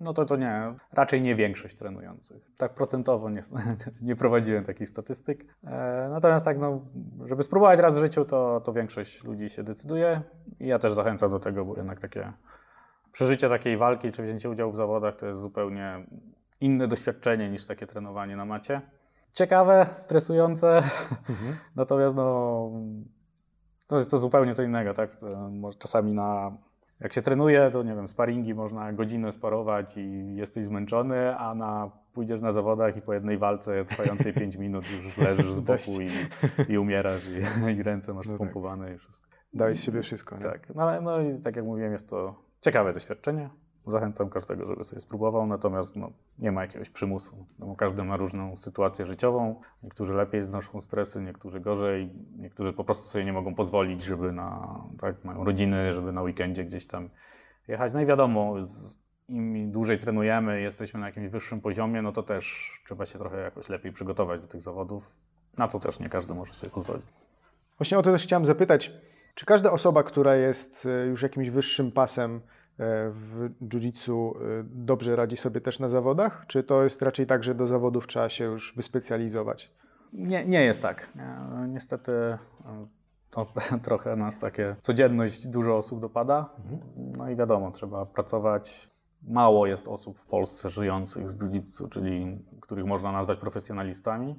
no 0.02 0.14
to 0.14 0.26
to 0.26 0.36
nie, 0.36 0.74
raczej 0.92 1.22
nie 1.22 1.36
większość 1.36 1.76
trenujących. 1.76 2.52
Tak 2.58 2.74
procentowo 2.74 3.30
nie, 3.30 3.42
nie 4.02 4.16
prowadziłem 4.16 4.64
takich 4.64 4.90
statystyk. 4.90 5.46
E, 5.64 6.08
natomiast 6.10 6.46
tak, 6.46 6.58
no, 6.58 6.82
żeby 7.26 7.44
spróbować 7.44 7.80
raz 7.80 7.98
w 7.98 8.02
życiu, 8.02 8.26
to, 8.26 8.62
to 8.62 8.74
większość 8.74 9.24
ludzi 9.24 9.50
się 9.50 9.64
decyduje. 9.64 10.22
I 10.60 10.68
ja 10.68 10.80
też 10.80 10.94
zachęcam 10.94 11.32
do 11.32 11.40
tego, 11.40 11.66
bo 11.66 11.78
jednak 11.78 12.00
takie 12.00 12.34
przeżycie 13.12 13.50
takiej 13.50 13.78
walki, 13.78 14.12
czy 14.12 14.24
wzięcie 14.24 14.50
udziału 14.50 14.72
w 14.72 14.76
zawodach, 14.76 15.16
to 15.16 15.28
jest 15.28 15.42
zupełnie 15.42 16.06
inne 16.62 16.88
doświadczenie 16.88 17.50
niż 17.50 17.68
takie 17.68 17.88
trenowanie 17.88 18.36
na 18.36 18.46
macie. 18.46 18.82
Ciekawe, 19.34 19.86
stresujące, 19.86 20.84
natomiast 21.76 22.16
no, 22.16 22.72
to 23.88 23.96
jest 23.96 24.12
to 24.12 24.18
zupełnie 24.18 24.54
co 24.54 24.64
innego, 24.64 24.94
tak? 24.94 25.18
Może 25.52 25.78
Czasami 25.78 26.14
na, 26.14 26.58
jak 27.02 27.14
się 27.14 27.22
trenuje, 27.22 27.70
to 27.74 27.84
nie 27.84 27.96
wiem, 27.96 28.08
sparingi 28.08 28.54
można 28.54 28.94
godzinę 28.94 29.32
sparować 29.32 29.98
i 29.98 30.36
jesteś 30.36 30.66
zmęczony, 30.66 31.38
a 31.38 31.56
na, 31.56 31.92
pójdziesz 32.14 32.42
na 32.42 32.52
zawodach 32.52 32.98
i 32.98 33.02
po 33.02 33.14
jednej 33.14 33.38
walce 33.38 33.86
trwającej 33.86 34.34
5 34.34 34.56
minut 34.56 34.86
już 34.92 35.18
leżysz 35.18 35.54
z 35.54 35.60
boku 35.60 36.02
i, 36.02 36.10
i 36.74 36.78
umierasz 36.78 37.28
i, 37.28 37.70
i 37.78 37.84
ręce 37.84 38.14
masz 38.14 38.26
No 38.26 38.32
tak. 38.32 38.38
spompowane 38.38 38.94
i 38.94 38.98
wszystko. 38.98 39.30
Dałeś 39.54 39.80
z 39.80 39.84
siebie 39.84 40.02
wszystko, 40.02 40.36
nie? 40.36 40.42
Tak, 40.42 40.76
no, 40.76 41.02
no 41.02 41.22
i 41.22 41.40
tak 41.40 41.56
jak 41.56 41.66
mówiłem, 41.66 41.92
jest 41.92 42.10
to 42.10 42.36
ciekawe 42.62 42.94
doświadczenie. 42.94 43.50
Zachęcam 43.88 44.30
każdego, 44.30 44.66
żeby 44.66 44.84
sobie 44.84 45.00
spróbował, 45.00 45.48
natomiast 45.48 45.96
no, 45.96 46.12
nie 46.40 46.52
ma 46.52 46.62
jakiegoś 46.62 46.90
przymusu. 46.90 47.46
No, 47.60 47.76
każdy 47.76 48.04
ma 48.04 48.18
różną 48.18 48.58
sytuację 48.58 49.06
życiową. 49.06 49.62
Niektórzy 49.84 50.14
lepiej 50.14 50.44
znoszą 50.44 50.80
stresy, 50.80 51.22
niektórzy 51.22 51.60
gorzej, 51.60 52.10
niektórzy 52.38 52.74
po 52.74 52.84
prostu 52.84 53.08
sobie 53.08 53.26
nie 53.26 53.34
mogą 53.34 53.56
pozwolić, 53.56 54.04
żeby 54.04 54.32
na, 54.32 54.80
tak, 55.00 55.26
mają 55.26 55.44
rodziny, 55.44 55.94
żeby 55.94 56.12
na 56.12 56.22
weekendzie 56.22 56.64
gdzieś 56.64 56.88
tam 56.88 57.10
jechać. 57.68 57.94
No 57.94 58.02
i 58.02 58.06
wiadomo, 58.06 58.64
z, 58.64 59.04
im 59.28 59.72
dłużej 59.72 60.00
trenujemy, 60.00 60.62
jesteśmy 60.62 61.00
na 61.00 61.06
jakimś 61.06 61.30
wyższym 61.30 61.62
poziomie, 61.62 62.02
no 62.02 62.12
to 62.12 62.24
też 62.24 62.72
trzeba 62.86 63.06
się 63.06 63.20
trochę 63.20 63.42
jakoś 63.42 63.70
lepiej 63.70 63.92
przygotować 63.92 64.42
do 64.42 64.48
tych 64.48 64.62
zawodów, 64.62 65.16
na 65.58 65.68
co 65.68 65.80
też 65.80 66.00
nie 66.00 66.10
każdy 66.10 66.34
może 66.34 66.54
sobie 66.54 66.74
pozwolić. 66.74 67.06
Właśnie 67.78 67.98
o 67.98 68.02
to 68.02 68.12
też 68.12 68.24
chciałem 68.24 68.46
zapytać. 68.46 68.92
Czy 69.36 69.46
każda 69.46 69.72
osoba, 69.72 70.04
która 70.04 70.36
jest 70.36 70.86
e, 70.86 71.08
już 71.08 71.22
jakimś 71.22 71.50
wyższym 71.50 71.92
pasem 71.92 72.42
w 73.12 73.50
jiu-jitsu, 73.62 74.36
e, 74.36 74.40
dobrze 74.64 75.16
radzi 75.16 75.38
sobie 75.38 75.62
też 75.62 75.80
na 75.80 75.90
zawodach? 75.90 76.44
Czy 76.48 76.64
to 76.64 76.84
jest 76.84 77.02
raczej 77.02 77.26
tak, 77.26 77.44
że 77.44 77.56
do 77.56 77.68
zawodów 77.68 78.08
trzeba 78.08 78.30
się 78.30 78.46
już 78.46 78.76
wyspecjalizować? 78.76 79.72
Nie, 80.14 80.46
nie 80.46 80.64
jest 80.64 80.82
tak. 80.82 81.10
Nie, 81.16 81.68
Niestety 81.68 82.12
e, 82.12 82.38
to 83.32 83.48
trochę 83.84 84.16
nas 84.16 84.40
takie 84.40 84.76
codzienność 84.80 85.48
dużo 85.48 85.78
osób 85.78 86.00
dopada. 86.02 86.50
No 86.98 87.30
i 87.30 87.36
wiadomo, 87.36 87.72
trzeba 87.72 88.06
pracować. 88.06 88.92
Mało 89.28 89.68
jest 89.68 89.88
osób 89.88 90.18
w 90.20 90.26
Polsce 90.26 90.70
żyjących 90.70 91.30
z 91.30 91.36
jiu-jitsu, 91.36 91.90
czyli 91.90 92.40
których 92.62 92.86
można 92.86 93.12
nazwać 93.12 93.38
profesjonalistami. 93.38 94.36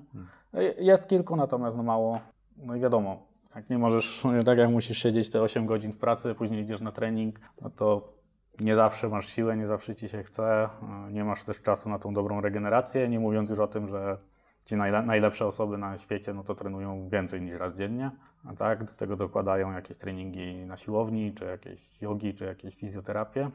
E, 0.54 0.62
Jest 0.62 1.08
kilku, 1.08 1.36
natomiast 1.36 1.76
no 1.76 1.82
mało. 1.82 2.20
No 2.56 2.76
i 2.76 2.80
wiadomo, 2.80 3.26
jak 3.54 3.70
nie 3.70 3.78
możesz, 3.78 4.22
tak 4.46 4.58
jak 4.58 4.70
musisz 4.70 4.98
siedzieć 4.98 5.30
te 5.30 5.42
8 5.42 5.66
godzin 5.66 5.92
w 5.92 5.98
pracy, 5.98 6.34
później 6.34 6.62
idziesz 6.62 6.80
na 6.80 6.92
trening, 6.92 7.40
no 7.60 7.70
to 7.70 8.12
nie 8.60 8.76
zawsze 8.76 9.08
masz 9.08 9.26
siłę, 9.28 9.56
nie 9.56 9.66
zawsze 9.66 9.94
ci 9.94 10.08
się 10.08 10.22
chce, 10.22 10.44
e, 10.64 10.68
nie 11.12 11.24
masz 11.24 11.44
też 11.44 11.62
czasu 11.62 11.90
na 11.90 11.98
tą 11.98 12.14
dobrą 12.14 12.40
regenerację, 12.40 13.08
nie 13.08 13.20
mówiąc 13.20 13.50
już 13.50 13.58
o 13.58 13.66
tym, 13.66 13.88
że 13.88 14.18
ci 14.64 14.76
najle- 14.76 15.06
najlepsze 15.06 15.46
osoby 15.46 15.78
na 15.78 15.98
świecie 15.98 16.34
no 16.34 16.44
to 16.44 16.54
trenują 16.54 17.08
więcej 17.08 17.42
niż 17.42 17.58
raz 17.58 17.76
dziennie, 17.78 18.10
a 18.44 18.54
tak 18.54 18.84
do 18.84 18.92
tego 18.92 19.16
dokładają 19.16 19.72
jakieś 19.72 19.96
treningi 19.96 20.66
na 20.66 20.76
siłowni, 20.76 21.34
czy 21.34 21.44
jakieś 21.44 22.02
jogi, 22.02 22.34
czy 22.34 22.44
jakieś 22.44 22.74
fizjoterapię. 22.74 23.50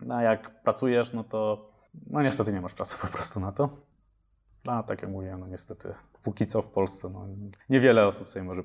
No 0.00 0.14
a 0.14 0.22
jak 0.22 0.62
pracujesz, 0.62 1.12
no 1.12 1.24
to 1.24 1.70
no 2.06 2.22
niestety 2.22 2.52
nie 2.52 2.60
masz 2.60 2.74
czasu 2.74 2.98
po 3.00 3.06
prostu 3.06 3.40
na 3.40 3.52
to. 3.52 3.68
No, 4.64 4.72
A 4.72 4.82
tak 4.82 5.02
jak 5.02 5.10
mówiłem, 5.10 5.40
no 5.40 5.46
niestety 5.46 5.94
póki 6.22 6.46
co 6.46 6.62
w 6.62 6.68
Polsce 6.68 7.08
no, 7.08 7.26
niewiele 7.70 8.06
osób 8.06 8.28
sobie 8.28 8.44
może 8.44 8.62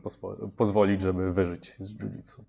pozwolić, 0.58 1.02
żeby 1.02 1.34
wyżyć 1.34 1.74
z 1.74 1.94
jiu-jitsu. 1.98 2.44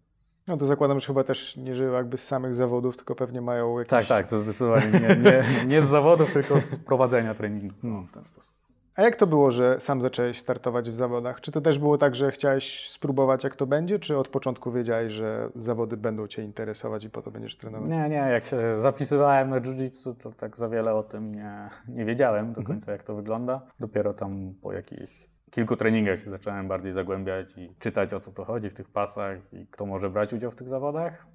No 0.51 0.57
to 0.57 0.67
zakładam, 0.67 1.01
że 1.01 1.07
chyba 1.07 1.25
też 1.25 1.57
nie 1.57 1.75
żyją 1.75 1.93
jakby 1.93 2.19
z 2.19 2.27
samych 2.27 2.55
zawodów, 2.55 2.97
tylko 2.97 3.15
pewnie 3.15 3.41
mają 3.41 3.79
jakieś... 3.79 3.91
Tak, 3.91 4.07
tak, 4.07 4.27
to 4.27 4.39
zdecydowanie 4.39 4.87
nie, 4.87 5.17
nie, 5.17 5.45
nie 5.67 5.83
z 5.83 5.85
zawodów, 5.85 6.31
tylko 6.33 6.61
z 6.61 6.77
prowadzenia 6.77 7.35
treningu 7.35 7.75
no, 7.83 8.03
w 8.03 8.13
ten 8.13 8.25
sposób. 8.25 8.55
A 8.97 9.03
jak 9.03 9.17
to 9.17 9.27
było, 9.27 9.51
że 9.51 9.81
sam 9.81 10.03
zacząłeś 10.03 10.39
startować 10.39 10.91
w 10.91 10.95
zawodach? 10.95 11.41
Czy 11.41 11.53
to 11.53 11.61
też 11.61 11.79
było 11.79 11.99
tak, 11.99 12.15
że 12.15 12.31
chciałeś 12.31 12.91
spróbować 12.91 13.45
jak 13.45 13.57
to 13.57 13.67
będzie, 13.67 13.99
czy 13.99 14.19
od 14.19 14.29
początku 14.29 14.73
wiedziałeś, 14.73 15.13
że 15.13 15.51
zawody 15.55 15.97
będą 15.97 16.27
Cię 16.27 16.43
interesować 16.43 17.05
i 17.05 17.11
po 17.11 17.23
to 17.23 17.31
będziesz 17.31 17.57
trenować? 17.57 17.89
Nie, 17.89 18.09
nie, 18.09 18.17
jak 18.17 18.45
się 18.45 18.77
zapisywałem 18.77 19.51
na 19.51 19.61
jiu-jitsu, 19.61 20.15
to 20.15 20.31
tak 20.33 20.57
za 20.57 20.69
wiele 20.69 20.95
o 20.95 21.03
tym 21.03 21.35
nie, 21.35 21.69
nie 21.89 22.05
wiedziałem 22.05 22.53
do 22.53 22.63
końca, 22.63 22.93
jak 22.93 23.03
to 23.03 23.15
wygląda. 23.15 23.61
Dopiero 23.81 24.15
tam 24.15 24.55
po 24.63 24.73
jakichś 24.73 25.30
kilku 25.51 25.77
treningach 25.77 26.21
się 26.21 26.31
zacząłem 26.31 26.69
bardziej 26.69 26.93
zagłębiać 26.93 27.59
i 27.59 27.75
czytać, 27.79 28.15
o 28.15 28.21
co 28.21 28.33
to 28.33 28.45
chodzi 28.45 28.71
w 28.71 28.75
tych 28.75 28.89
pasach 28.89 29.39
i 29.53 29.67
kto 29.67 29.87
może 29.87 30.11
brać 30.11 30.33
udział 30.33 30.51
w 30.51 30.57
tych 30.57 30.69
zawodach. 30.69 31.27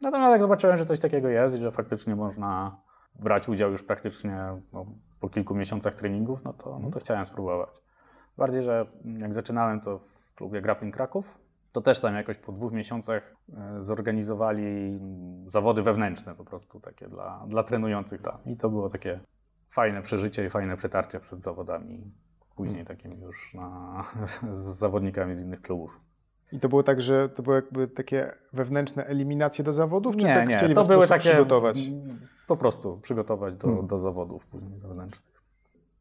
Natomiast 0.00 0.32
jak 0.32 0.42
zobaczyłem, 0.42 0.76
że 0.76 0.84
coś 0.84 1.00
takiego 1.00 1.28
jest 1.28 1.58
i 1.58 1.60
że 1.60 1.70
faktycznie 1.70 2.16
można 2.16 2.80
brać 3.14 3.48
udział 3.48 3.70
już 3.72 3.82
praktycznie 3.82 4.48
no, 4.72 4.86
po 5.20 5.28
kilku 5.28 5.54
miesiącach 5.54 5.94
treningów, 5.94 6.44
no 6.44 6.52
to, 6.52 6.78
no 6.78 6.90
to 6.90 7.00
chciałem 7.00 7.24
spróbować. 7.24 7.82
Bardziej, 8.36 8.62
że 8.62 8.86
jak 9.18 9.34
zaczynałem 9.34 9.80
to 9.80 9.98
w 9.98 10.34
klubie 10.34 10.60
Grappling 10.60 10.94
Kraków, 10.94 11.38
to 11.72 11.80
też 11.80 12.00
tam 12.00 12.14
jakoś 12.14 12.38
po 12.38 12.52
dwóch 12.52 12.72
miesiącach 12.72 13.34
e, 13.56 13.80
zorganizowali 13.80 15.00
zawody 15.46 15.82
wewnętrzne 15.82 16.34
po 16.34 16.44
prostu 16.44 16.80
takie 16.80 17.06
dla, 17.06 17.44
dla 17.48 17.62
trenujących 17.62 18.22
tam. 18.22 18.38
I 18.46 18.56
to 18.56 18.70
było 18.70 18.88
takie 18.88 19.20
fajne 19.68 20.02
przeżycie 20.02 20.44
i 20.44 20.50
fajne 20.50 20.76
przetarcie 20.76 21.20
przed 21.20 21.42
zawodami. 21.42 22.12
Później 22.56 22.84
takimi 22.84 23.20
już 23.20 23.54
na, 23.54 24.04
z 24.50 24.58
zawodnikami 24.58 25.34
z 25.34 25.40
innych 25.40 25.62
klubów. 25.62 26.00
I 26.52 26.60
to 26.60 26.68
było 26.68 26.82
tak, 26.82 27.00
że 27.00 27.28
to 27.28 27.42
były 27.42 27.56
jakby 27.56 27.88
takie 27.88 28.32
wewnętrzne 28.52 29.06
eliminacje 29.06 29.64
do 29.64 29.72
zawodów, 29.72 30.16
czy 30.16 30.26
nie, 30.26 30.34
tak 30.34 30.48
nie, 30.48 30.56
chcieli 30.56 30.74
to 30.74 30.80
was 30.80 30.88
były 30.88 31.08
takie 31.08 31.30
przygotować? 31.30 31.78
po 32.46 32.56
prostu 32.56 32.98
przygotować 33.02 33.54
do, 33.54 33.68
Hmm. 33.68 33.86
do 33.86 33.98
zawodów 33.98 34.46
później 34.46 34.78
wewnętrznych. 34.78 35.42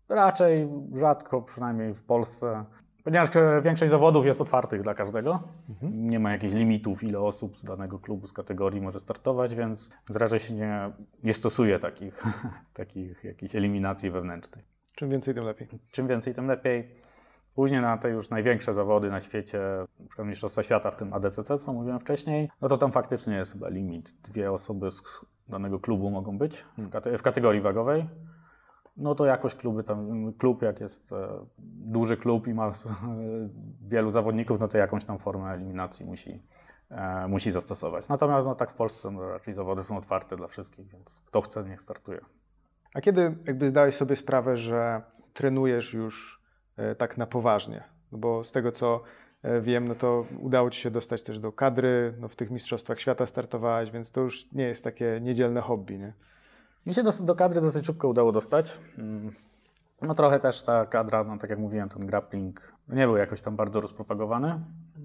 Raczej 0.10 0.70
rzadko, 0.94 1.42
przynajmniej 1.42 1.94
w 1.94 2.04
Polsce. 2.04 2.66
Ponieważ 3.04 3.30
większość 3.62 3.92
zawodów 3.92 4.26
jest 4.26 4.42
otwartych 4.42 4.84
dla 4.84 4.94
każdego. 4.94 5.44
Mhm. 5.70 6.08
Nie 6.10 6.20
ma 6.20 6.32
jakichś 6.32 6.54
limitów, 6.54 7.04
ile 7.04 7.20
osób 7.20 7.58
z 7.58 7.64
danego 7.64 8.00
klubu, 8.00 8.28
z 8.28 8.34
kategorii 8.34 8.82
może 8.82 9.00
startować, 9.00 9.56
więc, 9.56 9.90
więc 10.10 10.18
raczej 10.18 10.40
się 10.40 10.54
nie, 10.54 10.92
nie 11.24 11.34
stosuje 11.34 11.80
takich, 11.80 12.24
takich 12.74 13.24
jakichś 13.24 13.56
eliminacji 13.56 14.12
wewnętrznych. 14.12 14.66
Czym 15.02 15.10
więcej, 15.10 15.34
tym 15.34 15.44
lepiej. 15.44 15.68
Czym 15.92 16.08
więcej, 16.08 16.34
tym 16.34 16.48
lepiej. 16.48 16.96
Później 17.56 17.82
na 17.82 17.98
te 17.98 18.10
już 18.10 18.30
największe 18.30 18.74
zawody 18.74 19.10
na 19.10 19.20
świecie, 19.20 19.60
np. 20.00 20.26
Mistrzostwa 20.26 20.64
Świata, 20.64 20.92
w 20.92 20.96
tym 20.96 21.14
ADCC, 21.14 21.58
co 21.58 21.74
mówiłem 21.74 22.00
wcześniej, 22.00 22.50
no 22.62 22.68
to 22.68 22.78
tam 22.78 22.92
faktycznie 22.92 23.36
jest 23.36 23.54
chyba 23.54 23.70
limit. 23.70 24.12
Dwie 24.12 24.52
osoby 24.52 24.92
z 24.92 25.02
danego 25.50 25.80
klubu 25.80 26.10
mogą 26.10 26.38
być 26.38 26.66
w, 26.78 26.90
kate 26.90 27.18
w 27.18 27.22
kategorii 27.22 27.62
wagowej. 27.62 28.10
No 28.98 29.16
to 29.16 29.26
jakoś 29.26 29.56
kluby 29.56 29.84
tam, 29.84 30.32
klub 30.34 30.62
jak 30.62 30.80
jest 30.80 31.12
e, 31.14 31.46
duży 31.60 32.18
klub 32.18 32.48
i 32.48 32.54
ma 32.54 32.68
e, 32.68 32.72
wielu 33.92 34.10
zawodników, 34.10 34.60
no 34.60 34.68
to 34.68 34.78
jakąś 34.78 35.06
tam 35.06 35.20
formę 35.20 35.50
eliminacji 35.50 36.06
musi, 36.06 36.44
e, 36.90 37.28
musi 37.28 37.52
zastosować. 37.52 38.10
Natomiast 38.10 38.48
no 38.48 38.56
tak 38.56 38.72
w 38.72 38.76
Polsce 38.76 39.12
no, 39.12 39.30
raczej 39.30 39.54
zawody 39.54 39.84
są 39.84 39.98
otwarte 39.98 40.36
dla 40.36 40.48
wszystkich, 40.48 40.88
więc 40.88 41.22
kto 41.26 41.42
chce, 41.42 41.64
niech 41.64 41.82
startuje. 41.82 42.22
A 42.94 43.02
kiedy 43.02 43.36
jakby 43.46 43.68
zdałeś 43.68 43.96
sobie 43.96 44.16
sprawę, 44.16 44.58
że 44.58 45.02
trenujesz 45.34 45.94
już 45.94 46.42
e, 46.78 46.96
tak 46.96 47.18
na 47.18 47.26
poważnie? 47.26 47.84
No 48.12 48.18
bo 48.18 48.44
z 48.44 48.52
tego 48.52 48.72
co 48.72 49.02
e, 49.44 49.62
wiem, 49.62 49.88
no 49.88 49.96
to 49.96 50.24
udało 50.40 50.70
Ci 50.70 50.82
się 50.82 50.92
dostać 50.92 51.22
też 51.22 51.40
do 51.40 51.52
kadry, 51.52 52.14
no 52.20 52.28
w 52.28 52.36
tych 52.36 52.52
Mistrzostwach 52.52 53.00
Świata 53.00 53.26
startowałeś, 53.26 53.92
więc 53.92 54.12
to 54.12 54.22
już 54.22 54.52
nie 54.52 54.64
jest 54.64 54.84
takie 54.84 55.20
niedzielne 55.22 55.62
hobby, 55.62 56.00
nie? 56.00 56.14
Mi 56.86 56.94
się 56.94 57.04
do, 57.04 57.12
do 57.24 57.36
kadry 57.36 57.62
dosyć 57.62 57.86
szybko 57.86 58.08
udało 58.08 58.32
dostać. 58.32 58.80
Mm. 58.98 59.32
No 60.02 60.16
trochę 60.16 60.40
też 60.40 60.64
ta 60.64 60.86
kadra, 60.86 61.24
no 61.24 61.38
tak 61.38 61.50
jak 61.50 61.60
mówiłem, 61.60 61.90
ten 61.90 62.06
grappling 62.06 62.74
nie 62.88 63.06
był 63.06 63.18
jakoś 63.18 63.42
tam 63.42 63.56
bardzo 63.56 63.82
rozpropagowany. 63.82 64.60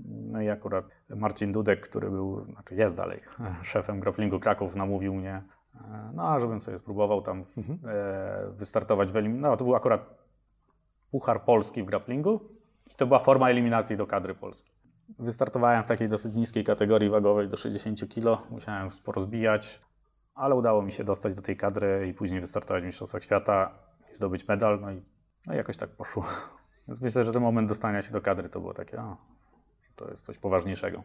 No 0.07 0.43
i 0.43 0.51
akurat 0.51 0.84
Marcin 1.09 1.53
Dudek, 1.53 1.80
który 1.80 2.11
był, 2.11 2.45
znaczy 2.45 2.74
jest 2.74 2.97
dalej 2.97 3.20
szefem 3.62 4.01
grapplingu 4.01 4.41
Kraków, 4.41 4.76
namówił 4.76 5.14
mnie, 5.14 5.43
no 6.12 6.41
żebym 6.41 6.61
sobie 6.61 6.79
spróbował 6.79 7.22
tam 7.22 7.45
mhm. 7.57 7.79
e, 7.89 8.51
wystartować 8.51 9.12
w 9.12 9.16
eliminacji. 9.16 9.51
No 9.51 9.57
to 9.57 9.64
był 9.64 9.74
akurat 9.74 10.14
Puchar 11.11 11.45
Polski 11.45 11.83
w 11.83 11.87
grapplingu 11.87 12.41
i 12.93 12.95
to 12.95 13.07
była 13.07 13.18
forma 13.18 13.51
eliminacji 13.51 13.97
do 13.97 14.07
kadry 14.07 14.35
polskiej. 14.35 14.72
Wystartowałem 15.18 15.85
w 15.85 15.87
takiej 15.87 16.09
dosyć 16.09 16.37
niskiej 16.37 16.64
kategorii 16.64 17.11
wagowej 17.11 17.49
do 17.49 17.57
60 17.57 18.09
kg, 18.09 18.51
musiałem 18.51 18.91
sporo 18.91 19.20
zbijać 19.20 19.81
ale 20.37 20.55
udało 20.55 20.83
mi 20.83 20.93
się 20.93 21.05
dostać 21.05 21.35
do 21.35 21.43
tej 21.43 21.57
kadry 21.57 22.09
i 22.09 22.14
później 22.14 22.41
wystartować 22.41 22.83
w 22.83 22.87
Mistrzostwach 22.87 23.22
Świata 23.22 23.68
i 24.12 24.14
zdobyć 24.14 24.49
medal, 24.49 24.81
no 24.81 24.93
i, 24.93 25.03
no 25.47 25.55
i 25.55 25.57
jakoś 25.57 25.77
tak 25.77 25.91
poszło. 25.91 26.24
Więc 26.89 27.01
myślę, 27.01 27.24
że 27.24 27.33
ten 27.33 27.43
moment 27.43 27.68
dostania 27.68 28.03
się 28.03 28.12
do 28.12 28.20
kadry 28.20 28.49
to 28.49 28.61
było 28.61 28.74
takie, 28.74 29.01
o, 29.01 29.16
to 29.97 30.11
jest 30.11 30.24
coś 30.27 30.39
poważniejszego. 30.39 31.03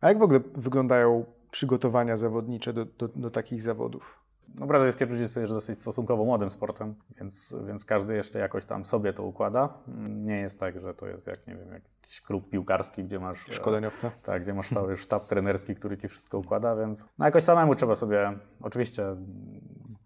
A 0.00 0.08
jak 0.08 0.18
w 0.18 0.22
ogóle 0.22 0.40
wyglądają 0.54 1.24
przygotowania 1.56 2.16
zawodnicze 2.16 2.72
do, 2.72 2.84
do, 2.84 3.08
do 3.08 3.30
takich 3.30 3.62
zawodów? 3.62 4.20
No, 4.60 4.66
brazylijskie 4.66 5.06
jiu-jitsu 5.06 5.40
jest 5.40 5.52
dosyć 5.52 5.80
stosunkowo 5.80 6.24
młodym 6.24 6.50
sportem, 6.50 6.94
więc, 7.20 7.54
więc 7.66 7.84
każdy 7.84 8.14
jeszcze 8.14 8.38
jakoś 8.38 8.64
tam 8.64 8.84
sobie 8.84 9.12
to 9.12 9.22
układa. 9.22 9.68
Nie 10.08 10.40
jest 10.40 10.60
tak, 10.60 10.80
że 10.80 10.94
to 10.94 11.06
jest 11.06 11.26
jak, 11.26 11.46
nie 11.46 11.56
wiem, 11.56 11.72
jakiś 11.72 12.20
klub 12.20 12.50
piłkarski, 12.50 13.04
gdzie 13.04 13.18
masz... 13.18 13.48
E, 13.50 13.52
Szkoleniowca. 13.52 14.10
Tak, 14.22 14.42
gdzie 14.42 14.54
masz 14.54 14.68
cały 14.68 14.96
sztab 14.96 15.26
trenerski, 15.26 15.74
który 15.74 15.98
ci 15.98 16.08
wszystko 16.08 16.38
układa, 16.38 16.76
więc 16.76 17.08
no 17.18 17.24
jakoś 17.24 17.44
samemu 17.44 17.74
trzeba 17.74 17.94
sobie, 17.94 18.38
oczywiście 18.60 19.16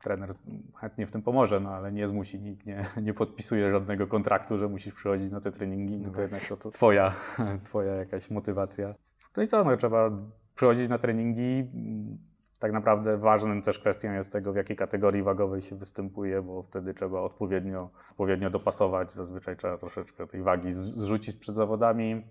trener 0.02 0.30
chętnie 0.76 1.06
w 1.06 1.10
tym 1.10 1.22
pomoże, 1.22 1.60
no 1.60 1.70
ale 1.70 1.92
nie 1.92 2.06
zmusi, 2.06 2.40
nikt 2.40 2.66
nie, 2.66 2.86
nie 3.02 3.14
podpisuje 3.14 3.70
żadnego 3.70 4.06
kontraktu, 4.06 4.58
że 4.58 4.68
musisz 4.68 4.94
przychodzić 4.94 5.30
na 5.30 5.40
te 5.40 5.52
treningi, 5.52 5.98
no 5.98 6.08
to 6.08 6.10
tak. 6.10 6.22
jednak 6.22 6.48
to, 6.48 6.56
to 6.56 6.70
twoja, 6.70 7.12
twoja 7.66 7.94
jakaś 7.94 8.30
motywacja. 8.30 8.94
No 9.36 9.42
i 9.42 9.46
co, 9.46 9.64
no 9.64 9.76
trzeba 9.76 10.10
przychodzić 10.54 10.88
na 10.88 10.98
treningi, 10.98 11.70
tak 12.60 12.72
naprawdę 12.72 13.16
ważnym 13.16 13.62
też 13.62 13.78
kwestią 13.78 14.12
jest 14.12 14.32
tego, 14.32 14.52
w 14.52 14.56
jakiej 14.56 14.76
kategorii 14.76 15.22
wagowej 15.22 15.62
się 15.62 15.76
występuje, 15.76 16.42
bo 16.42 16.62
wtedy 16.62 16.94
trzeba 16.94 17.20
odpowiednio, 17.20 17.90
odpowiednio 18.10 18.50
dopasować. 18.50 19.12
Zazwyczaj 19.12 19.56
trzeba 19.56 19.78
troszeczkę 19.78 20.26
tej 20.26 20.42
wagi 20.42 20.70
zrzucić 20.70 21.36
przed 21.36 21.54
zawodami, 21.54 22.22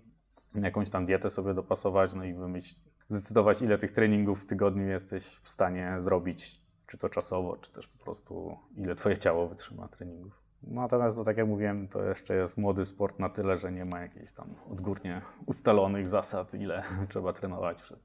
jakąś 0.54 0.90
tam 0.90 1.06
dietę 1.06 1.30
sobie 1.30 1.54
dopasować, 1.54 2.14
no 2.14 2.24
i 2.24 2.34
wymyślić, 2.34 2.78
zdecydować, 3.08 3.62
ile 3.62 3.78
tych 3.78 3.90
treningów 3.90 4.42
w 4.42 4.46
tygodniu 4.46 4.86
jesteś 4.88 5.24
w 5.24 5.48
stanie 5.48 5.94
zrobić, 5.98 6.62
czy 6.86 6.98
to 6.98 7.08
czasowo, 7.08 7.56
czy 7.56 7.72
też 7.72 7.88
po 7.88 8.04
prostu 8.04 8.56
ile 8.76 8.94
Twoje 8.94 9.18
ciało 9.18 9.48
wytrzyma 9.48 9.88
treningów. 9.88 10.39
Natomiast, 10.62 11.16
to, 11.16 11.24
tak 11.24 11.36
jak 11.36 11.46
mówiłem, 11.46 11.88
to 11.88 12.04
jeszcze 12.04 12.34
jest 12.36 12.58
młody 12.58 12.84
sport 12.84 13.18
na 13.18 13.28
tyle, 13.28 13.56
że 13.56 13.72
nie 13.72 13.84
ma 13.84 14.00
jakichś 14.00 14.32
tam 14.32 14.46
odgórnie 14.70 15.20
ustalonych 15.46 16.08
zasad, 16.08 16.54
ile 16.54 16.82
trzeba 17.08 17.32
trenować 17.32 17.82
przed, 17.82 17.98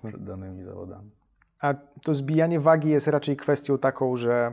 przed 0.00 0.24
danymi 0.24 0.64
zawodami. 0.64 1.10
A 1.60 1.74
to 2.02 2.14
zbijanie 2.14 2.60
wagi 2.60 2.88
jest 2.88 3.06
raczej 3.06 3.36
kwestią 3.36 3.78
taką, 3.78 4.16
że 4.16 4.52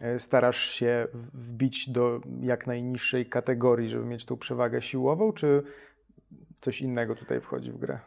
e, 0.00 0.18
starasz 0.18 0.60
się 0.60 1.06
wbić 1.14 1.90
do 1.90 2.20
jak 2.40 2.66
najniższej 2.66 3.26
kategorii, 3.26 3.88
żeby 3.88 4.04
mieć 4.04 4.24
tą 4.24 4.36
przewagę 4.36 4.82
siłową, 4.82 5.32
czy 5.32 5.62
coś 6.60 6.80
innego 6.80 7.14
tutaj 7.14 7.40
wchodzi 7.40 7.72
w 7.72 7.78
grę? 7.78 7.98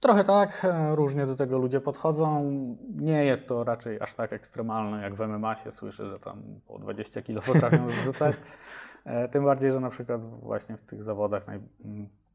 Trochę 0.00 0.24
tak, 0.24 0.64
e, 0.64 0.96
różnie 0.96 1.26
do 1.26 1.36
tego 1.36 1.58
ludzie 1.58 1.80
podchodzą. 1.80 2.50
Nie 2.96 3.24
jest 3.24 3.48
to 3.48 3.64
raczej 3.64 4.00
aż 4.00 4.14
tak 4.14 4.32
ekstremalne 4.32 5.02
jak 5.02 5.14
w 5.14 5.20
MMA 5.20 5.56
się 5.56 5.70
słyszy, 5.70 6.06
że 6.06 6.16
tam 6.16 6.42
po 6.66 6.78
20 6.78 7.22
kg 7.22 7.46
potrafią 7.46 7.88
rzucać. 8.04 8.36
E, 9.04 9.28
tym 9.28 9.44
bardziej, 9.44 9.72
że 9.72 9.80
na 9.80 9.90
przykład 9.90 10.40
właśnie 10.40 10.76
w 10.76 10.82
tych 10.82 11.02
zawodach 11.02 11.46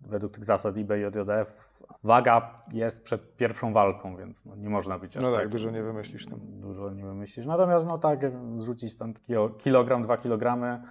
według 0.01 0.34
tych 0.34 0.45
zasad 0.45 0.78
IBJJF 0.78 1.84
waga 2.03 2.64
jest 2.72 3.03
przed 3.03 3.38
pierwszą 3.38 3.74
walką, 3.74 4.18
więc 4.18 4.45
no, 4.45 4.55
nie 4.55 4.70
można 4.70 4.99
być 4.99 5.18
aż 5.18 5.24
No 5.24 5.32
tak, 5.32 5.39
tak, 5.39 5.49
dużo 5.49 5.72
nie 5.72 5.84
wymyślisz 5.84 6.28
tam. 6.28 6.39
Dużo 6.43 6.89
nie 6.89 7.03
wymyślisz. 7.03 7.45
Natomiast 7.45 7.88
no 7.88 7.97
tak, 7.97 8.20
zrzucić 8.57 8.95
tam 8.95 9.14
kilogram, 9.57 10.03
dwa 10.03 10.18
kilogramy, 10.18 10.82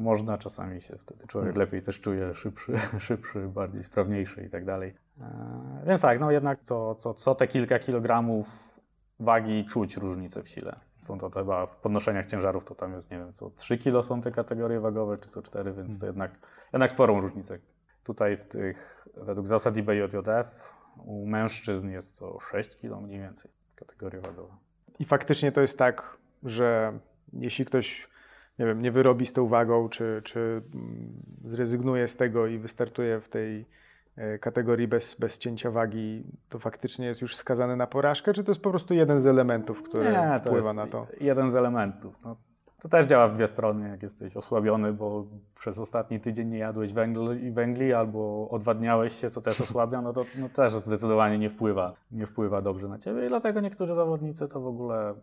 można 0.00 0.38
czasami 0.38 0.80
się 0.80 0.96
wtedy 0.98 1.26
człowiek 1.26 1.52
hmm. 1.52 1.66
lepiej 1.66 1.82
też 1.82 2.00
czuje, 2.00 2.34
szybszy, 2.34 2.72
szybszy, 2.98 3.48
bardziej 3.48 3.82
sprawniejszy 3.82 4.44
i 4.44 4.50
tak 4.50 4.64
dalej. 4.64 4.94
E, 5.20 5.82
więc 5.86 6.00
tak, 6.00 6.20
no 6.20 6.30
jednak 6.30 6.60
co, 6.60 6.94
co, 6.94 7.14
co 7.14 7.34
te 7.34 7.46
kilka 7.46 7.78
kilogramów 7.78 8.80
wagi 9.20 9.64
czuć 9.64 9.96
różnicę 9.96 10.42
w 10.42 10.48
sile. 10.48 10.80
To, 11.06 11.16
to, 11.16 11.30
chyba 11.30 11.66
w 11.66 11.76
podnoszeniach 11.76 12.26
ciężarów 12.26 12.64
to 12.64 12.74
tam 12.74 12.92
jest, 12.92 13.10
nie 13.10 13.18
wiem, 13.18 13.32
co 13.32 13.50
3 13.50 13.78
kilo 13.78 14.02
są 14.02 14.20
te 14.20 14.32
kategorie 14.32 14.80
wagowe, 14.80 15.18
czy 15.18 15.28
co 15.28 15.42
4, 15.42 15.72
więc 15.72 15.98
to 15.98 16.06
hmm. 16.06 16.14
jednak, 16.14 16.48
jednak 16.72 16.92
sporą 16.92 17.20
różnicę 17.20 17.58
Tutaj 18.04 18.36
w 18.36 18.44
tych, 18.44 19.08
według 19.16 19.46
zasad 19.46 19.76
IBJJF 19.76 20.74
u 21.04 21.26
mężczyzn 21.26 21.88
jest 21.88 22.14
co 22.14 22.40
6 22.40 22.76
kg 22.76 23.00
mniej 23.00 23.20
więcej 23.20 23.50
kategoria 23.74 24.20
wagowa. 24.20 24.56
I 24.98 25.04
faktycznie 25.04 25.52
to 25.52 25.60
jest 25.60 25.78
tak, 25.78 26.18
że 26.42 26.98
jeśli 27.32 27.64
ktoś 27.64 28.08
nie 28.58 28.66
wiem, 28.66 28.82
nie 28.82 28.90
wyrobi 28.90 29.26
z 29.26 29.32
tą 29.32 29.46
wagą, 29.46 29.88
czy, 29.88 30.20
czy 30.24 30.62
mm, 30.74 31.12
zrezygnuje 31.44 32.08
z 32.08 32.16
tego 32.16 32.46
i 32.46 32.58
wystartuje 32.58 33.20
w 33.20 33.28
tej 33.28 33.66
e, 34.16 34.38
kategorii 34.38 34.88
bez, 34.88 35.14
bez 35.14 35.38
cięcia 35.38 35.70
wagi, 35.70 36.24
to 36.48 36.58
faktycznie 36.58 37.06
jest 37.06 37.20
już 37.20 37.36
skazany 37.36 37.76
na 37.76 37.86
porażkę, 37.86 38.32
czy 38.32 38.44
to 38.44 38.50
jest 38.50 38.62
po 38.62 38.70
prostu 38.70 38.94
jeden 38.94 39.20
z 39.20 39.26
elementów, 39.26 39.82
który 39.82 40.12
nie, 40.12 40.40
wpływa 40.44 40.72
na 40.72 40.86
to? 40.86 41.06
Jeden 41.20 41.50
z 41.50 41.56
elementów. 41.56 42.18
No, 42.24 42.36
to 42.84 42.88
też 42.88 43.06
działa 43.06 43.28
w 43.28 43.34
dwie 43.34 43.46
strony, 43.46 43.88
jak 43.88 44.02
jesteś 44.02 44.36
osłabiony, 44.36 44.92
bo 44.92 45.26
przez 45.56 45.78
ostatni 45.78 46.20
tydzień 46.20 46.48
nie 46.48 46.58
jadłeś 46.58 46.92
węgli, 46.92 47.50
węgli 47.52 47.92
albo 47.92 48.48
odwadniałeś 48.50 49.20
się, 49.20 49.30
co 49.30 49.40
też 49.40 49.60
osłabia, 49.60 50.02
no 50.02 50.12
to 50.12 50.24
no 50.38 50.48
też 50.48 50.72
zdecydowanie 50.72 51.38
nie 51.38 51.50
wpływa, 51.50 51.94
nie 52.12 52.26
wpływa 52.26 52.62
dobrze 52.62 52.88
na 52.88 52.98
ciebie 52.98 53.24
i 53.24 53.28
dlatego 53.28 53.60
niektórzy 53.60 53.94
zawodnicy 53.94 54.48
to 54.48 54.60
w 54.60 54.66
ogóle 54.66 55.14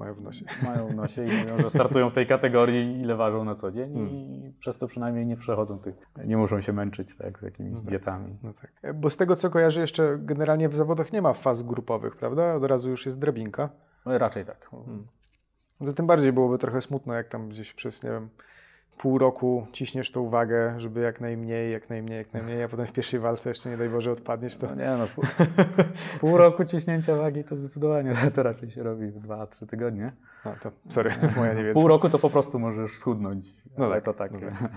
mają 0.00 0.14
w 0.14 0.20
nosie. 0.20 0.44
Mają 0.70 0.88
w 0.88 0.94
nosie 0.94 1.24
i 1.24 1.42
mówią, 1.42 1.58
że 1.58 1.70
startują 1.70 2.08
w 2.10 2.12
tej 2.12 2.26
kategorii, 2.26 3.00
ile 3.00 3.16
ważą 3.16 3.44
na 3.44 3.54
co 3.54 3.70
dzień 3.70 3.92
hmm. 3.94 4.08
i 4.08 4.52
przez 4.58 4.78
to 4.78 4.86
przynajmniej 4.86 5.26
nie 5.26 5.36
przechodzą 5.36 5.78
tych, 5.78 5.94
nie 6.24 6.36
muszą 6.36 6.60
się 6.60 6.72
męczyć 6.72 7.16
tak, 7.16 7.38
z 7.38 7.42
jakimiś 7.42 7.72
no 7.72 7.78
tak, 7.78 7.88
dietami. 7.88 8.38
No 8.42 8.52
tak. 8.52 8.94
Bo 8.94 9.10
z 9.10 9.16
tego 9.16 9.36
co 9.36 9.50
kojarzę 9.50 9.80
jeszcze 9.80 10.18
generalnie 10.18 10.68
w 10.68 10.74
zawodach 10.74 11.12
nie 11.12 11.22
ma 11.22 11.32
faz 11.32 11.62
grupowych, 11.62 12.16
prawda? 12.16 12.54
Od 12.54 12.64
razu 12.64 12.90
już 12.90 13.06
jest 13.06 13.18
drabinka. 13.18 13.68
No, 14.06 14.18
raczej 14.18 14.44
tak. 14.44 14.68
Hmm. 14.70 15.06
No 15.80 15.86
to 15.86 15.92
tym 15.92 16.06
bardziej 16.06 16.32
byłoby 16.32 16.58
trochę 16.58 16.82
smutno, 16.82 17.14
jak 17.14 17.28
tam 17.28 17.48
gdzieś 17.48 17.74
przez, 17.74 18.02
nie 18.02 18.10
wiem, 18.10 18.28
pół 19.00 19.18
roku 19.18 19.66
ciśniesz 19.72 20.10
tą 20.10 20.20
uwagę, 20.20 20.74
żeby 20.80 21.00
jak 21.00 21.20
najmniej, 21.20 21.72
jak 21.72 21.90
najmniej, 21.90 22.18
jak 22.18 22.32
najmniej, 22.32 22.62
a 22.62 22.68
potem 22.68 22.86
w 22.86 22.92
pierwszej 22.92 23.20
walce 23.20 23.48
jeszcze 23.48 23.70
nie 23.70 23.76
daj 23.76 23.88
Boże 23.88 24.12
odpadniesz, 24.12 24.56
to... 24.56 24.66
No 24.66 24.74
nie 24.74 24.96
no, 24.98 25.06
pół, 25.06 25.24
pół 26.20 26.36
roku 26.36 26.64
ciśnięcia 26.64 27.16
wagi 27.16 27.44
to 27.44 27.56
zdecydowanie 27.56 28.12
to 28.34 28.42
raczej 28.42 28.70
się 28.70 28.82
robi 28.82 29.06
w 29.06 29.18
dwa, 29.18 29.46
trzy 29.46 29.66
tygodnie. 29.66 30.12
No 30.44 30.54
to, 30.62 30.72
sorry, 30.88 31.10
moja 31.36 31.54
niewiedza. 31.54 31.74
Pół 31.74 31.88
roku 31.88 32.08
to 32.08 32.18
po 32.18 32.30
prostu 32.30 32.58
możesz 32.58 32.90
schudnąć, 32.90 33.46
no 33.78 33.84
ale 33.84 33.94
tak, 33.94 34.04
to 34.04 34.14
tak, 34.14 34.32
tak. 34.32 34.70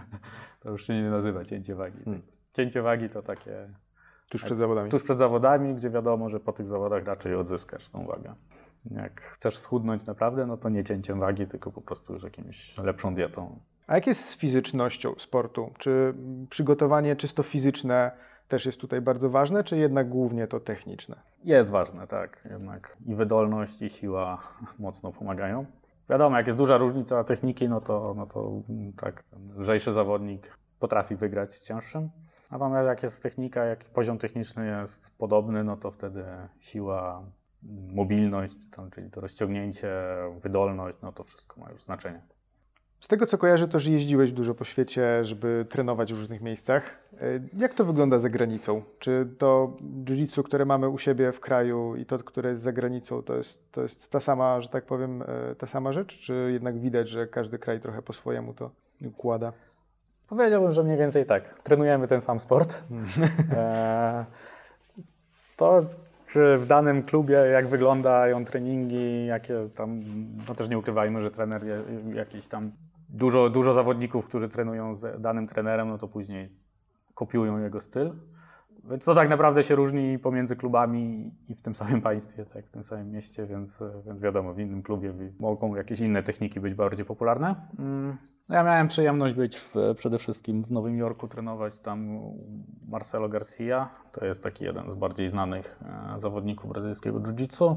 to 0.59 0.69
już 0.71 0.87
się 0.87 0.93
nie 0.93 1.09
nazywa 1.09 1.45
cięcie 1.45 1.75
wagi. 1.75 2.03
Hmm. 2.03 2.21
Cięcie 2.53 2.81
wagi 2.81 3.09
to 3.09 3.21
takie... 3.21 3.69
Tuż 4.29 4.43
przed 4.43 4.57
zawodami. 4.57 4.89
Tuż 4.89 5.03
przed 5.03 5.19
zawodami, 5.19 5.75
gdzie 5.75 5.89
wiadomo, 5.89 6.29
że 6.29 6.39
po 6.39 6.53
tych 6.53 6.67
zawodach 6.67 7.05
raczej 7.05 7.35
odzyskasz 7.35 7.89
tą 7.89 8.05
wagę. 8.05 8.35
Jak 8.91 9.21
chcesz 9.21 9.57
schudnąć 9.57 10.05
naprawdę, 10.05 10.45
no 10.45 10.57
to 10.57 10.69
nie 10.69 10.83
cięciem 10.83 11.19
wagi, 11.19 11.47
tylko 11.47 11.71
po 11.71 11.81
prostu 11.81 12.13
już 12.13 12.23
jakimś 12.23 12.77
lepszą 12.77 13.15
dietą. 13.15 13.59
A 13.87 13.95
jak 13.95 14.07
jest 14.07 14.25
z 14.25 14.37
fizycznością 14.37 15.13
sportu? 15.17 15.71
Czy 15.77 16.13
przygotowanie 16.49 17.15
czysto 17.15 17.43
fizyczne 17.43 18.11
też 18.47 18.65
jest 18.65 18.79
tutaj 18.79 19.01
bardzo 19.01 19.29
ważne, 19.29 19.63
czy 19.63 19.77
jednak 19.77 20.09
głównie 20.09 20.47
to 20.47 20.59
techniczne? 20.59 21.15
Jest 21.43 21.69
ważne, 21.69 22.07
tak. 22.07 22.47
Jednak 22.51 22.97
i 23.05 23.15
wydolność, 23.15 23.81
i 23.81 23.89
siła 23.89 24.41
mocno 24.79 25.11
pomagają. 25.11 25.65
Wiadomo, 26.09 26.37
jak 26.37 26.45
jest 26.45 26.57
duża 26.57 26.77
różnica 26.77 27.23
techniki, 27.23 27.69
no 27.69 27.81
to, 27.81 28.13
no 28.17 28.25
to 28.25 28.61
mm, 28.69 28.93
tak, 28.93 29.23
lżejszy 29.57 29.91
zawodnik 29.91 30.57
potrafi 30.79 31.15
wygrać 31.15 31.53
z 31.53 31.63
cięższym. 31.63 32.09
Natomiast 32.51 32.87
jak 32.87 33.03
jest 33.03 33.23
technika, 33.23 33.65
jak 33.65 33.85
poziom 33.85 34.17
techniczny 34.17 34.67
jest 34.79 35.17
podobny, 35.17 35.63
no 35.63 35.77
to 35.77 35.91
wtedy 35.91 36.25
siła, 36.59 37.23
mobilność, 37.93 38.53
tam, 38.71 38.91
czyli 38.91 39.11
to 39.11 39.21
rozciągnięcie, 39.21 39.93
wydolność, 40.39 40.97
no 41.01 41.11
to 41.11 41.23
wszystko 41.23 41.61
ma 41.61 41.71
już 41.71 41.83
znaczenie. 41.83 42.21
Z 43.03 43.07
tego 43.07 43.25
co 43.25 43.37
kojarzę, 43.37 43.67
to 43.67 43.79
że 43.79 43.91
jeździłeś 43.91 44.31
dużo 44.31 44.55
po 44.55 44.65
świecie, 44.65 45.25
żeby 45.25 45.65
trenować 45.69 46.13
w 46.13 46.17
różnych 46.17 46.41
miejscach. 46.41 46.83
E, 47.21 47.39
jak 47.57 47.73
to 47.73 47.85
wygląda 47.85 48.19
za 48.19 48.29
granicą? 48.29 48.81
Czy 48.99 49.27
to 49.37 49.73
jiu-jitsu, 50.05 50.43
które 50.43 50.65
mamy 50.65 50.89
u 50.89 50.97
siebie 50.97 51.31
w 51.31 51.39
kraju 51.39 51.95
i 51.95 52.05
to, 52.05 52.19
które 52.19 52.49
jest 52.49 52.61
za 52.61 52.71
granicą, 52.71 53.23
to 53.23 53.35
jest, 53.35 53.71
to 53.71 53.81
jest 53.81 54.09
ta 54.09 54.19
sama, 54.19 54.61
że 54.61 54.69
tak 54.69 54.85
powiem, 54.85 55.21
e, 55.21 55.55
ta 55.55 55.67
sama 55.67 55.93
rzecz? 55.93 56.19
Czy 56.19 56.49
jednak 56.53 56.79
widać, 56.79 57.09
że 57.09 57.27
każdy 57.27 57.59
kraj 57.59 57.79
trochę 57.79 58.01
po 58.01 58.13
swojemu 58.13 58.53
to 58.53 58.71
układa? 59.05 59.53
Powiedziałbym, 60.27 60.71
że 60.71 60.83
mniej 60.83 60.97
więcej 60.97 61.25
tak. 61.25 61.61
Trenujemy 61.63 62.07
ten 62.07 62.21
sam 62.21 62.39
sport. 62.39 62.83
e, 63.51 64.25
to, 65.57 65.81
czy 66.27 66.57
w 66.57 66.65
danym 66.65 67.03
klubie, 67.03 67.35
jak 67.35 67.67
wyglądają 67.67 68.45
treningi, 68.45 69.25
jakie 69.25 69.69
tam, 69.75 70.03
no 70.47 70.55
też 70.55 70.69
nie 70.69 70.77
ukrywajmy, 70.77 71.21
że 71.21 71.31
trener 71.31 71.61
jakiś 72.13 72.47
tam 72.47 72.71
dużo, 73.13 73.49
dużo 73.49 73.73
zawodników, 73.73 74.25
którzy 74.25 74.49
trenują 74.49 74.95
z 74.95 75.21
danym 75.21 75.47
trenerem, 75.47 75.89
no 75.89 75.97
to 75.97 76.07
później 76.07 76.49
kopiują 77.13 77.59
jego 77.59 77.79
styl. 77.79 78.13
Więc 78.89 79.05
to 79.05 79.15
tak 79.15 79.29
naprawdę 79.29 79.63
się 79.63 79.75
różni 79.75 80.19
pomiędzy 80.19 80.55
klubami 80.55 81.31
i 81.49 81.55
w 81.55 81.61
tym 81.61 81.75
samym 81.75 82.01
państwie, 82.01 82.45
tak, 82.45 82.65
w 82.65 82.71
tym 82.71 82.83
samym 82.83 83.11
mieście, 83.11 83.45
więc, 83.45 83.83
więc 84.05 84.21
wiadomo, 84.21 84.53
w 84.53 84.59
innym 84.59 84.83
klubie 84.83 85.13
mogą 85.39 85.75
jakieś 85.75 85.99
inne 85.99 86.23
techniki 86.23 86.59
być 86.59 86.73
bardziej 86.73 87.05
popularne. 87.05 87.55
Mm. 87.79 88.17
No 88.49 88.55
ja 88.55 88.63
miałem 88.63 88.87
przyjemność 88.87 89.35
być 89.35 89.57
w, 89.57 89.75
przede 89.95 90.17
wszystkim 90.17 90.63
w 90.63 90.71
Nowym 90.71 90.97
Jorku, 90.97 91.27
trenować 91.27 91.79
tam 91.79 92.19
Marcelo 92.87 93.29
Garcia. 93.29 93.89
To 94.11 94.25
jest 94.25 94.43
taki 94.43 94.65
jeden 94.65 94.89
z 94.89 94.95
bardziej 94.95 95.27
znanych 95.27 95.79
e, 96.15 96.19
zawodników 96.19 96.69
brazylijskiego 96.69 97.19
jiu-jitsu. 97.19 97.75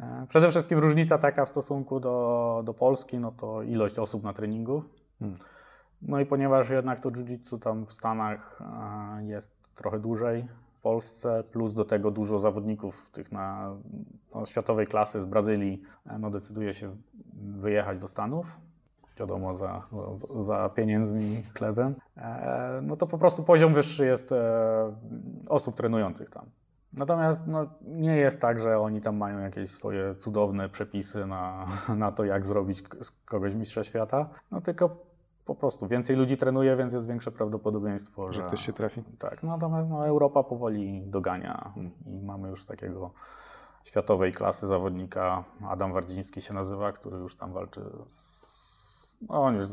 E, 0.00 0.26
przede 0.28 0.50
wszystkim 0.50 0.78
różnica 0.78 1.18
taka 1.18 1.44
w 1.44 1.48
stosunku 1.48 2.00
do, 2.00 2.60
do 2.64 2.74
Polski, 2.74 3.18
no 3.18 3.32
to 3.32 3.62
ilość 3.62 3.98
osób 3.98 4.24
na 4.24 4.32
treningu. 4.32 4.82
Hmm. 5.18 5.38
No 6.02 6.20
i 6.20 6.26
ponieważ 6.26 6.70
jednak 6.70 7.00
to 7.00 7.10
jiu-jitsu 7.10 7.58
tam 7.58 7.86
w 7.86 7.92
Stanach 7.92 8.60
e, 9.18 9.24
jest 9.24 9.52
trochę 9.74 9.98
dłużej, 9.98 10.48
w 10.78 10.80
Polsce, 10.80 11.44
plus 11.44 11.74
do 11.74 11.84
tego 11.84 12.10
dużo 12.10 12.38
zawodników 12.38 13.10
tych 13.10 13.32
na 13.32 13.70
no, 14.34 14.46
światowej 14.46 14.86
klasy 14.86 15.20
z 15.20 15.24
Brazylii 15.24 15.82
e, 16.06 16.18
no, 16.18 16.30
decyduje 16.30 16.74
się 16.74 16.96
wyjechać 17.56 17.98
do 17.98 18.08
Stanów. 18.08 18.60
Wiadomo, 19.18 19.54
za, 19.54 19.82
za 20.42 20.68
pieniędzmi, 20.68 21.42
chlebem, 21.54 21.94
no 22.82 22.96
to 22.96 23.06
po 23.06 23.18
prostu 23.18 23.42
poziom 23.42 23.74
wyższy 23.74 24.06
jest 24.06 24.34
osób 25.48 25.74
trenujących 25.74 26.30
tam. 26.30 26.46
Natomiast 26.96 27.46
no, 27.46 27.66
nie 27.82 28.16
jest 28.16 28.40
tak, 28.40 28.60
że 28.60 28.78
oni 28.78 29.00
tam 29.00 29.16
mają 29.16 29.38
jakieś 29.38 29.70
swoje 29.70 30.14
cudowne 30.14 30.68
przepisy 30.68 31.26
na, 31.26 31.66
na 31.96 32.12
to, 32.12 32.24
jak 32.24 32.46
zrobić 32.46 32.82
kogoś 33.24 33.54
mistrza 33.54 33.84
świata, 33.84 34.28
no 34.50 34.60
tylko 34.60 35.14
po 35.44 35.54
prostu 35.54 35.88
więcej 35.88 36.16
ludzi 36.16 36.36
trenuje, 36.36 36.76
więc 36.76 36.92
jest 36.92 37.08
większe 37.08 37.32
prawdopodobieństwo, 37.32 38.32
że, 38.32 38.34
że 38.34 38.42
ktoś 38.42 38.66
się 38.66 38.72
trafi. 38.72 39.02
Tak, 39.18 39.42
natomiast 39.42 39.90
no, 39.90 40.06
Europa 40.06 40.42
powoli 40.42 41.02
dogania 41.06 41.70
hmm. 41.74 41.92
i 42.06 42.22
mamy 42.22 42.48
już 42.48 42.64
takiego 42.64 43.10
światowej 43.84 44.32
klasy 44.32 44.66
zawodnika, 44.66 45.44
Adam 45.68 45.92
Wardziński 45.92 46.40
się 46.40 46.54
nazywa, 46.54 46.92
który 46.92 47.16
już 47.16 47.36
tam 47.36 47.52
walczy 47.52 47.80
z... 48.06 48.44
No, 49.28 49.42
on 49.42 49.54
już 49.54 49.64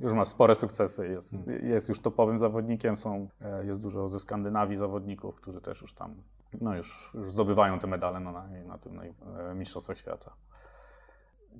już 0.00 0.12
ma 0.12 0.24
spore 0.24 0.54
sukcesy, 0.54 1.08
jest, 1.08 1.34
jest 1.62 1.88
już 1.88 2.00
topowym 2.00 2.38
zawodnikiem, 2.38 2.96
są, 2.96 3.28
e, 3.40 3.66
jest 3.66 3.82
dużo 3.82 4.08
ze 4.08 4.20
Skandynawii 4.20 4.76
zawodników, 4.76 5.34
którzy 5.34 5.60
też 5.60 5.82
już 5.82 5.94
tam, 5.94 6.14
no 6.60 6.76
już, 6.76 7.10
już 7.14 7.30
zdobywają 7.30 7.78
te 7.78 7.86
medale 7.86 8.20
na, 8.20 8.48
na 8.66 8.78
tym 8.78 8.96
na 8.96 9.02
e, 9.04 9.54
Mistrzostwach 9.54 9.98
Świata. 9.98 10.32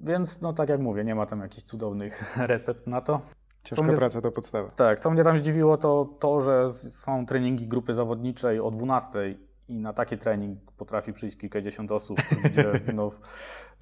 Więc, 0.03 0.41
no 0.41 0.53
tak 0.53 0.69
jak 0.69 0.81
mówię, 0.81 1.05
nie 1.05 1.15
ma 1.15 1.27
tam 1.27 1.41
jakichś 1.41 1.67
cudownych 1.67 2.37
recept 2.53 2.87
na 2.87 3.01
to. 3.01 3.21
Ciężka 3.65 3.85
mnie, 3.85 3.97
praca 3.97 4.21
to 4.21 4.33
podstawa. 4.33 4.69
Tak, 4.69 4.99
co 4.99 5.11
mnie 5.11 5.25
tam 5.25 5.39
zdziwiło, 5.39 5.77
to 5.77 6.05
to, 6.19 6.41
że 6.41 6.73
są 6.73 7.27
treningi 7.27 7.69
grupy 7.69 7.95
zawodniczej 7.95 8.61
o 8.61 8.71
12 8.71 9.37
i 9.69 9.79
na 9.79 9.93
taki 9.93 10.19
trening 10.19 10.73
potrafi 10.77 11.13
przyjść 11.13 11.37
kilkadziesiąt 11.37 11.93
osób, 11.93 12.19
gdzie 12.45 12.73
no, 12.95 13.11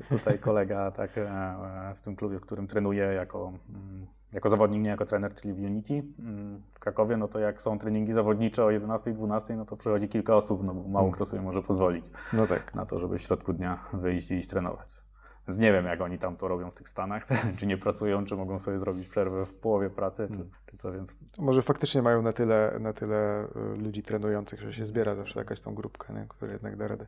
tutaj 0.09 0.39
kolega 0.39 0.91
tak, 0.91 1.19
e, 1.19 1.93
w 1.95 2.01
tym 2.01 2.17
klubie, 2.17 2.39
w 2.39 2.43
którym 2.43 2.67
trenuję 2.67 3.05
jako, 3.05 3.53
mm, 3.69 4.07
jako 4.33 4.49
zawodnik, 4.49 4.83
nie 4.83 4.91
jako 4.91 5.05
trener, 5.05 5.35
czyli 5.35 5.55
w 5.55 5.59
Unity 5.59 6.03
mm, 6.19 6.63
w 6.73 6.79
Krakowie, 6.79 7.17
no 7.17 7.29
to 7.29 7.39
jak 7.39 7.63
są 7.63 7.79
treningi 7.79 8.13
zawodnicze 8.13 8.65
o 8.65 8.69
11-12, 8.69 9.57
no 9.57 9.65
to 9.65 9.77
przychodzi 9.77 10.09
kilka 10.09 10.37
osób, 10.37 10.63
no 10.65 10.75
bo 10.75 10.83
mało 10.83 10.99
hmm. 10.99 11.13
kto 11.13 11.25
sobie 11.25 11.43
może 11.43 11.63
pozwolić 11.63 12.07
no 12.33 12.47
tak. 12.47 12.75
na 12.75 12.87
to, 12.87 12.99
żeby 12.99 13.19
w 13.19 13.23
środku 13.23 13.53
dnia 13.53 13.79
wyjść 13.93 14.31
i 14.31 14.35
iść 14.35 14.49
trenować. 14.49 15.09
Więc 15.49 15.59
nie 15.59 15.73
wiem, 15.73 15.85
jak 15.85 16.01
oni 16.01 16.19
tam 16.19 16.37
to 16.37 16.49
robią 16.49 16.71
w 16.71 16.75
tych 16.75 16.89
Stanach, 16.89 17.25
czy 17.59 17.67
nie 17.67 17.79
pracują, 17.79 18.25
czy 18.25 18.37
mogą 18.37 18.59
sobie 18.59 18.79
zrobić 18.79 19.09
przerwę 19.09 19.45
w 19.45 19.55
połowie 19.55 19.91
pracy, 19.91 20.23
czy, 20.23 20.29
hmm. 20.29 20.51
czy 20.67 20.77
co, 20.77 20.93
więc... 20.93 21.17
Może 21.39 21.63
faktycznie 21.63 22.03
mają 22.03 22.23
na 22.23 22.33
tyle, 22.33 22.77
na 22.81 22.93
tyle 22.93 23.45
y, 23.45 23.77
ludzi 23.77 24.03
trenujących, 24.03 24.61
że 24.61 24.73
się 24.73 24.85
zbiera 24.85 25.15
zawsze 25.15 25.39
jakaś 25.39 25.61
tą 25.61 25.75
grupkę, 25.75 26.15
nie? 26.15 26.27
która 26.29 26.53
jednak 26.53 26.77
da 26.77 26.89
radę. 26.89 27.07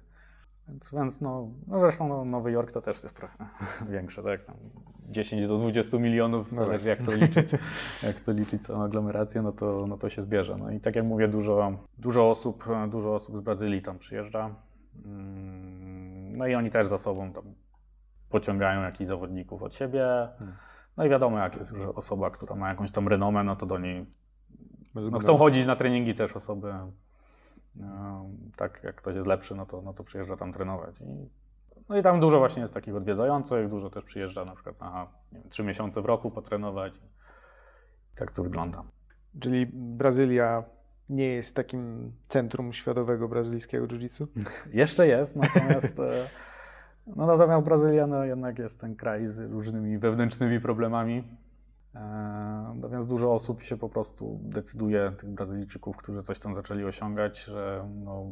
Więc, 0.70 0.94
więc 0.94 1.20
no, 1.20 1.48
no 1.66 1.78
zresztą 1.78 2.08
no, 2.08 2.24
Nowy 2.24 2.52
Jork 2.52 2.72
to 2.72 2.80
też 2.80 3.02
jest 3.02 3.16
trochę 3.16 3.46
większe, 3.90 4.22
tak? 4.22 4.42
Tam 4.42 4.56
10 5.08 5.46
do 5.46 5.58
20 5.58 5.98
milionów, 5.98 6.52
no 6.52 6.64
zależy 6.64 6.88
jak 6.88 7.02
to 7.02 7.12
liczyć, 7.12 7.50
jak 8.02 8.20
to 8.20 8.32
liczyć 8.32 8.62
całą 8.62 8.82
aglomerację, 8.82 9.42
no 9.42 9.52
to, 9.52 9.86
no 9.88 9.98
to 9.98 10.10
się 10.10 10.22
zbierze. 10.22 10.56
No 10.56 10.70
i 10.70 10.80
tak 10.80 10.96
jak 10.96 11.06
mówię, 11.06 11.28
dużo, 11.28 11.72
dużo, 11.98 12.30
osób, 12.30 12.64
dużo 12.90 13.14
osób 13.14 13.36
z 13.36 13.40
Brazylii 13.40 13.82
tam 13.82 13.98
przyjeżdża. 13.98 14.54
Mm, 15.04 16.32
no 16.36 16.46
i 16.46 16.54
oni 16.54 16.70
też 16.70 16.86
za 16.86 16.98
sobą 16.98 17.32
tam 17.32 17.44
pociągają 18.30 18.82
jakichś 18.82 19.08
zawodników 19.08 19.62
od 19.62 19.74
siebie. 19.74 20.04
Hmm. 20.38 20.56
No 20.96 21.04
i 21.04 21.08
wiadomo, 21.08 21.38
jak 21.38 21.56
jest 21.56 21.72
już 21.72 21.84
osoba, 21.84 22.30
która 22.30 22.56
ma 22.56 22.68
jakąś 22.68 22.92
tam 22.92 23.08
renomę, 23.08 23.44
no 23.44 23.56
to 23.56 23.66
do 23.66 23.78
niej 23.78 24.06
no, 24.94 25.18
chcą 25.18 25.36
chodzić 25.36 25.66
na 25.66 25.76
treningi 25.76 26.14
też 26.14 26.36
osoby. 26.36 26.74
No, 27.76 28.26
tak, 28.56 28.80
jak 28.84 28.96
ktoś 28.96 29.16
jest 29.16 29.28
lepszy, 29.28 29.54
no 29.54 29.66
to, 29.66 29.82
no 29.82 29.94
to 29.94 30.04
przyjeżdża 30.04 30.36
tam 30.36 30.52
trenować. 30.52 31.00
I, 31.00 31.30
no 31.88 31.98
i 31.98 32.02
tam 32.02 32.20
dużo 32.20 32.38
właśnie 32.38 32.60
jest 32.60 32.74
takich 32.74 32.94
odwiedzających, 32.94 33.68
dużo 33.68 33.90
też 33.90 34.04
przyjeżdża 34.04 34.44
na 34.44 34.54
przykład 34.54 34.80
na 34.80 35.06
3 35.48 35.64
miesiące 35.64 36.02
w 36.02 36.04
roku 36.04 36.30
potrenować. 36.30 37.00
Tak 38.14 38.32
to 38.32 38.42
wygląda. 38.42 38.84
Czyli 39.40 39.66
Brazylia 39.72 40.64
nie 41.08 41.26
jest 41.26 41.56
takim 41.56 42.12
centrum 42.28 42.72
światowego 42.72 43.28
brazylijskiego 43.28 43.86
jiu-jitsu? 43.86 44.26
Jeszcze 44.72 45.06
jest, 45.06 45.36
natomiast 45.36 46.00
e, 46.00 46.28
no 47.06 47.26
natomiast 47.26 47.64
Brazylia 47.64 48.06
no, 48.06 48.24
jednak 48.24 48.58
jest 48.58 48.80
ten 48.80 48.96
kraj 48.96 49.26
z 49.26 49.50
różnymi 49.50 49.98
wewnętrznymi 49.98 50.60
problemami. 50.60 51.22
E, 51.94 52.74
no 52.76 52.88
więc 52.88 53.06
dużo 53.06 53.34
osób 53.34 53.62
się 53.62 53.76
po 53.76 53.88
prostu 53.88 54.38
decyduje, 54.42 55.12
tych 55.18 55.30
Brazylijczyków, 55.30 55.96
którzy 55.96 56.22
coś 56.22 56.38
tam 56.38 56.54
zaczęli 56.54 56.84
osiągać, 56.84 57.44
że 57.44 57.88
no, 58.04 58.26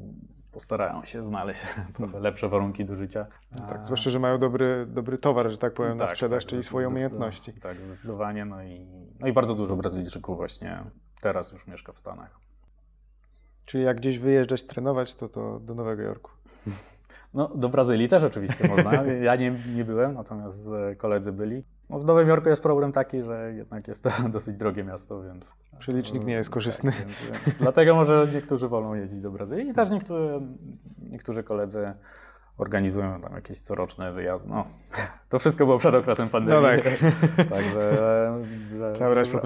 postarają 0.53 1.05
się 1.05 1.25
znaleźć 1.25 1.63
trochę 1.97 2.21
lepsze 2.21 2.49
warunki 2.49 2.85
do 2.85 2.97
życia. 2.97 3.27
No 3.59 3.67
tak, 3.67 3.85
zwłaszcza, 3.85 4.11
że 4.11 4.19
mają 4.19 4.39
dobry, 4.39 4.87
dobry 4.87 5.19
towar, 5.19 5.51
że 5.51 5.59
tak 5.59 5.75
powiem, 5.75 5.93
tak, 5.93 6.01
na 6.01 6.07
sprzedaż, 6.07 6.45
tak, 6.45 6.51
czyli 6.51 6.65
swoje 6.65 6.89
umiejętności. 6.89 7.53
Tak, 7.53 7.81
zdecydowanie. 7.81 8.45
No 8.45 8.63
i, 8.63 8.87
no 9.21 9.27
i 9.27 9.33
bardzo 9.33 9.55
dużo 9.55 9.77
Brazylijczyków 9.77 10.37
właśnie 10.37 10.85
teraz 11.21 11.53
już 11.53 11.67
mieszka 11.67 11.93
w 11.93 11.99
Stanach. 11.99 12.41
Czyli 13.65 13.85
jak 13.85 13.97
gdzieś 13.97 14.19
wyjeżdżać, 14.19 14.63
trenować, 14.63 15.15
to, 15.15 15.29
to 15.29 15.61
do 15.61 15.75
Nowego 15.75 16.03
Jorku. 16.03 16.31
No, 17.35 17.49
do 17.55 17.69
Brazylii 17.69 18.09
też 18.09 18.23
oczywiście 18.23 18.69
można. 18.69 19.05
Ja 19.05 19.37
nie, 19.37 19.51
nie 19.75 19.85
byłem, 19.85 20.15
natomiast 20.15 20.71
koledzy 20.99 21.33
byli. 21.33 21.65
No, 21.91 21.99
w 21.99 22.05
Nowym 22.05 22.29
Jorku 22.29 22.49
jest 22.49 22.63
problem 22.63 22.93
taki, 22.93 23.23
że 23.23 23.53
jednak 23.53 23.89
jest 23.89 24.05
to 24.05 24.11
dosyć 24.29 24.59
drogie 24.59 24.85
miasto, 24.85 25.23
więc. 25.23 25.55
Przelicznik 25.79 26.25
nie 26.25 26.33
jest 26.35 26.51
korzystny. 26.51 26.93
Tak, 26.93 27.01
więc, 27.01 27.31
więc 27.47 27.59
dlatego 27.59 27.95
może 27.95 28.27
niektórzy 28.35 28.69
wolą 28.69 28.95
jeździć 28.95 29.21
do 29.21 29.31
Brazylii 29.31 29.69
i 29.69 29.73
też 29.73 29.91
niektórzy, 29.91 30.41
niektórzy 30.99 31.43
koledzy 31.43 31.93
organizują 32.59 33.21
tam 33.21 33.33
jakieś 33.35 33.61
coroczne 33.61 34.13
wyjazdy. 34.13 34.49
No, 34.49 34.65
to 35.29 35.39
wszystko 35.39 35.67
było 35.67 35.79
przed 35.79 35.95
okresem 35.95 36.29
pandemii. 36.29 36.63
No 36.63 36.69
tak. 36.69 36.85
Także 37.55 37.93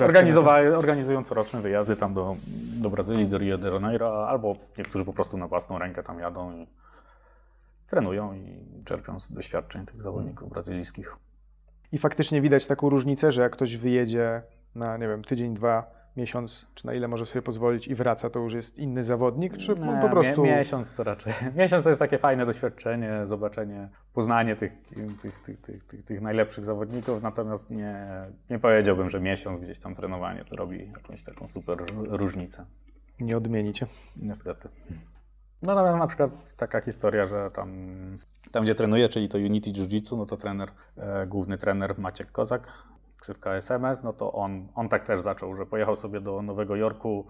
organizowa- 0.07 0.76
organizują 0.76 1.24
coroczne 1.24 1.61
wyjazdy 1.61 1.97
tam 1.97 2.14
do, 2.14 2.36
do 2.80 2.90
Brazylii, 2.90 3.26
do 3.26 3.38
Rio 3.38 3.59
de 3.59 3.70
Janeiro, 3.70 4.28
albo 4.28 4.57
niektórzy 4.78 5.05
po 5.05 5.12
prostu 5.12 5.38
na 5.38 5.49
własną 5.49 5.78
rękę 5.78 6.03
tam 6.03 6.18
jadą 6.18 6.53
i 6.53 6.66
trenują 7.86 8.34
i 8.34 8.62
czerpią 8.84 9.20
z 9.20 9.32
doświadczeń 9.32 9.86
tych 9.86 10.03
zawodników 10.03 10.51
brazylijskich. 10.51 11.16
I 11.93 11.99
faktycznie 11.99 12.40
widać 12.40 12.66
taką 12.66 12.88
różnicę, 12.88 13.32
że 13.32 13.43
jak 13.43 13.53
ktoś 13.53 13.76
wyjedzie 13.76 14.43
na, 14.74 14.97
nie 14.97 15.09
wiem, 15.09 15.24
tydzień, 15.24 15.55
dwa, 15.55 16.03
miesiąc, 16.16 16.66
czy 16.74 16.86
na 16.86 16.95
ile 16.95 17.09
może 17.09 17.26
sobie 17.26 17.43
pozwolić 17.43 17.88
i 17.88 17.95
wraca, 17.95 18.30
to 18.30 18.38
już 18.38 18.55
jest 18.55 18.78
inny 18.78 19.05
zawodnik, 19.05 19.57
czy 19.57 19.74
po 20.01 20.09
prostu... 20.09 20.43
Mie 20.43 20.57
miesiąc 20.57 20.93
to 20.93 21.05
raczej. 21.05 21.32
Miesiąc 21.57 21.82
to 21.82 21.88
jest 21.88 21.99
takie 21.99 22.18
fajne 22.18 22.47
doświadczenie, 22.47 23.20
zobaczenie, 23.24 23.88
poznanie 24.12 24.57
tych, 24.57 24.72
tych, 25.22 25.38
tych, 25.38 25.59
tych, 25.59 25.84
tych, 25.84 26.05
tych 26.05 26.20
najlepszych 26.20 26.64
zawodników, 26.64 27.22
natomiast 27.22 27.70
nie, 27.70 28.07
nie 28.51 28.59
powiedziałbym, 28.59 29.11
że 29.11 29.20
miesiąc 29.20 29.61
gdzieś 29.61 29.78
tam 29.78 29.95
trenowanie 29.95 30.45
to 30.45 30.57
robi 30.57 30.90
jakąś 30.97 31.22
taką 31.22 31.49
super 31.49 31.78
różnicę. 32.09 32.66
Nie 33.20 33.36
odmienicie. 33.36 33.86
Niestety. 34.22 34.68
No 35.63 35.75
natomiast 35.75 35.99
na 35.99 36.07
przykład 36.07 36.57
taka 36.57 36.81
historia, 36.81 37.27
że 37.27 37.51
tam, 37.51 37.71
tam 38.51 38.65
gdzie 38.65 38.75
trenuję, 38.75 39.09
czyli 39.09 39.29
to 39.29 39.39
Unity 39.39 39.71
Jiu-Jitsu, 39.71 40.17
no 40.17 40.27
to 40.27 40.37
trener, 40.37 40.69
e, 40.97 41.27
główny 41.27 41.59
trener 41.59 41.99
Maciek 41.99 42.33
Kozak, 42.33 42.73
ksywka 43.21 43.55
SMS, 43.55 44.03
no 44.03 44.13
to 44.13 44.33
on, 44.33 44.69
on 44.75 44.89
tak 44.89 45.07
też 45.07 45.21
zaczął, 45.21 45.55
że 45.55 45.67
pojechał 45.67 45.97
sobie 45.97 46.21
do 46.21 46.43
Nowego 46.43 46.77
Jorku 46.77 47.27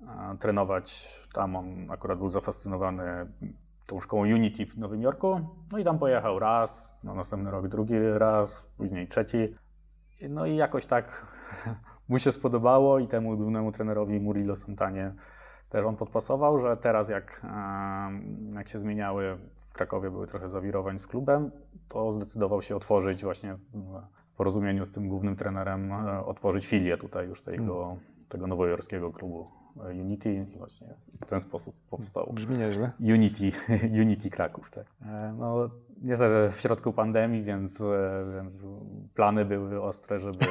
e, 0.00 0.36
trenować. 0.38 1.18
Tam 1.32 1.56
on 1.56 1.90
akurat 1.90 2.18
był 2.18 2.28
zafascynowany 2.28 3.02
tą 3.86 4.00
szkołą 4.00 4.22
Unity 4.22 4.66
w 4.66 4.78
Nowym 4.78 5.02
Jorku. 5.02 5.40
No 5.72 5.78
i 5.78 5.84
tam 5.84 5.98
pojechał 5.98 6.38
raz, 6.38 6.94
na 7.04 7.14
następny 7.14 7.50
rok 7.50 7.68
drugi 7.68 7.94
raz, 8.14 8.66
później 8.76 9.08
trzeci. 9.08 9.54
No 10.28 10.46
i 10.46 10.56
jakoś 10.56 10.86
tak 10.86 11.26
mu 12.08 12.18
się 12.18 12.32
spodobało 12.32 12.98
i 12.98 13.08
temu 13.08 13.36
głównemu 13.36 13.72
trenerowi 13.72 14.20
Murillo 14.20 14.56
Santanie 14.56 15.14
też 15.72 15.84
on 15.84 15.96
podpasował, 15.96 16.58
że 16.58 16.76
teraz 16.76 17.08
jak, 17.08 17.46
jak 18.54 18.68
się 18.68 18.78
zmieniały, 18.78 19.38
w 19.56 19.72
Krakowie 19.72 20.10
były 20.10 20.26
trochę 20.26 20.48
zawirowań 20.48 20.98
z 20.98 21.06
klubem, 21.06 21.50
to 21.88 22.12
zdecydował 22.12 22.62
się 22.62 22.76
otworzyć 22.76 23.24
właśnie 23.24 23.54
w 24.32 24.36
porozumieniu 24.36 24.84
z 24.84 24.90
tym 24.90 25.08
głównym 25.08 25.36
trenerem, 25.36 25.92
e, 25.92 26.24
otworzyć 26.24 26.66
filię 26.66 26.98
tutaj 26.98 27.28
już 27.28 27.42
tego, 27.42 27.84
hmm. 27.84 28.00
tego 28.28 28.46
nowojorskiego 28.46 29.10
klubu 29.10 29.46
e, 29.80 29.88
Unity 29.88 30.34
i 30.34 30.58
właśnie 30.58 30.94
w 31.20 31.26
ten 31.26 31.40
sposób 31.40 31.74
powstał. 31.90 32.32
Brzmi 32.32 32.58
nieźle. 32.58 32.92
Unity, 33.00 33.50
Unity 34.02 34.30
Kraków, 34.30 34.70
tak. 34.70 34.86
E, 35.02 35.34
no, 35.38 35.70
niestety 36.02 36.52
w 36.52 36.60
środku 36.60 36.92
pandemii, 36.92 37.42
więc, 37.42 37.82
więc 38.34 38.66
plany 39.14 39.44
były 39.44 39.82
ostre, 39.82 40.20
żeby 40.20 40.44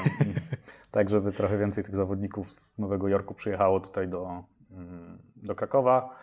tak, 0.91 1.09
żeby 1.09 1.31
trochę 1.31 1.57
więcej 1.57 1.83
tych 1.83 1.95
zawodników 1.95 2.51
z 2.51 2.77
Nowego 2.77 3.07
Jorku 3.07 3.33
przyjechało 3.33 3.79
tutaj 3.79 4.07
do, 4.07 4.43
Mm, 4.60 4.60
do 5.35 5.55
Krakowa. 5.55 6.15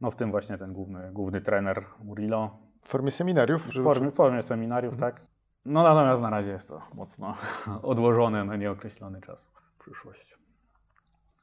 No 0.00 0.10
w 0.10 0.16
tym 0.16 0.30
właśnie 0.30 0.58
ten 0.58 0.72
główny, 0.72 1.12
główny 1.12 1.40
trener 1.40 1.84
Murillo. 2.04 2.58
W 2.84 2.88
formie 2.88 3.10
seminariów? 3.10 3.68
W 3.68 3.82
formie, 3.82 4.10
w 4.10 4.14
formie 4.14 4.42
seminariów, 4.42 4.94
mhm. 4.94 5.12
tak. 5.12 5.26
No 5.64 5.82
natomiast 5.82 6.22
na 6.22 6.30
razie 6.30 6.50
jest 6.50 6.68
to 6.68 6.80
mocno 6.94 7.34
odłożone 7.82 8.44
na 8.44 8.56
nieokreślony 8.56 9.20
czas 9.20 9.50
w 9.76 9.78
przyszłość. 9.78 10.38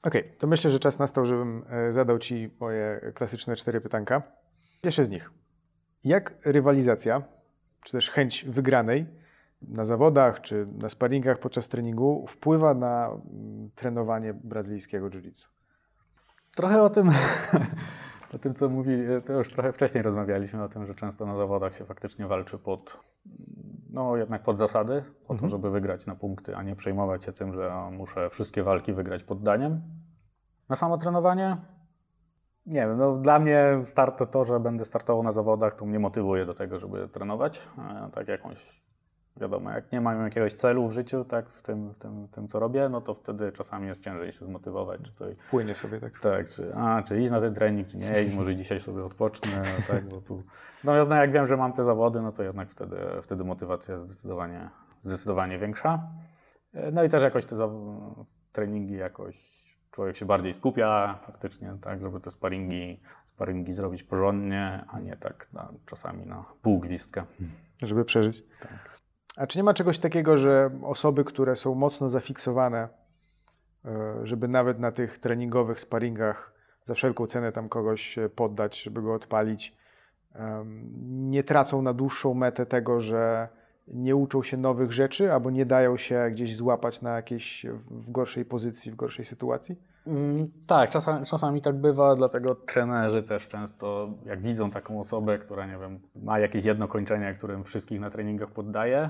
Okej, 0.03 0.21
okay, 0.21 0.37
to 0.37 0.47
myślę, 0.47 0.71
że 0.71 0.79
czas 0.79 0.99
nastał, 0.99 1.25
żebym 1.25 1.63
e, 1.69 1.91
zadał 1.91 2.19
Ci 2.19 2.49
moje 2.59 3.11
klasyczne 3.15 3.55
cztery 3.55 3.81
pytanka. 3.81 4.21
Pierwsze 4.81 5.05
z 5.05 5.09
nich. 5.09 5.31
Jak 6.03 6.35
rywalizacja, 6.45 7.23
czy 7.83 7.91
też 7.91 8.09
chęć 8.09 8.45
wygranej 8.45 9.05
na 9.61 9.85
zawodach, 9.85 10.41
czy 10.41 10.67
na 10.81 10.89
sparingach 10.89 11.39
podczas 11.39 11.67
treningu 11.67 12.25
wpływa 12.27 12.73
na 12.73 13.07
mm, 13.07 13.69
trenowanie 13.75 14.33
brazylijskiego 14.33 15.09
jiu-jitsu? 15.09 15.47
Trochę 16.55 16.81
o 16.81 16.89
tym, 16.89 17.09
o 18.35 18.37
tym, 18.37 18.53
co 18.53 18.69
mówi, 18.69 18.91
to 19.25 19.33
już 19.33 19.49
trochę 19.49 19.73
wcześniej 19.73 20.03
rozmawialiśmy 20.03 20.63
o 20.63 20.69
tym, 20.69 20.85
że 20.85 20.95
często 20.95 21.25
na 21.25 21.35
zawodach 21.35 21.75
się 21.75 21.85
faktycznie 21.85 22.27
walczy 22.27 22.57
pod, 22.57 22.99
no 23.89 24.17
jednak 24.17 24.43
pod 24.43 24.59
zasady, 24.59 25.03
po 25.27 25.33
mhm. 25.33 25.39
to, 25.39 25.47
żeby 25.47 25.71
wygrać 25.71 26.05
na 26.05 26.15
punkty, 26.15 26.55
a 26.55 26.63
nie 26.63 26.75
przejmować 26.75 27.23
się 27.23 27.33
tym, 27.33 27.53
że 27.53 27.71
muszę 27.91 28.29
wszystkie 28.29 28.63
walki 28.63 28.93
wygrać 28.93 29.23
poddaniem. 29.23 29.81
Na 30.69 30.75
samo 30.75 30.97
trenowanie? 30.97 31.57
Nie 32.65 32.79
wiem, 32.79 32.97
no 32.97 33.15
dla 33.15 33.39
mnie 33.39 33.79
start 33.81 34.31
to, 34.31 34.45
że 34.45 34.59
będę 34.59 34.85
startował 34.85 35.23
na 35.23 35.31
zawodach, 35.31 35.75
to 35.75 35.85
mnie 35.85 35.99
motywuje 35.99 36.45
do 36.45 36.53
tego, 36.53 36.79
żeby 36.79 37.07
trenować. 37.07 37.67
E, 37.77 38.09
tak 38.11 38.27
jakąś 38.27 38.81
Wiadomo, 39.37 39.71
jak 39.71 39.91
nie 39.91 40.01
mam 40.01 40.23
jakiegoś 40.23 40.53
celu 40.53 40.87
w 40.87 40.91
życiu, 40.91 41.25
tak, 41.25 41.49
w 41.49 41.61
tym, 41.61 41.89
w 41.93 41.97
tym, 41.97 42.27
tym 42.27 42.47
co 42.47 42.59
robię, 42.59 42.89
no 42.89 43.01
to 43.01 43.13
wtedy 43.13 43.51
czasami 43.51 43.87
jest 43.87 44.03
ciężej 44.03 44.31
się 44.31 44.45
zmotywować. 44.45 45.01
Czy 45.01 45.11
to, 45.11 45.25
Płynie 45.49 45.75
sobie, 45.75 45.99
tak? 45.99 46.19
Tak, 46.19 46.49
czy, 46.49 46.75
a, 46.75 47.03
czy 47.03 47.21
iść 47.21 47.31
na 47.31 47.41
ten 47.41 47.53
trening, 47.53 47.87
czy 47.87 47.97
nie, 47.97 48.23
i 48.23 48.35
może 48.35 48.55
dzisiaj 48.55 48.79
sobie 48.79 49.03
odpocznę, 49.03 49.51
no, 49.57 49.83
tak, 49.93 50.05
bo 50.05 50.21
tu... 50.21 50.43
Natomiast 50.83 51.09
no, 51.09 51.15
jak 51.15 51.31
wiem, 51.31 51.47
że 51.47 51.57
mam 51.57 51.73
te 51.73 51.83
zawody, 51.83 52.21
no 52.21 52.31
to 52.31 52.43
jednak 52.43 52.69
wtedy, 52.69 52.97
wtedy 53.21 53.43
motywacja 53.43 53.93
jest 53.93 54.05
zdecydowanie, 54.05 54.69
zdecydowanie 55.01 55.59
większa. 55.59 56.07
No 56.91 57.03
i 57.03 57.09
też 57.09 57.23
jakoś 57.23 57.45
te 57.45 57.55
treningi 58.51 58.93
jakoś 58.93 59.51
człowiek 59.91 60.15
się 60.15 60.25
bardziej 60.25 60.53
skupia 60.53 61.19
faktycznie, 61.25 61.77
tak, 61.81 62.01
żeby 62.01 62.19
te 62.19 62.29
sparingi, 62.31 63.01
sparingi 63.25 63.71
zrobić 63.71 64.03
porządnie, 64.03 64.85
a 64.87 64.99
nie 64.99 65.17
tak 65.17 65.47
na, 65.53 65.73
czasami 65.85 66.25
na 66.25 66.45
pół 66.61 66.79
gwizdka. 66.79 67.25
Żeby 67.83 68.05
przeżyć. 68.05 68.43
Tak. 68.59 69.00
A 69.37 69.47
czy 69.47 69.59
nie 69.59 69.63
ma 69.63 69.73
czegoś 69.73 69.99
takiego, 69.99 70.37
że 70.37 70.69
osoby, 70.83 71.23
które 71.23 71.55
są 71.55 71.75
mocno 71.75 72.09
zafiksowane, 72.09 72.89
e, 73.85 74.19
żeby 74.23 74.47
nawet 74.47 74.79
na 74.79 74.91
tych 74.91 75.19
treningowych 75.19 75.79
sparingach 75.79 76.53
za 76.85 76.93
wszelką 76.93 77.27
cenę 77.27 77.51
tam 77.51 77.69
kogoś 77.69 78.19
poddać, 78.35 78.81
żeby 78.81 79.01
go 79.01 79.13
odpalić, 79.13 79.75
nie 81.03 81.43
tracą 81.43 81.81
na 81.81 81.93
dłuższą 81.93 82.33
metę 82.33 82.65
tego, 82.65 83.01
że 83.01 83.49
nie 83.87 84.15
uczą 84.15 84.43
się 84.43 84.57
nowych 84.57 84.91
rzeczy 84.91 85.33
albo 85.33 85.49
nie 85.49 85.65
dają 85.65 85.97
się 85.97 86.29
gdzieś 86.31 86.55
złapać 86.55 87.01
na 87.01 87.15
jakiejś 87.15 87.65
w 87.73 88.11
gorszej 88.11 88.45
pozycji, 88.45 88.91
w 88.91 88.95
gorszej 88.95 89.25
sytuacji? 89.25 89.81
Mm, 90.07 90.51
tak, 90.67 90.89
czasami, 90.89 91.25
czasami 91.25 91.61
tak 91.61 91.75
bywa, 91.75 92.15
dlatego 92.15 92.55
trenerzy 92.55 93.23
też 93.23 93.47
często, 93.47 94.09
jak 94.25 94.41
widzą 94.41 94.71
taką 94.71 94.99
osobę, 94.99 95.39
która, 95.39 95.65
nie 95.65 95.77
wiem, 95.77 95.99
ma 96.15 96.39
jakieś 96.39 96.65
jedno 96.65 96.87
kończenie, 96.87 97.33
którym 97.33 97.63
wszystkich 97.63 97.99
na 97.99 98.09
treningach 98.09 98.51
poddaje, 98.51 99.09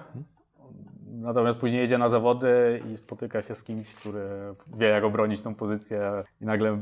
natomiast 1.12 1.60
później 1.60 1.82
jedzie 1.82 1.98
na 1.98 2.10
zawody 2.10 2.82
i 2.92 2.98
spotyka 2.98 3.42
się 3.42 3.56
z 3.56 3.64
kimś, 3.64 3.96
który 3.96 4.30
wie, 4.78 4.88
jak 4.88 5.04
obronić 5.04 5.42
tą 5.42 5.56
pozycję 5.56 6.24
i 6.42 6.46
nagle 6.46 6.78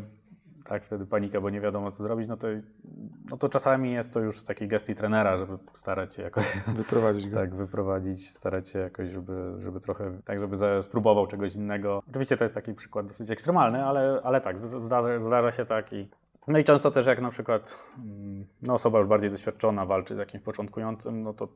tak, 0.69 0.83
wtedy 0.83 1.05
panika, 1.05 1.41
bo 1.41 1.49
nie 1.49 1.61
wiadomo 1.61 1.91
co 1.91 2.03
zrobić, 2.03 2.27
no 2.27 2.37
to, 2.37 2.47
no 3.29 3.37
to 3.37 3.49
czasami 3.49 3.91
jest 3.91 4.13
to 4.13 4.19
już 4.19 4.43
taki 4.43 4.67
gestii 4.67 4.95
trenera, 4.95 5.37
żeby 5.37 5.57
starać 5.73 6.15
się 6.15 6.21
jakoś 6.21 6.45
wyprowadzić 6.67 7.29
go. 7.29 7.35
tak, 7.35 7.55
wyprowadzić, 7.55 8.29
starać 8.29 8.69
się 8.69 8.79
jakoś, 8.79 9.09
żeby, 9.09 9.53
żeby 9.59 9.79
trochę, 9.79 10.11
tak, 10.25 10.39
żeby 10.39 10.57
spróbował 10.81 11.27
czegoś 11.27 11.55
innego. 11.55 12.03
Oczywiście 12.09 12.37
to 12.37 12.43
jest 12.45 12.55
taki 12.55 12.73
przykład 12.73 13.07
dosyć 13.07 13.31
ekstremalny, 13.31 13.85
ale, 13.85 14.21
ale 14.23 14.41
tak, 14.41 14.57
zdarza, 14.57 15.19
zdarza 15.19 15.51
się 15.51 15.65
tak 15.65 15.93
i 15.93 16.09
no 16.47 16.59
i 16.59 16.63
często 16.63 16.91
też 16.91 17.07
jak 17.07 17.21
na 17.21 17.29
przykład 17.29 17.93
mm, 17.97 18.45
no, 18.61 18.73
osoba 18.73 18.99
już 18.99 19.07
bardziej 19.07 19.31
doświadczona 19.31 19.85
walczy 19.85 20.15
z 20.15 20.17
jakimś 20.17 20.43
początkującym, 20.43 21.23
no 21.23 21.33
to 21.33 21.47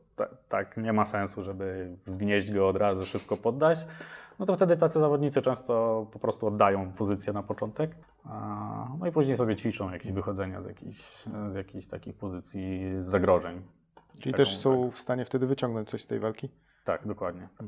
tak 0.50 0.78
nie 0.78 0.94
ma 0.94 1.06
sensu, 1.06 1.44
żeby 1.44 1.98
zgnieść 2.06 2.52
go 2.52 2.68
od 2.68 2.78
razu, 2.78 3.06
szybko 3.06 3.38
poddać 3.38 3.88
no 4.40 4.46
to 4.46 4.56
wtedy 4.56 4.78
tacy 4.78 5.00
zawodnicy 5.00 5.42
często 5.42 6.08
po 6.12 6.20
prostu 6.20 6.48
oddają 6.48 6.92
pozycję 6.92 7.34
na 7.34 7.44
początek, 7.44 7.96
no 9.00 9.08
i 9.08 9.12
później 9.12 9.38
sobie 9.38 9.56
ćwiczą 9.56 9.92
jakieś 9.92 10.12
wychodzenia 10.12 10.62
z 10.62 10.66
jakichś, 10.66 11.24
z 11.48 11.54
jakichś 11.54 11.88
takich 11.88 12.16
pozycji 12.16 12.94
zagrożeń. 12.98 13.62
Czyli 14.20 14.32
Taką, 14.32 14.38
też 14.38 14.58
są 14.58 14.84
tak. 14.84 14.94
w 14.94 15.00
stanie 15.00 15.26
wtedy 15.26 15.48
wyciągnąć 15.48 15.90
coś 15.90 16.02
z 16.02 16.08
tej 16.08 16.20
walki? 16.20 16.50
Tak, 16.84 17.08
dokładnie. 17.08 17.50
Tak. 17.58 17.68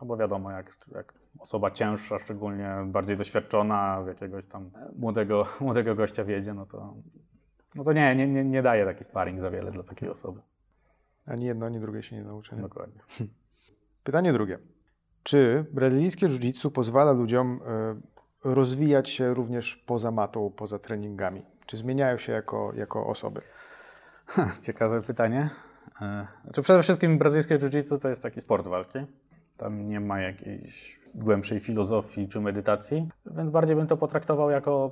No 0.00 0.06
bo 0.06 0.16
wiadomo, 0.16 0.50
jak, 0.50 0.76
jak 0.94 1.14
osoba 1.38 1.70
cięższa, 1.70 2.18
szczególnie 2.18 2.70
bardziej 2.86 3.16
doświadczona, 3.16 4.02
w 4.02 4.06
jakiegoś 4.06 4.46
tam 4.46 4.70
młodego, 4.96 5.46
młodego 5.60 5.94
gościa 5.94 6.24
wiedzie, 6.24 6.54
no 6.54 6.66
to, 6.66 6.94
no 7.74 7.84
to 7.84 7.92
nie, 7.92 8.16
nie, 8.16 8.44
nie, 8.44 8.62
daje 8.62 8.84
taki 8.84 9.04
sparring 9.04 9.40
za 9.40 9.50
wiele 9.50 9.70
dla 9.70 9.82
takiej 9.82 10.08
osoby. 10.08 10.40
Ani 11.26 11.44
jedno, 11.44 11.66
ani 11.66 11.80
drugie 11.80 12.02
się 12.02 12.16
nie 12.16 12.24
nauczy. 12.24 12.56
Nie? 12.56 12.62
Dokładnie. 12.62 13.00
Pytanie 14.04 14.32
drugie. 14.32 14.58
Czy 15.22 15.64
brazylijskie 15.72 16.26
jiu-jitsu 16.26 16.70
pozwala 16.70 17.12
ludziom 17.12 17.60
e, 17.66 18.00
rozwijać 18.44 19.10
się 19.10 19.34
również 19.34 19.76
poza 19.76 20.10
matą, 20.10 20.50
poza 20.56 20.78
treningami? 20.78 21.42
Czy 21.66 21.76
zmieniają 21.76 22.18
się 22.18 22.32
jako, 22.32 22.72
jako 22.74 23.06
osoby? 23.06 23.40
Ciekawe 24.66 25.02
pytanie. 25.02 25.50
E, 26.00 26.26
znaczy 26.44 26.62
przede 26.62 26.82
wszystkim 26.82 27.18
brazylijskie 27.18 27.58
jiu-jitsu 27.58 27.98
to 27.98 28.08
jest 28.08 28.22
taki 28.22 28.40
sport 28.40 28.68
walki. 28.68 28.98
Tam 29.58 29.88
nie 29.88 30.00
ma 30.00 30.20
jakiejś 30.20 31.00
głębszej 31.14 31.60
filozofii 31.60 32.28
czy 32.28 32.40
medytacji, 32.40 33.08
więc 33.26 33.50
bardziej 33.50 33.76
bym 33.76 33.86
to 33.86 33.96
potraktował 33.96 34.50
jako, 34.50 34.90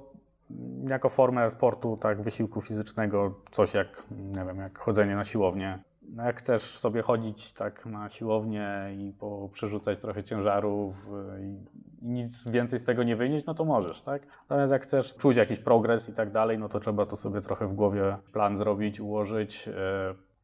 jako 0.88 1.08
formę 1.08 1.50
sportu, 1.50 1.96
tak, 1.96 2.22
wysiłku 2.22 2.60
fizycznego, 2.60 3.34
coś 3.50 3.74
jak, 3.74 4.02
nie 4.10 4.44
wiem, 4.44 4.56
jak 4.56 4.78
chodzenie 4.78 5.16
na 5.16 5.24
siłownię 5.24 5.78
no 6.08 6.24
jak 6.24 6.38
chcesz 6.38 6.62
sobie 6.62 7.02
chodzić 7.02 7.52
tak 7.52 7.86
na 7.86 8.08
siłownię 8.08 8.88
i 8.92 9.14
przerzucać 9.52 9.98
trochę 9.98 10.24
ciężarów 10.24 11.08
y, 11.08 11.42
i, 11.42 12.06
i, 12.06 12.10
nic 12.10 12.48
więcej 12.48 12.78
z 12.78 12.84
tego 12.84 13.02
nie 13.02 13.16
wynieść, 13.16 13.46
no 13.46 13.54
to 13.54 13.64
możesz, 13.64 14.02
tak? 14.02 14.22
Natomiast 14.42 14.72
jak 14.72 14.82
chcesz 14.82 15.16
czuć 15.16 15.36
jakiś 15.36 15.58
progres 15.58 16.08
i 16.08 16.12
tak 16.12 16.30
dalej, 16.30 16.58
no 16.58 16.68
to 16.68 16.80
trzeba 16.80 17.06
to 17.06 17.16
sobie 17.16 17.40
trochę 17.40 17.66
w 17.66 17.74
głowie 17.74 18.16
plan 18.32 18.56
zrobić, 18.56 19.00
ułożyć. 19.00 19.68
Y, 19.68 19.72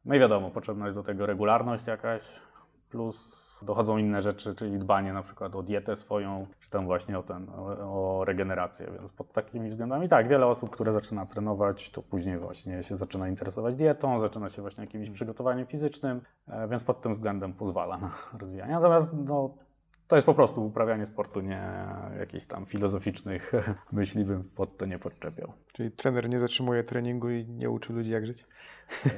no 0.05 0.15
i 0.15 0.19
wiadomo, 0.19 0.51
potrzebna 0.51 0.85
jest 0.85 0.97
do 0.97 1.03
tego 1.03 1.25
regularność 1.25 1.87
jakaś, 1.87 2.41
plus 2.93 3.59
dochodzą 3.61 3.97
inne 3.97 4.21
rzeczy, 4.21 4.55
czyli 4.55 4.79
dbanie 4.79 5.13
na 5.13 5.21
przykład 5.21 5.55
o 5.55 5.63
dietę 5.63 5.95
swoją, 5.95 6.47
czy 6.59 6.69
tam 6.69 6.85
właśnie 6.85 7.19
o, 7.19 7.23
ten, 7.23 7.49
o, 7.79 8.23
regenerację, 8.25 8.87
więc 8.99 9.11
pod 9.11 9.31
takimi 9.31 9.69
względami 9.69 10.09
tak, 10.09 10.27
wiele 10.27 10.45
osób, 10.45 10.69
które 10.69 10.91
zaczyna 10.91 11.25
trenować, 11.25 11.89
to 11.89 12.01
później 12.01 12.37
właśnie 12.37 12.83
się 12.83 12.97
zaczyna 12.97 13.29
interesować 13.29 13.75
dietą, 13.75 14.19
zaczyna 14.19 14.49
się 14.49 14.61
właśnie 14.61 14.83
jakimś 14.83 15.09
przygotowaniem 15.09 15.65
fizycznym, 15.65 16.21
e, 16.47 16.67
więc 16.67 16.83
pod 16.83 17.01
tym 17.01 17.11
względem 17.11 17.53
pozwala 17.53 17.97
na 17.97 18.11
rozwijanie. 18.39 18.73
Natomiast 18.73 19.11
no, 19.13 19.49
to 20.13 20.17
jest 20.17 20.25
po 20.25 20.33
prostu 20.33 20.65
uprawianie 20.65 21.05
sportu, 21.05 21.41
nie 21.41 21.87
jakichś 22.19 22.45
tam 22.45 22.65
filozoficznych 22.65 23.51
myśli 23.91 24.25
bym 24.25 24.43
pod 24.43 24.77
to 24.77 24.85
nie 24.85 24.99
podczepiał. 24.99 25.53
Czyli 25.71 25.91
trener 25.91 26.29
nie 26.29 26.39
zatrzymuje 26.39 26.83
treningu 26.83 27.29
i 27.29 27.45
nie 27.45 27.69
uczy 27.69 27.93
ludzi 27.93 28.09
jak 28.09 28.25
żyć? 28.25 28.45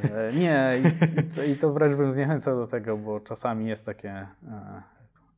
E, 0.03 0.33
nie, 0.33 0.81
i, 0.83 1.35
to, 1.35 1.43
i 1.43 1.55
to 1.55 1.73
wręcz 1.73 1.95
bym 1.95 2.11
zniechęcał 2.11 2.55
do 2.59 2.65
tego, 2.65 2.97
bo 2.97 3.19
czasami 3.19 3.67
jest 3.67 3.85
takie, 3.85 4.09
e, 4.09 4.83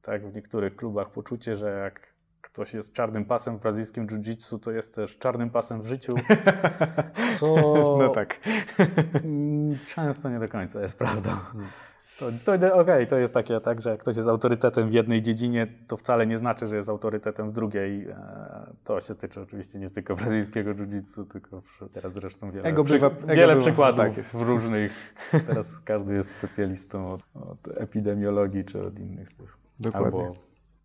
tak 0.01 0.27
w 0.27 0.35
niektórych 0.35 0.75
klubach 0.75 1.09
poczucie, 1.11 1.55
że 1.55 1.69
jak 1.69 2.13
ktoś 2.41 2.73
jest 2.73 2.93
czarnym 2.93 3.25
pasem 3.25 3.57
w 3.57 3.61
brazylijskim 3.61 4.07
jiu-jitsu, 4.07 4.59
to 4.59 4.71
jest 4.71 4.95
też 4.95 5.17
czarnym 5.17 5.49
pasem 5.49 5.81
w 5.81 5.87
życiu, 5.87 6.13
co 7.39 7.47
no 7.99 8.09
tak. 8.09 8.39
Często 9.95 10.29
nie 10.29 10.39
do 10.39 10.47
końca 10.47 10.81
jest 10.81 10.97
prawdą. 10.97 11.31
To, 12.19 12.31
to 12.45 12.53
okej, 12.53 12.71
okay, 12.73 13.05
to 13.05 13.17
jest 13.17 13.33
takie, 13.33 13.59
tak, 13.59 13.81
że 13.81 13.89
jak 13.89 13.99
ktoś 13.99 14.15
jest 14.15 14.29
autorytetem 14.29 14.89
w 14.89 14.93
jednej 14.93 15.21
dziedzinie, 15.21 15.67
to 15.87 15.97
wcale 15.97 16.27
nie 16.27 16.37
znaczy, 16.37 16.67
że 16.67 16.75
jest 16.75 16.89
autorytetem 16.89 17.49
w 17.49 17.53
drugiej. 17.53 18.09
E, 18.09 18.73
to 18.83 19.01
się 19.01 19.15
tyczy 19.15 19.41
oczywiście 19.41 19.79
nie 19.79 19.89
tylko 19.89 20.15
brazylijskiego 20.21 20.73
jiu-jitsu, 20.73 21.27
tylko 21.31 21.61
teraz 21.93 22.13
zresztą 22.13 22.51
wiele, 22.51 22.69
ego 22.69 22.83
bywa, 22.83 23.07
ego 23.07 23.27
wiele 23.27 23.47
bywa, 23.47 23.61
przykładów 23.61 23.99
tak 23.99 24.13
w 24.13 24.41
różnych. 24.41 25.13
Teraz 25.47 25.79
każdy 25.79 26.13
jest 26.13 26.29
specjalistą 26.29 27.11
od, 27.11 27.21
od, 27.35 27.77
epidemiologii 27.77 28.65
czy 28.65 28.85
od 28.85 28.99
innych 28.99 29.33
tych. 29.33 29.57
Dokładnie. 29.79 30.19
Albo 30.19 30.35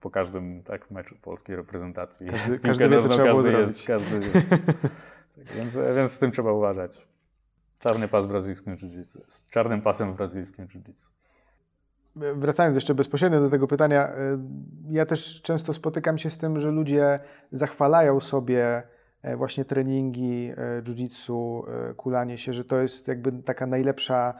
po 0.00 0.10
każdym 0.10 0.62
tak, 0.62 0.90
meczu 0.90 1.14
polskiej 1.22 1.56
reprezentacji. 1.56 2.26
Każdy, 2.26 2.58
każdy 2.58 2.88
wie, 2.88 3.02
co 3.02 3.08
trzeba 3.08 3.24
było 3.24 3.46
jest, 3.46 3.50
zrobić. 3.50 3.86
Każdy 3.86 4.16
jest. 4.16 4.50
tak, 4.50 5.46
więc, 5.56 5.78
więc 5.96 6.12
z 6.12 6.18
tym 6.18 6.30
trzeba 6.30 6.52
uważać. 6.52 7.08
Czarny 7.78 8.08
pas 8.08 8.26
w 8.26 8.28
brazylijskim 8.28 8.76
jiu-jitsu. 8.76 9.18
Z 9.26 9.46
czarnym 9.46 9.82
pasem 9.82 10.12
w 10.12 10.16
brazylijskim 10.16 10.66
jiu-jitsu. 10.66 11.21
Wracając 12.16 12.76
jeszcze 12.76 12.94
bezpośrednio 12.94 13.40
do 13.40 13.50
tego 13.50 13.66
pytania, 13.66 14.08
y, 14.08 14.38
ja 14.88 15.06
też 15.06 15.42
często 15.42 15.72
spotykam 15.72 16.18
się 16.18 16.30
z 16.30 16.38
tym, 16.38 16.60
że 16.60 16.70
ludzie 16.70 17.18
zachwalają 17.50 18.20
sobie 18.20 18.82
e, 19.22 19.36
właśnie 19.36 19.64
treningi 19.64 20.52
e, 20.56 20.82
jiu-jitsu, 20.82 21.62
e, 21.90 21.94
kulanie 21.94 22.38
się, 22.38 22.52
że 22.52 22.64
to 22.64 22.80
jest 22.80 23.08
jakby 23.08 23.32
taka 23.32 23.66
najlepsza 23.66 24.34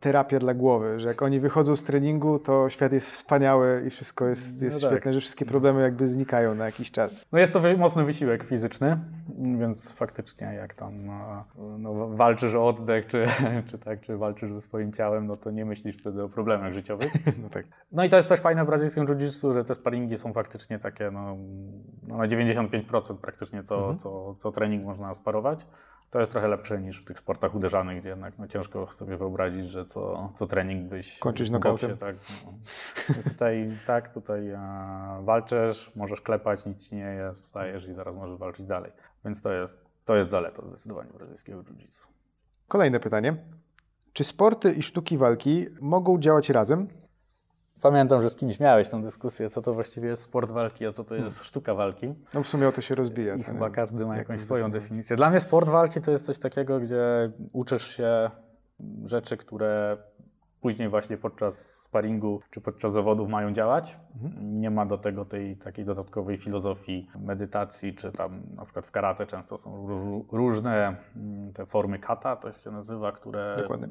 terapia 0.00 0.38
dla 0.38 0.54
głowy, 0.54 1.00
że 1.00 1.08
jak 1.08 1.22
oni 1.22 1.40
wychodzą 1.40 1.76
z 1.76 1.82
treningu, 1.82 2.38
to 2.38 2.70
świat 2.70 2.92
jest 2.92 3.10
wspaniały 3.10 3.84
i 3.86 3.90
wszystko 3.90 4.26
jest, 4.26 4.62
jest 4.62 4.82
no 4.82 4.88
tak. 4.88 4.96
świetne, 4.96 5.12
że 5.12 5.20
wszystkie 5.20 5.44
problemy 5.44 5.82
jakby 5.82 6.06
znikają 6.06 6.54
na 6.54 6.66
jakiś 6.66 6.90
czas. 6.90 7.26
No 7.32 7.38
jest 7.38 7.52
to 7.52 7.62
mocny 7.78 8.04
wysiłek 8.04 8.44
fizyczny, 8.44 8.98
więc 9.58 9.92
faktycznie 9.92 10.46
jak 10.46 10.74
tam 10.74 11.06
no, 11.06 11.44
no, 11.78 12.08
walczysz 12.08 12.54
o 12.54 12.68
oddech, 12.68 13.06
czy, 13.06 13.26
czy, 13.70 13.78
tak, 13.78 14.00
czy 14.00 14.16
walczysz 14.16 14.52
ze 14.52 14.60
swoim 14.60 14.92
ciałem, 14.92 15.26
no 15.26 15.36
to 15.36 15.50
nie 15.50 15.64
myślisz 15.64 15.96
wtedy 15.96 16.22
o 16.22 16.28
problemach 16.28 16.72
życiowych. 16.72 17.12
No, 17.42 17.48
tak. 17.48 17.66
no 17.92 18.04
i 18.04 18.08
to 18.08 18.16
jest 18.16 18.28
też 18.28 18.40
fajne 18.40 18.64
w 18.64 18.66
brazylijskim 18.66 19.06
jiu 19.06 19.52
że 19.52 19.64
te 19.64 19.74
sparingi 19.74 20.16
są 20.16 20.32
faktycznie 20.32 20.78
takie 20.78 21.10
no, 21.10 21.36
no 22.08 22.16
na 22.16 22.26
95% 22.26 23.16
praktycznie 23.16 23.62
co, 23.62 23.76
mhm. 23.76 23.98
co, 23.98 24.34
co 24.38 24.52
trening 24.52 24.84
można 24.84 25.14
sparować 25.14 25.66
to 26.10 26.20
jest 26.20 26.32
trochę 26.32 26.48
lepsze 26.48 26.80
niż 26.80 27.02
w 27.02 27.04
tych 27.04 27.18
sportach 27.18 27.54
uderzanych, 27.54 28.00
gdzie 28.00 28.08
jednak 28.08 28.38
no, 28.38 28.48
ciężko 28.48 28.92
sobie 28.92 29.16
wyobrazić, 29.16 29.70
że 29.70 29.84
co, 29.84 30.32
co 30.36 30.46
trening 30.46 30.88
byś... 30.88 31.18
Kończyć 31.18 31.50
nokautem. 31.50 31.98
Tak, 31.98 32.16
no. 32.46 32.52
Więc 33.08 33.32
tutaj, 33.32 33.70
tak, 33.86 34.14
tutaj 34.14 34.54
a, 34.54 35.20
walczysz, 35.22 35.92
możesz 35.96 36.20
klepać, 36.20 36.66
nic 36.66 36.88
ci 36.88 36.96
nie 36.96 37.02
jest, 37.02 37.42
wstajesz 37.42 37.88
i 37.88 37.94
zaraz 37.94 38.16
możesz 38.16 38.38
walczyć 38.38 38.66
dalej. 38.66 38.92
Więc 39.24 39.42
to 39.42 39.52
jest, 39.52 39.84
to 40.04 40.16
jest 40.16 40.30
zaleta 40.30 40.62
zdecydowanie 40.68 41.10
brazylijskiego 41.12 41.62
jiu-jitsu. 41.62 42.06
Kolejne 42.68 43.00
pytanie. 43.00 43.36
Czy 44.12 44.24
sporty 44.24 44.72
i 44.72 44.82
sztuki 44.82 45.18
walki 45.18 45.66
mogą 45.80 46.18
działać 46.18 46.50
razem? 46.50 46.88
Pamiętam, 47.80 48.22
że 48.22 48.30
z 48.30 48.36
kimś 48.36 48.60
miałeś 48.60 48.88
tę 48.88 49.02
dyskusję, 49.02 49.48
co 49.48 49.62
to 49.62 49.74
właściwie 49.74 50.08
jest 50.08 50.22
sport 50.22 50.52
walki, 50.52 50.86
a 50.86 50.92
co 50.92 51.04
to 51.04 51.14
jest 51.14 51.44
sztuka 51.44 51.74
walki. 51.74 52.14
No 52.34 52.42
w 52.42 52.48
sumie 52.48 52.68
o 52.68 52.72
to 52.72 52.80
się 52.80 52.94
rozbija. 52.94 53.34
I 53.34 53.42
chyba 53.42 53.70
każdy 53.70 54.06
ma 54.06 54.16
jakąś 54.16 54.40
swoją 54.40 54.70
definicję. 54.70 55.16
Dla 55.16 55.30
mnie 55.30 55.40
sport 55.40 55.68
walki 55.68 56.00
to 56.00 56.10
jest 56.10 56.26
coś 56.26 56.38
takiego, 56.38 56.80
gdzie 56.80 57.32
uczysz 57.52 57.96
się 57.96 58.30
rzeczy, 59.04 59.36
które 59.36 59.96
później 60.60 60.88
właśnie 60.88 61.16
podczas 61.16 61.74
sparingu 61.74 62.40
czy 62.50 62.60
podczas 62.60 62.92
zawodów 62.92 63.28
mają 63.28 63.52
działać. 63.52 64.00
Mhm. 64.14 64.60
Nie 64.60 64.70
ma 64.70 64.86
do 64.86 64.98
tego 64.98 65.24
tej 65.24 65.56
takiej 65.56 65.84
dodatkowej 65.84 66.36
filozofii 66.36 67.08
medytacji, 67.18 67.94
czy 67.94 68.12
tam 68.12 68.42
na 68.56 68.64
przykład 68.64 68.86
w 68.86 68.90
karate 68.90 69.26
często 69.26 69.56
są 69.56 69.86
różne 70.32 70.96
mm, 71.16 71.52
te 71.52 71.66
formy 71.66 71.98
kata, 71.98 72.36
to 72.36 72.52
się 72.52 72.70
nazywa, 72.70 73.12
które 73.12 73.56
Dokładnie 73.58 73.88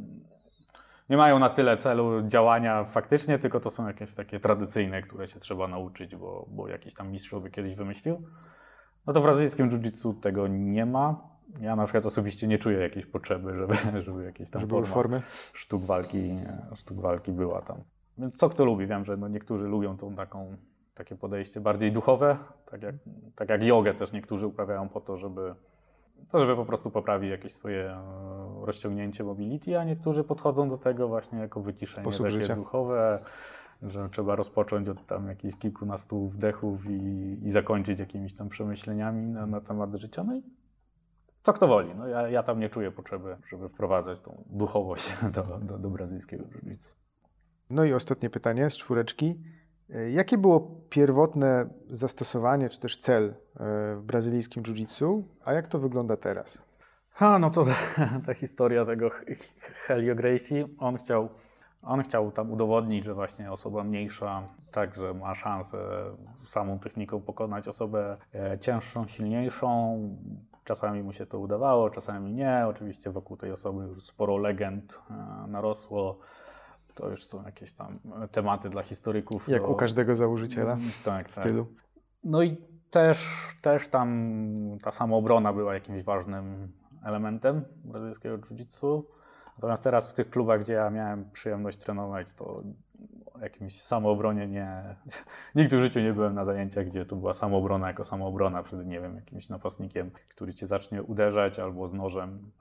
nie 1.09 1.17
mają 1.17 1.39
na 1.39 1.49
tyle 1.49 1.77
celu 1.77 2.27
działania 2.27 2.83
faktycznie, 2.83 3.39
tylko 3.39 3.59
to 3.59 3.69
są 3.69 3.87
jakieś 3.87 4.13
takie 4.13 4.39
tradycyjne, 4.39 5.01
które 5.01 5.27
się 5.27 5.39
trzeba 5.39 5.67
nauczyć, 5.67 6.15
bo, 6.15 6.45
bo 6.49 6.67
jakiś 6.67 6.93
tam 6.93 7.11
mistrz 7.11 7.35
by 7.35 7.49
kiedyś 7.49 7.75
wymyślił. 7.75 8.23
No 9.07 9.13
to 9.13 9.19
w 9.19 9.23
brazylijskim 9.23 9.69
jiu-jitsu 9.69 10.19
tego 10.19 10.47
nie 10.47 10.85
ma. 10.85 11.21
Ja 11.61 11.75
na 11.75 11.83
przykład 11.83 12.05
osobiście 12.05 12.47
nie 12.47 12.57
czuję 12.57 12.79
jakiejś 12.79 13.05
potrzeby, 13.05 13.53
żeby, 13.53 13.75
żeby 14.05 14.23
jakieś 14.23 14.49
tam 14.49 14.61
żeby 14.61 14.85
formy 14.85 15.21
sztuk 15.53 15.81
walki, 15.81 16.31
sztuk 16.75 17.01
walki 17.01 17.31
była 17.31 17.61
tam. 17.61 17.81
Więc 18.17 18.37
co 18.37 18.49
kto 18.49 18.65
lubi? 18.65 18.87
Wiem, 18.87 19.05
że 19.05 19.17
no 19.17 19.27
niektórzy 19.27 19.67
lubią 19.67 19.97
tą 19.97 20.15
taką, 20.15 20.57
takie 20.93 21.15
podejście 21.15 21.61
bardziej 21.61 21.91
duchowe, 21.91 22.37
tak 22.71 22.81
jak, 22.81 22.95
tak 23.35 23.49
jak 23.49 23.63
jogę 23.63 23.93
też 23.93 24.11
niektórzy 24.11 24.47
uprawiają 24.47 24.89
po 24.89 25.01
to, 25.01 25.17
żeby 25.17 25.55
to 26.31 26.39
żeby 26.39 26.55
po 26.55 26.65
prostu 26.65 26.91
poprawić 26.91 27.31
jakieś 27.31 27.51
swoje 27.51 27.91
e, 27.91 27.97
rozciągnięcie 28.65 29.23
mobility, 29.23 29.79
a 29.79 29.83
niektórzy 29.83 30.23
podchodzą 30.23 30.69
do 30.69 30.77
tego 30.77 31.07
właśnie 31.07 31.39
jako 31.39 31.61
wyciszenie 31.61 32.03
Sposób 32.05 32.25
takie 32.25 32.39
życia. 32.39 32.55
duchowe, 32.55 33.19
że 33.81 34.09
trzeba 34.09 34.35
rozpocząć 34.35 34.89
od 34.89 35.05
tam 35.05 35.27
jakichś 35.27 35.55
kilkunastu 35.57 36.27
wdechów 36.29 36.85
i, 36.85 37.37
i 37.43 37.51
zakończyć 37.51 37.99
jakimiś 37.99 38.33
tam 38.35 38.49
przemyśleniami 38.49 39.27
na, 39.27 39.45
na 39.45 39.61
temat 39.61 39.95
życia. 39.95 40.23
No 40.23 40.35
i 40.35 40.43
co 41.43 41.53
kto 41.53 41.67
woli. 41.67 41.95
No 41.95 42.07
ja, 42.07 42.29
ja 42.29 42.43
tam 42.43 42.59
nie 42.59 42.69
czuję 42.69 42.91
potrzeby, 42.91 43.37
żeby 43.47 43.69
wprowadzać 43.69 44.21
tą 44.21 44.43
duchowość 44.49 45.09
do, 45.35 45.43
do, 45.59 45.77
do 45.77 45.89
brazylijskiego 45.89 46.43
jiu 46.43 46.75
No 47.69 47.83
i 47.83 47.93
ostatnie 47.93 48.29
pytanie 48.29 48.69
z 48.69 48.77
czwóreczki. 48.77 49.43
E, 49.89 50.11
jakie 50.11 50.37
było 50.37 50.71
pierwotne 50.89 51.69
zastosowanie, 51.89 52.69
czy 52.69 52.79
też 52.79 52.97
cel 52.97 53.25
e, 53.25 53.33
w 53.95 54.03
brazylijskim 54.03 54.63
jiu-jitsu, 54.63 55.23
a 55.45 55.53
jak 55.53 55.67
to 55.67 55.79
wygląda 55.79 56.17
teraz? 56.17 56.61
Ha, 57.11 57.39
no 57.39 57.49
to 57.49 57.65
ta, 57.65 57.71
ta 58.25 58.33
historia 58.33 58.85
tego 58.85 59.09
Helio 59.85 60.15
Gracie, 60.15 60.67
on 60.79 60.97
chciał, 60.97 61.29
on 61.81 62.03
chciał 62.03 62.31
tam 62.31 62.51
udowodnić, 62.51 63.05
że 63.05 63.13
właśnie 63.13 63.51
osoba 63.51 63.83
mniejsza 63.83 64.47
także 64.73 65.13
ma 65.13 65.35
szansę 65.35 65.77
samą 66.45 66.79
techniką 66.79 67.21
pokonać 67.21 67.67
osobę 67.67 68.17
e, 68.35 68.59
cięższą, 68.59 69.07
silniejszą. 69.07 69.99
Czasami 70.63 71.03
mu 71.03 71.13
się 71.13 71.25
to 71.25 71.39
udawało, 71.39 71.89
czasami 71.89 72.33
nie. 72.33 72.65
Oczywiście 72.67 73.11
wokół 73.11 73.37
tej 73.37 73.51
osoby 73.51 73.83
już 73.83 74.03
sporo 74.03 74.37
legend 74.37 75.01
narosło. 75.47 76.19
To 76.97 77.09
już 77.09 77.25
są 77.25 77.43
jakieś 77.43 77.71
tam 77.71 77.99
tematy 78.31 78.69
dla 78.69 78.83
historyków. 78.83 79.47
Jak 79.49 79.69
u 79.69 79.75
każdego 79.75 80.15
założyciela 80.15 80.73
mm, 80.73 80.89
tak, 81.05 81.23
tak, 81.23 81.31
stylu. 81.31 81.65
Tak. 81.65 81.83
No 82.23 82.43
i 82.43 82.57
też, 82.89 83.47
też 83.61 83.87
tam 83.87 84.77
ta 84.83 84.91
samoobrona 84.91 85.53
była 85.53 85.73
jakimś 85.73 86.03
ważnym 86.03 86.73
elementem 87.03 87.65
brazylijskiego 87.83 88.37
jiu-jitsu. 88.37 89.03
Natomiast 89.57 89.83
teraz 89.83 90.11
w 90.11 90.13
tych 90.13 90.29
klubach, 90.29 90.59
gdzie 90.59 90.73
ja 90.73 90.89
miałem 90.89 91.31
przyjemność 91.31 91.77
trenować, 91.77 92.33
to 92.33 92.45
o 93.33 93.39
jakimś 93.41 93.81
samoobronie 93.81 94.47
nie... 94.47 94.95
Nigdy 95.55 95.77
w 95.77 95.81
życiu 95.81 95.99
nie 95.99 96.13
byłem 96.13 96.33
na 96.33 96.45
zajęciach, 96.45 96.85
gdzie 96.85 97.05
to 97.05 97.15
była 97.15 97.33
samoobrona 97.33 97.87
jako 97.87 98.03
samoobrona 98.03 98.63
przed, 98.63 98.85
nie 98.85 99.01
wiem, 99.01 99.15
jakimś 99.15 99.49
napastnikiem, 99.49 100.11
który 100.29 100.53
cię 100.53 100.65
zacznie 100.65 101.03
uderzać 101.03 101.59
albo 101.59 101.87
z 101.87 101.93
nożem. 101.93 102.51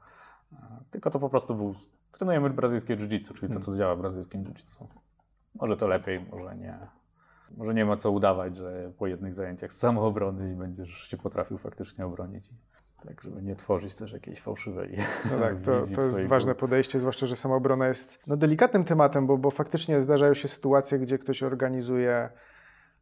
Tylko 0.91 1.11
to 1.11 1.19
po 1.19 1.29
prostu 1.29 1.55
był 1.55 1.75
trenujemy 2.19 2.51
brazylijskie 2.51 2.97
jiu-jitsu, 2.97 3.35
czyli 3.35 3.53
to, 3.53 3.61
co 3.61 3.67
hmm. 3.67 3.79
działa 3.79 3.97
w 3.97 3.99
brazylijskim 3.99 4.45
jiu-jitsu. 4.45 4.87
Może 5.55 5.77
to 5.77 5.87
lepiej, 5.87 6.21
może 6.31 6.57
nie. 6.57 6.79
Może 7.57 7.75
nie 7.75 7.85
ma 7.85 7.97
co 7.97 8.11
udawać, 8.11 8.57
że 8.57 8.93
po 8.99 9.07
jednych 9.07 9.35
zajęciach 9.35 9.73
z 9.73 9.79
samoobrony 9.79 10.53
i 10.53 10.57
będziesz 10.57 10.91
się 10.91 11.17
potrafił 11.17 11.59
faktycznie 11.59 12.07
obronić. 12.07 12.51
Tak, 13.05 13.23
żeby 13.23 13.43
nie 13.43 13.57
tworzyć 13.57 13.97
też 13.97 14.13
jakiejś 14.13 14.41
fałszywej 14.41 14.97
No 15.31 15.39
tak, 15.39 15.61
to, 15.65 15.73
to 15.95 16.03
jest 16.03 16.27
ważne 16.27 16.55
podejście, 16.55 16.99
zwłaszcza, 16.99 17.27
że 17.27 17.37
samoobrona 17.37 17.89
jest 17.89 18.23
no, 18.27 18.37
delikatnym 18.37 18.85
tematem, 18.85 19.27
bo, 19.27 19.39
bo 19.39 19.51
faktycznie 19.51 20.03
zdarzają 20.03 20.35
się 20.35 20.49
sytuacje, 20.49 20.99
gdzie 20.99 21.19
ktoś 21.19 21.43
organizuje 21.43 22.31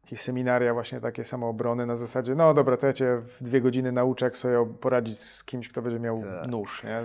jakieś 0.03 0.21
seminaria, 0.21 0.73
właśnie 0.73 1.01
takie 1.01 1.25
samoobrony 1.25 1.85
na 1.85 1.95
zasadzie, 1.95 2.35
no 2.35 2.53
dobra, 2.53 2.77
to 2.77 2.87
ja 2.87 2.93
cię 2.93 3.17
w 3.17 3.43
dwie 3.43 3.61
godziny 3.61 3.91
nauczę, 3.91 4.25
jak 4.25 4.37
sobie 4.37 4.65
poradzić 4.65 5.19
z 5.19 5.43
kimś, 5.43 5.69
kto 5.69 5.81
będzie 5.81 5.99
miał 5.99 6.21
tak. 6.21 6.47
nóż, 6.47 6.83
nie? 6.83 7.01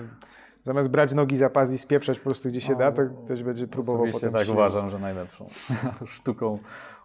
Zamiast 0.70 0.88
brać 0.88 1.14
nogi 1.14 1.36
za 1.36 1.50
pas 1.50 1.72
i 1.72 1.78
spieprzać 1.78 2.18
po 2.18 2.24
prostu 2.24 2.48
gdzie 2.48 2.60
się 2.60 2.76
da, 2.76 2.92
to 2.92 3.02
ktoś 3.24 3.42
będzie 3.42 3.68
próbował 3.68 4.02
Osobiście 4.02 4.20
potem 4.20 4.32
tak 4.32 4.46
się... 4.46 4.52
uważam, 4.52 4.88
że 4.88 4.98
najlepszą 4.98 5.46
sztuką 6.16 6.58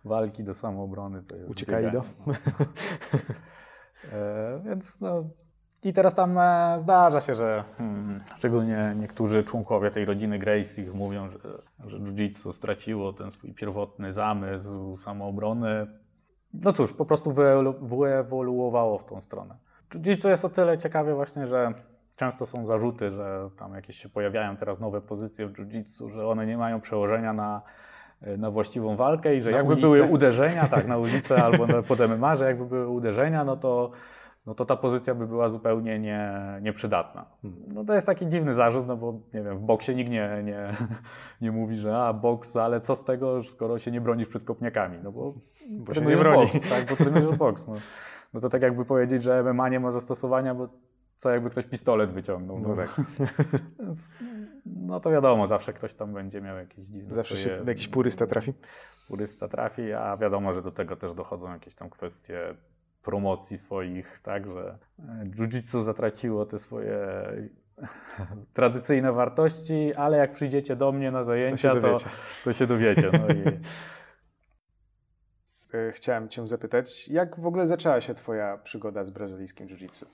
walki 0.03 0.43
do 0.43 0.53
samoobrony 0.53 1.23
to 1.23 1.35
jest 1.35 1.51
Uciekaj 1.51 1.91
do. 1.91 2.03
no. 2.27 2.33
e, 4.13 4.61
Więc 4.65 4.99
no... 5.01 5.23
I 5.83 5.93
teraz 5.93 6.13
tam 6.13 6.37
e, 6.37 6.75
zdarza 6.79 7.21
się, 7.21 7.35
że 7.35 7.63
hmm, 7.77 8.21
szczególnie 8.35 8.95
niektórzy 8.99 9.43
członkowie 9.43 9.91
tej 9.91 10.05
rodziny 10.05 10.39
Gracie 10.39 10.85
mówią, 10.93 11.29
że, 11.29 11.39
że 11.85 11.97
jiu-jitsu 11.97 12.53
straciło 12.53 13.13
ten 13.13 13.31
swój 13.31 13.53
pierwotny 13.53 14.13
zamysł 14.13 14.97
samoobrony. 14.97 15.87
No 16.53 16.71
cóż, 16.71 16.93
po 16.93 17.05
prostu 17.05 17.31
wyewolu- 17.31 17.87
wyewoluowało 17.87 18.97
w 18.97 19.05
tą 19.05 19.21
stronę. 19.21 19.57
Jiu-jitsu 19.95 20.29
jest 20.29 20.45
o 20.45 20.49
tyle 20.49 20.77
ciekawe 20.77 21.15
właśnie, 21.15 21.47
że 21.47 21.73
często 22.15 22.45
są 22.45 22.65
zarzuty, 22.65 23.11
że 23.11 23.49
tam 23.59 23.73
jakieś 23.73 23.97
się 23.97 24.09
pojawiają 24.09 24.57
teraz 24.57 24.79
nowe 24.79 25.01
pozycje 25.01 25.47
w 25.47 25.53
jiu-jitsu, 25.53 26.09
że 26.09 26.27
one 26.27 26.45
nie 26.45 26.57
mają 26.57 26.81
przełożenia 26.81 27.33
na, 27.33 27.61
na 28.37 28.51
właściwą 28.51 28.95
walkę 28.95 29.35
i 29.35 29.41
że 29.41 29.51
Na 29.51 29.57
jakby 29.57 29.71
ulicę. 29.73 29.87
były 29.87 30.03
uderzenia, 30.03 30.67
tak, 30.67 30.87
na 30.87 30.97
ulicę 30.97 31.35
albo 31.45 31.67
na, 31.67 31.81
pod 31.81 31.99
MMA, 31.99 32.35
że 32.35 32.45
jakby 32.45 32.65
były 32.65 32.87
uderzenia, 32.87 33.43
no 33.43 33.57
to, 33.57 33.91
no 34.45 34.55
to 34.55 34.65
ta 34.65 34.75
pozycja 34.75 35.15
by 35.15 35.27
była 35.27 35.49
zupełnie 35.49 35.99
nie, 35.99 36.31
nieprzydatna. 36.61 37.25
No 37.73 37.83
to 37.85 37.93
jest 37.93 38.07
taki 38.07 38.27
dziwny 38.27 38.53
zarzut, 38.53 38.87
no 38.87 38.97
bo 38.97 39.13
nie 39.33 39.41
wiem, 39.43 39.57
w 39.57 39.61
boksie 39.61 39.95
nikt 39.95 40.11
nie, 40.11 40.41
nie, 40.43 40.69
nie 41.41 41.51
mówi, 41.51 41.75
że 41.75 41.97
a 41.97 42.13
boks, 42.13 42.57
ale 42.57 42.79
co 42.79 42.95
z 42.95 43.03
tego, 43.03 43.43
skoro 43.43 43.79
się 43.79 43.91
nie 43.91 44.01
bronisz 44.01 44.27
przed 44.27 44.43
kopniakami, 44.43 44.97
no 45.03 45.11
bo, 45.11 45.33
Bo 45.69 45.85
się 45.85 45.91
trenujesz 45.93 46.19
nie 46.19 46.23
broni. 46.23 46.47
boks, 46.53 46.69
tak, 46.69 46.85
bo 46.89 46.95
trenujesz 46.95 47.37
boks. 47.37 47.67
No. 47.67 47.73
no 48.33 48.39
to 48.39 48.49
tak 48.49 48.61
jakby 48.61 48.85
powiedzieć, 48.85 49.23
że 49.23 49.43
MMA 49.53 49.69
nie 49.69 49.79
ma 49.79 49.91
zastosowania, 49.91 50.55
bo 50.55 50.67
co 51.25 51.31
jakby 51.31 51.49
ktoś 51.49 51.65
pistolet 51.65 52.11
wyciągnął. 52.11 52.59
No, 52.59 52.69
No 52.69 52.75
tak. 52.75 52.89
No 54.65 54.99
to 54.99 55.11
wiadomo, 55.11 55.47
zawsze 55.47 55.73
ktoś 55.73 55.93
tam 55.93 56.13
będzie 56.13 56.41
miał 56.41 56.57
jakieś 56.57 56.85
dziwne 56.85 57.15
Zawsze 57.15 57.37
się 57.37 57.41
swoje... 57.41 57.63
jakiś 57.67 57.87
purysta 57.87 58.27
trafi. 58.27 58.53
Purysta 59.07 59.47
trafi, 59.47 59.93
a 59.93 60.17
wiadomo, 60.17 60.53
że 60.53 60.61
do 60.61 60.71
tego 60.71 60.95
też 60.95 61.13
dochodzą 61.13 61.53
jakieś 61.53 61.75
tam 61.75 61.89
kwestie 61.89 62.55
promocji 63.01 63.57
swoich, 63.57 64.19
tak, 64.19 64.47
że 64.47 64.77
e, 64.99 65.25
jiu-jitsu 65.25 65.83
zatraciło 65.83 66.45
te 66.45 66.59
swoje 66.59 67.07
tradycyjne 68.53 69.11
wartości, 69.13 69.95
ale 69.95 70.17
jak 70.17 70.31
przyjdziecie 70.31 70.75
do 70.75 70.91
mnie 70.91 71.11
na 71.11 71.23
zajęcia, 71.23 71.73
to, 71.73 71.81
dowiecie. 71.81 72.05
to 72.43 72.53
się 72.53 72.67
dowiecie. 72.67 73.11
No 73.13 73.27
i 73.33 73.43
E, 75.73 75.91
Chciałem 75.91 76.29
Cię 76.29 76.47
zapytać, 76.47 77.07
jak 77.07 77.39
w 77.39 77.45
ogóle 77.45 77.67
zaczęła 77.67 78.01
się 78.01 78.13
Twoja 78.13 78.57
przygoda 78.57 79.03
z 79.03 79.09
brazylijskim 79.09 79.67
jiu-jitsu? 79.67 80.05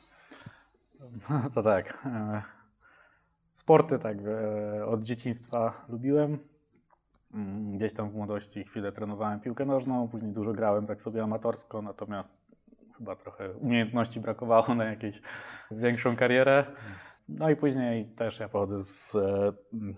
To 1.54 1.64
tak. 1.64 2.04
e, 2.06 2.42
Sporty 3.52 4.00
tak 4.00 4.18
e, 4.26 4.86
od 4.86 5.02
dzieciństwa 5.02 5.86
lubiłem. 5.90 6.38
Mm, 7.34 7.78
Gdzieś 7.78 7.94
tam 7.94 8.10
w 8.10 8.16
młodości 8.16 8.64
chwilę 8.64 8.92
trenowałem 8.92 9.40
piłkę 9.40 9.66
nożną, 9.66 10.08
później 10.08 10.34
dużo 10.34 10.54
grałem 10.54 10.88
tak 10.88 11.02
sobie 11.02 11.24
amatorsko, 11.24 11.82
natomiast 11.82 12.36
chyba 12.98 13.16
trochę 13.16 13.54
umiejętności 13.54 14.20
brakowało 14.20 14.76
na 14.76 14.86
jakąś 14.86 15.22
większą 15.72 16.16
karierę. 16.16 16.66
No 17.30 17.50
i 17.50 17.56
później 17.56 18.06
też 18.06 18.40
ja 18.40 18.50
pochodzę 18.50 18.80
z, 18.80 19.16
e, 19.16 19.54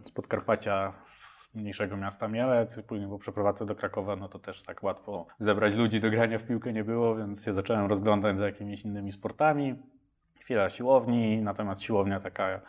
z 0.06 0.12
Podkarpacia, 0.12 0.92
z 1.16 1.56
mniejszego 1.56 1.98
miasta 1.98 2.28
Mielec, 2.28 2.82
później 2.82 3.10
po 3.10 3.20
przeprowadzce 3.20 3.66
do 3.66 3.76
Krakowa, 3.76 4.16
no 4.16 4.30
to 4.30 4.40
też 4.40 4.64
tak 4.64 4.84
łatwo 4.84 5.26
zebrać 5.40 5.76
ludzi 5.76 6.00
do 6.00 6.10
grania 6.10 6.40
w 6.40 6.44
piłkę 6.44 6.74
nie 6.74 6.84
było, 6.84 7.16
więc 7.16 7.44
się 7.46 7.54
zacząłem 7.54 7.86
rozglądać 7.86 8.38
za 8.38 8.46
jakimiś 8.46 8.82
innymi 8.82 9.12
sportami 9.12 9.76
chwila 10.44 10.70
siłowni, 10.70 11.42
natomiast 11.42 11.82
siłownia 11.82 12.20
taka 12.20 12.62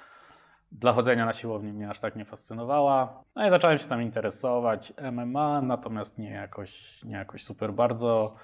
dla 0.73 0.93
chodzenia 0.93 1.27
na 1.27 1.33
siłowni 1.33 1.73
mnie 1.73 1.91
aż 1.91 2.01
tak 2.01 2.17
nie 2.17 2.25
fascynowała. 2.25 3.23
No 3.37 3.47
i 3.47 3.51
zacząłem 3.51 3.79
się 3.79 3.89
tam 3.89 4.03
interesować 4.03 4.93
MMA, 5.13 5.61
natomiast 5.63 6.19
nie 6.19 6.31
jakoś, 6.31 7.03
nie 7.05 7.15
jakoś 7.15 7.45
super 7.45 7.73
bardzo. 7.73 8.35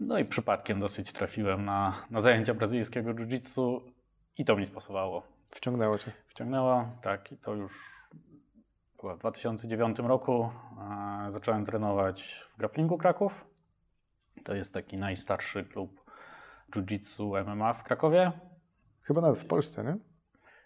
No 0.00 0.18
i 0.18 0.24
przypadkiem 0.24 0.80
dosyć 0.80 1.12
trafiłem 1.12 1.64
na, 1.64 1.94
na 2.10 2.20
zajęcia 2.20 2.54
brazylijskiego 2.54 3.14
jiu-jitsu 3.14 3.80
i 4.38 4.44
to 4.44 4.56
mi 4.56 4.66
spasowało. 4.66 5.22
Wciągnęło 5.50 5.98
Cię. 5.98 6.12
Wciągnęło, 6.28 6.88
tak, 7.02 7.32
i 7.32 7.36
to 7.36 7.54
już 7.54 7.72
chyba 9.00 9.14
w 9.14 9.18
2009 9.18 9.98
roku 9.98 10.50
e, 11.26 11.30
zacząłem 11.30 11.66
trenować 11.66 12.46
w 12.50 12.58
Grapplingu 12.58 12.98
Kraków. 12.98 13.46
To 14.44 14.54
jest 14.54 14.74
taki 14.74 14.96
najstarszy 14.96 15.64
klub 15.64 16.05
jiu-jitsu 16.74 17.44
MMA 17.46 17.72
w 17.74 17.84
Krakowie. 17.84 18.32
Chyba 19.02 19.20
nawet 19.20 19.38
w 19.38 19.46
Polsce, 19.46 19.84
nie? 19.84 19.96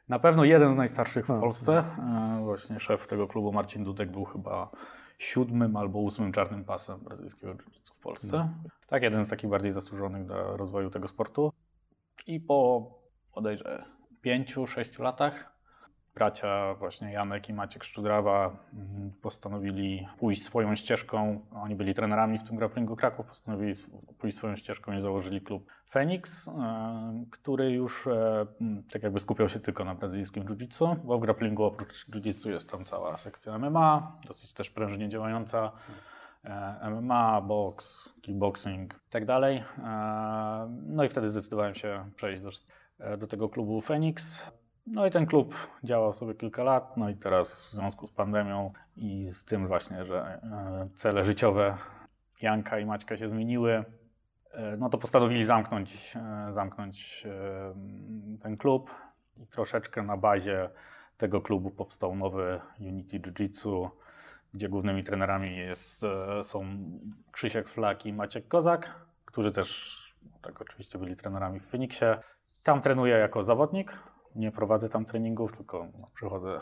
Na 0.09 0.19
pewno 0.19 0.45
jeden 0.45 0.73
z 0.73 0.77
najstarszych 0.77 1.27
w 1.27 1.29
No. 1.29 1.41
Polsce. 1.41 1.79
E, 1.79 2.41
Właśnie 2.45 2.81
szef 2.81 3.07
tego 3.07 3.29
klubu 3.29 3.53
Marcin 3.53 3.85
Dudek 3.85 4.11
był 4.11 4.25
chyba 4.25 4.71
siódmym 5.19 5.77
albo 5.77 5.99
ósmym 5.99 6.33
czarnym 6.33 6.65
pasem 6.65 7.01
brazylijskiego 7.01 7.53
jiu-jitsu 7.55 7.95
w 7.95 8.03
Polsce. 8.03 8.49
Tak, 8.89 9.03
jeden 9.03 9.25
z 9.25 9.29
takich 9.31 9.51
bardziej 9.51 9.73
zasłużonych 9.73 10.27
dla 10.27 10.43
rozwoju 10.43 10.91
tego 10.91 11.09
sportu. 11.09 11.53
I 12.27 12.41
po 12.41 12.87
bodajże 13.35 13.85
pięciu, 14.21 14.67
sześciu 14.67 15.03
latach 15.03 15.50
bracia 16.21 16.75
właśnie 16.75 17.12
Janek 17.12 17.49
i 17.49 17.53
Maciek 17.53 17.85
Szczudrawa 17.85 18.57
mm, 18.73 19.12
postanowili 19.23 20.09
pójść 20.18 20.43
swoją 20.43 20.75
ścieżką. 20.75 21.41
Oni 21.55 21.77
byli 21.77 21.95
trenerami 21.95 22.39
w 22.39 22.43
tym 22.43 22.57
grapplingu 22.57 22.97
Kraków, 22.97 23.27
postanowili 23.27 23.73
pójść 24.18 24.37
swoją 24.37 24.57
ścieżką 24.57 24.93
i 24.93 25.01
założyli 25.01 25.41
klub 25.41 25.71
Phoenix, 25.87 26.49
e, 26.49 27.25
który 27.31 27.71
już 27.71 28.07
e, 28.07 28.47
m, 28.61 28.83
tak 28.93 29.03
jakby 29.03 29.21
skupiał 29.21 29.49
się 29.49 29.61
tylko 29.61 29.85
na 29.85 29.95
brazylijskim 29.95 30.45
jiu-jitsu, 30.45 30.97
bo 31.05 31.18
w 31.18 31.21
grapplingu 31.21 31.64
oprócz 31.64 32.09
jiu-jitsu 32.09 32.51
jest 32.51 32.71
tam 32.71 32.85
cała 32.85 33.16
sekcja 33.16 33.59
MMA, 33.59 34.18
dosyć 34.27 34.53
też 34.53 34.71
prężnie 34.71 35.09
działająca. 35.09 35.73
e, 36.45 36.91
MMA, 36.91 37.41
boks, 37.41 38.09
kickboxing 38.23 38.95
i 38.95 39.11
tak 39.11 39.25
No 40.87 41.05
i 41.05 41.09
wtedy 41.09 41.31
zdecydowałem 41.31 41.75
się 41.75 42.11
przejść 42.16 42.43
do, 42.43 42.51
do 43.16 43.27
tego 43.27 43.49
klubu 43.49 43.81
Phoenix. 43.81 44.43
No 44.93 45.07
i 45.07 45.11
ten 45.11 45.26
klub 45.26 45.55
działał 45.84 46.12
sobie 46.12 46.34
kilka 46.34 46.64
lat, 46.64 46.97
no 46.97 47.11
i 47.11 47.16
teraz 47.16 47.68
w 47.68 47.74
związku 47.74 48.07
z 48.07 48.12
pandemią 48.12 48.72
i 48.97 49.28
z 49.32 49.45
tym 49.45 49.66
właśnie, 49.66 50.05
że 50.05 50.41
e, 50.43 50.88
cele 50.95 51.24
życiowe 51.24 51.76
Janka 52.43 52.78
i 52.78 52.86
Maćka 52.86 53.16
się 53.16 53.28
zmieniły, 53.28 53.84
e, 54.51 54.76
no 54.76 54.88
to 54.88 54.99
postanowili 54.99 55.45
zamknąć, 55.45 56.16
e, 56.16 56.53
zamknąć 56.53 57.26
ten 58.43 58.57
klub 58.57 58.95
i 59.36 59.47
troszeczkę 59.47 60.03
na 60.03 60.16
bazie 60.16 60.70
tego 61.16 61.41
klubu 61.41 61.70
powstał 61.70 62.16
nowy 62.16 62.61
Unity 62.80 63.20
Jiu-Jitsu, 63.20 63.88
gdzie 64.55 64.68
głównymi 64.68 65.05
trenerami 65.05 65.57
jest, 65.57 66.03
są 66.43 66.64
Krzysiek 67.32 67.68
Flak 67.68 68.07
i 68.07 68.12
Maciek 68.12 68.49
Kozak, 68.49 68.95
którzy 69.24 69.53
też 69.53 70.01
tak 70.43 70.61
oczywiście 70.61 70.99
byli 70.99 71.16
trenerami 71.16 71.61
w 71.61 71.70
Feniksie. 71.70 72.05
Tam 72.64 72.80
trenuję 72.80 73.14
jako 73.14 73.43
zawodnik, 73.43 73.99
nie 74.35 74.53
prowadzę 74.53 74.89
tam 74.89 75.05
treningów, 75.05 75.53
tylko 75.53 75.87
przychodzę 76.14 76.61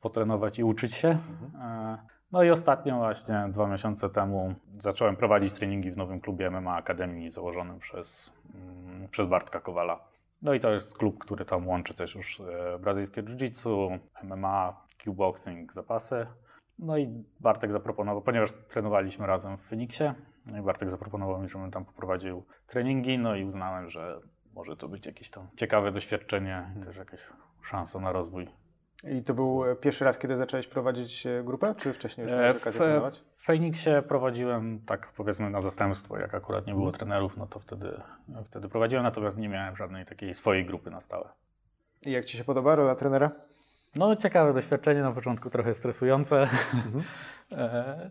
potrenować 0.00 0.58
i 0.58 0.64
uczyć 0.64 0.94
się. 0.94 1.18
E, 1.60 1.98
No 2.32 2.42
i 2.42 2.50
ostatnio 2.50 2.96
właśnie 2.96 3.48
dwa 3.52 3.66
miesiące 3.66 4.10
temu 4.10 4.54
zacząłem 4.78 5.16
prowadzić 5.16 5.54
treningi 5.54 5.90
w 5.90 5.96
nowym 5.96 6.20
klubie 6.20 6.50
MMA 6.50 6.74
Akademii 6.76 7.30
założonym 7.30 7.78
przez, 7.78 8.32
mm, 8.54 9.08
przez 9.08 9.26
Bartka 9.26 9.60
Kowala. 9.60 10.00
No 10.42 10.54
i 10.54 10.60
to 10.60 10.70
jest 10.70 10.98
klub, 10.98 11.18
który 11.18 11.44
tam 11.44 11.68
łączy 11.68 11.94
też 11.94 12.14
już 12.14 12.40
e, 12.40 12.78
brazylijskie 12.78 13.22
jiu-jitsu, 13.22 13.98
MMA, 14.22 14.84
kickboxing, 14.98 15.72
zapasy. 15.72 16.26
No 16.78 16.98
i 16.98 17.24
Bartek 17.40 17.72
zaproponował, 17.72 18.22
ponieważ 18.22 18.52
trenowaliśmy 18.68 19.26
razem 19.26 19.56
w 19.56 19.62
Feniksie, 19.62 20.04
no 20.46 20.58
i 20.58 20.62
Bartek 20.62 20.90
zaproponował 20.90 21.42
mi, 21.42 21.48
żebym 21.48 21.70
tam 21.70 21.84
poprowadził 21.84 22.44
treningi, 22.66 23.18
no 23.18 23.36
i 23.36 23.44
uznałem, 23.44 23.90
że 23.90 24.20
może 24.54 24.76
to 24.76 24.88
być 24.88 25.06
jakieś 25.06 25.30
tam 25.30 25.48
ciekawe 25.56 25.92
doświadczenie 25.92 26.74
i 26.80 26.84
też 26.84 26.96
jakaś 26.96 27.20
szansa 27.62 28.00
na 28.00 28.12
rozwój. 28.12 28.48
I 29.04 29.22
to 29.22 29.34
był 29.34 29.64
e, 29.64 29.76
pierwszy 29.76 30.04
raz, 30.04 30.18
kiedy 30.18 30.36
zacząłeś 30.36 30.66
prowadzić 30.66 31.26
e, 31.26 31.42
grupę, 31.44 31.74
czy 31.78 31.92
wcześniej 31.92 32.22
już 32.22 32.32
E, 32.32 32.36
miałeś 32.36 32.56
okazję 32.56 32.80
trenować? 32.80 33.18
w 33.18 33.44
Feniksie 33.44 33.90
prowadziłem 34.08 34.80
tak 34.86 35.12
powiedzmy 35.16 35.50
na 35.50 35.60
zastępstwo, 35.60 36.18
jak 36.18 36.34
akurat 36.34 36.66
nie 36.66 36.74
było 36.74 36.92
trenerów, 36.92 37.36
no 37.36 37.46
to 37.46 37.58
wtedy, 37.58 38.00
wtedy 38.44 38.68
prowadziłem, 38.68 39.04
natomiast 39.04 39.36
nie 39.36 39.48
miałem 39.48 39.76
żadnej 39.76 40.06
takiej 40.06 40.34
swojej 40.34 40.66
grupy 40.66 40.90
na 40.90 41.00
stałe. 41.00 41.28
I 42.06 42.10
jak 42.10 42.24
Ci 42.24 42.36
się 42.36 42.44
podoba 42.44 42.74
rola 42.76 42.94
trenera? 42.94 43.30
No, 43.96 44.16
ciekawe 44.16 44.52
doświadczenie, 44.52 45.02
na 45.02 45.12
początku 45.12 45.50
trochę 45.50 45.74
stresujące. 45.74 46.46
E, 47.52 48.10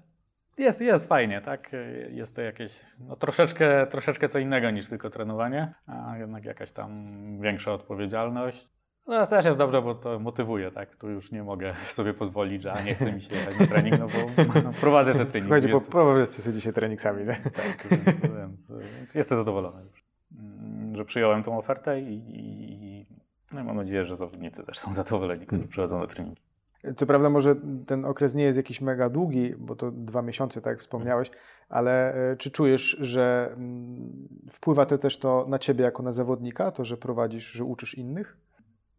Jest, 0.60 0.82
jest 0.82 1.08
fajnie, 1.08 1.42
tak? 1.42 1.72
Jest 2.10 2.36
to 2.36 2.42
jakieś 2.42 2.80
no, 3.00 3.16
troszeczkę, 3.16 3.88
troszeczkę 3.88 4.30
co 4.30 4.40
innego 4.40 4.72
niż 4.72 4.90
tylko 4.90 5.10
trenowanie, 5.10 5.74
a 5.88 6.18
jednak 6.18 6.46
jakaś 6.46 6.72
tam 6.72 7.06
większa 7.42 7.74
odpowiedzialność. 7.74 8.70
No, 9.08 9.26
też 9.26 9.46
jest 9.46 9.58
dobrze, 9.58 9.82
bo 9.82 9.96
to 9.96 10.20
motywuje, 10.20 10.72
tak? 10.72 10.96
Tu 10.96 11.10
już 11.10 11.32
nie 11.32 11.44
mogę 11.44 11.76
sobie 11.98 12.14
pozwolić, 12.14 12.62
że 12.62 12.74
a 12.74 12.82
nie 12.82 12.94
chce 12.94 13.12
mi 13.12 13.22
się 13.22 13.36
jechać 13.36 13.60
na 13.60 13.68
trening, 13.68 14.00
no 14.00 14.08
bo 14.08 14.44
no, 14.64 14.72
prowadzę 14.82 15.12
te 15.12 15.18
treningi. 15.18 15.42
Słuchajcie, 15.42 15.68
więc... 15.68 15.86
poprowadźcie 15.86 16.42
sobie 16.42 16.56
dzisiaj 16.56 16.74
trening 16.74 17.02
sami, 17.02 17.24
nie? 17.24 17.36
Tak, 17.36 17.88
więc, 17.92 18.22
więc, 18.22 18.72
więc 18.98 19.16
jestem 19.16 19.38
zadowolony 19.38 19.84
już, 19.84 20.06
mm, 20.40 20.96
że 20.96 21.06
przyjąłem 21.06 21.44
tą 21.44 21.58
ofertę 21.58 22.02
i, 22.02 22.24
i 22.30 23.06
No 23.54 23.62
i 23.62 23.64
mam 23.64 23.76
nadzieję, 23.76 24.06
że 24.06 24.16
zawodnicy 24.16 24.64
też 24.64 24.80
są 24.80 24.94
zadowoleni, 24.94 25.46
którzy 25.46 25.68
przychodzą 25.68 26.00
na 26.00 26.08
treningi. 26.08 26.49
Co 26.96 27.06
prawda 27.06 27.30
może 27.30 27.56
ten 27.88 28.06
okres 28.06 28.36
nie 28.36 28.44
jest 28.44 28.58
jakiś 28.58 28.82
mega 28.82 29.10
długi, 29.10 29.54
bo 29.58 29.76
to 29.76 29.92
dwa 29.92 30.22
miesiące, 30.22 30.62
tak 30.62 30.72
jak 30.72 30.80
wspomniałeś, 30.80 31.32
ale 31.70 32.14
e, 32.14 32.38
czy 32.38 32.52
czujesz, 32.52 32.98
że 33.00 33.50
mm, 33.54 34.28
wpływa 34.52 34.86
to 34.86 34.98
też 34.98 35.20
to 35.20 35.46
na 35.50 35.60
ciebie 35.60 35.84
jako 35.84 36.04
na 36.04 36.12
zawodnika, 36.12 36.72
to, 36.72 36.84
że 36.84 36.98
prowadzisz, 36.98 37.52
że 37.52 37.64
uczysz 37.64 37.98
innych? 37.98 38.38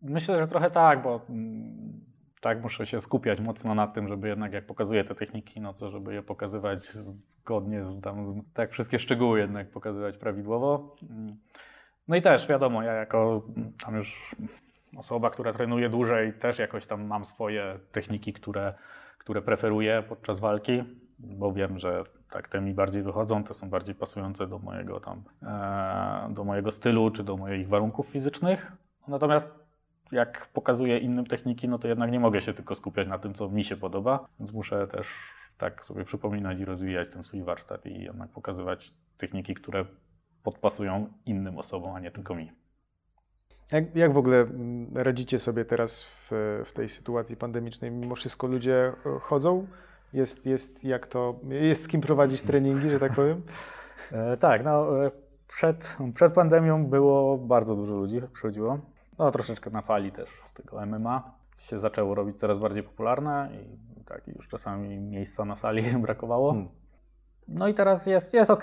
Myślę, 0.02 0.38
że 0.38 0.46
trochę 0.46 0.70
tak, 0.70 1.02
bo 1.02 1.20
mm, 1.28 2.00
tak 2.40 2.62
muszę 2.62 2.86
się 2.86 3.00
skupiać 3.00 3.40
mocno 3.40 3.74
na 3.74 3.86
tym, 3.86 4.08
żeby 4.08 4.28
jednak 4.28 4.52
jak 4.52 4.66
pokazuję 4.66 5.04
te 5.04 5.14
techniki, 5.14 5.60
no 5.60 5.74
to 5.74 5.90
żeby 5.90 6.14
je 6.14 6.22
pokazywać 6.22 6.86
zgodnie 7.28 7.86
z 7.86 8.00
tam, 8.00 8.42
tak 8.54 8.72
wszystkie 8.72 8.98
szczegóły 8.98 9.38
jednak 9.38 9.70
pokazywać 9.70 10.18
prawidłowo. 10.18 10.96
Mm. 11.10 11.36
No 12.08 12.16
i 12.16 12.22
też 12.22 12.48
wiadomo, 12.48 12.82
ja 12.82 12.92
jako 12.92 13.42
tam 13.84 13.96
już 13.96 14.36
osoba, 14.96 15.30
która 15.30 15.52
trenuje 15.52 15.88
dłużej, 15.88 16.32
też 16.32 16.58
jakoś 16.58 16.86
tam 16.86 17.06
mam 17.06 17.24
swoje 17.24 17.78
techniki, 17.92 18.32
które, 18.32 18.74
które 19.18 19.42
preferuję 19.42 20.02
podczas 20.08 20.40
walki, 20.40 20.84
bo 21.18 21.52
wiem, 21.52 21.78
że 21.78 22.04
tak 22.30 22.48
te 22.48 22.60
mi 22.60 22.74
bardziej 22.74 23.02
wychodzą, 23.02 23.44
te 23.44 23.54
są 23.54 23.70
bardziej 23.70 23.94
pasujące 23.94 24.46
do 24.46 24.58
mojego 24.58 25.00
tam, 25.00 25.22
e, 25.42 26.34
do 26.34 26.44
mojego 26.44 26.70
stylu 26.70 27.10
czy 27.10 27.24
do 27.24 27.36
moich 27.36 27.68
warunków 27.68 28.06
fizycznych. 28.06 28.72
Natomiast 29.08 29.70
jak 30.12 30.48
pokazuję 30.52 30.98
innym 30.98 31.26
techniki, 31.26 31.68
no 31.68 31.78
to 31.78 31.88
jednak 31.88 32.10
nie 32.10 32.20
mogę 32.20 32.40
się 32.40 32.54
tylko 32.54 32.74
skupiać 32.74 33.08
na 33.08 33.18
tym, 33.18 33.34
co 33.34 33.48
mi 33.48 33.64
się 33.64 33.76
podoba, 33.76 34.28
więc 34.38 34.52
muszę 34.52 34.86
też 34.86 35.08
tak 35.58 35.84
sobie 35.84 36.04
przypominać 36.04 36.60
i 36.60 36.64
rozwijać 36.64 37.10
ten 37.10 37.22
swój 37.22 37.42
warsztat 37.42 37.86
i 37.86 38.02
jednak 38.02 38.30
pokazywać 38.30 38.92
techniki, 39.18 39.54
które 39.54 39.84
podpasują 40.42 41.12
innym 41.26 41.58
osobom, 41.58 41.94
a 41.94 42.00
nie 42.00 42.10
tylko 42.10 42.34
mi. 42.34 42.52
Jak, 43.72 43.96
jak 43.96 44.12
w 44.12 44.16
ogóle 44.16 44.36
mm, 44.36 44.90
radzicie 44.94 45.38
sobie 45.38 45.64
teraz 45.64 46.02
w, 46.02 46.30
w 46.64 46.72
tej 46.72 46.88
sytuacji 46.88 47.36
pandemicznej? 47.36 47.90
Mimo 47.90 48.14
wszystko 48.14 48.46
ludzie 48.46 48.92
e, 49.06 49.18
chodzą? 49.20 49.66
Jest, 50.12 50.46
jest, 50.46 50.84
jak 50.84 51.06
to, 51.06 51.40
jest 51.48 51.84
z 51.84 51.88
kim 51.88 52.00
prowadzić 52.00 52.42
treningi, 52.42 52.90
że 52.90 53.00
tak 53.00 53.12
powiem? 53.12 53.42
E, 54.12 54.36
tak, 54.36 54.64
no 54.64 55.04
e, 55.06 55.10
przed, 55.46 55.96
przed 56.14 56.32
pandemią 56.32 56.86
było 56.86 57.38
bardzo 57.38 57.76
dużo 57.76 57.94
ludzi, 57.94 58.20
przychodziło. 58.32 58.78
No 59.18 59.30
troszeczkę 59.30 59.70
na 59.70 59.82
fali 59.82 60.12
też 60.12 60.28
tego 60.54 60.86
MMA 60.86 61.34
się 61.56 61.78
zaczęło 61.78 62.14
robić 62.14 62.38
coraz 62.38 62.58
bardziej 62.58 62.82
popularne 62.82 63.50
i 63.52 64.04
tak 64.04 64.28
już 64.28 64.48
czasami 64.48 64.98
miejsca 64.98 65.44
na 65.44 65.56
sali 65.56 65.82
brakowało. 66.02 66.52
Hmm. 66.52 66.70
No 67.48 67.68
i 67.68 67.74
teraz 67.74 68.06
jest, 68.06 68.34
jest 68.34 68.50
ok, 68.50 68.62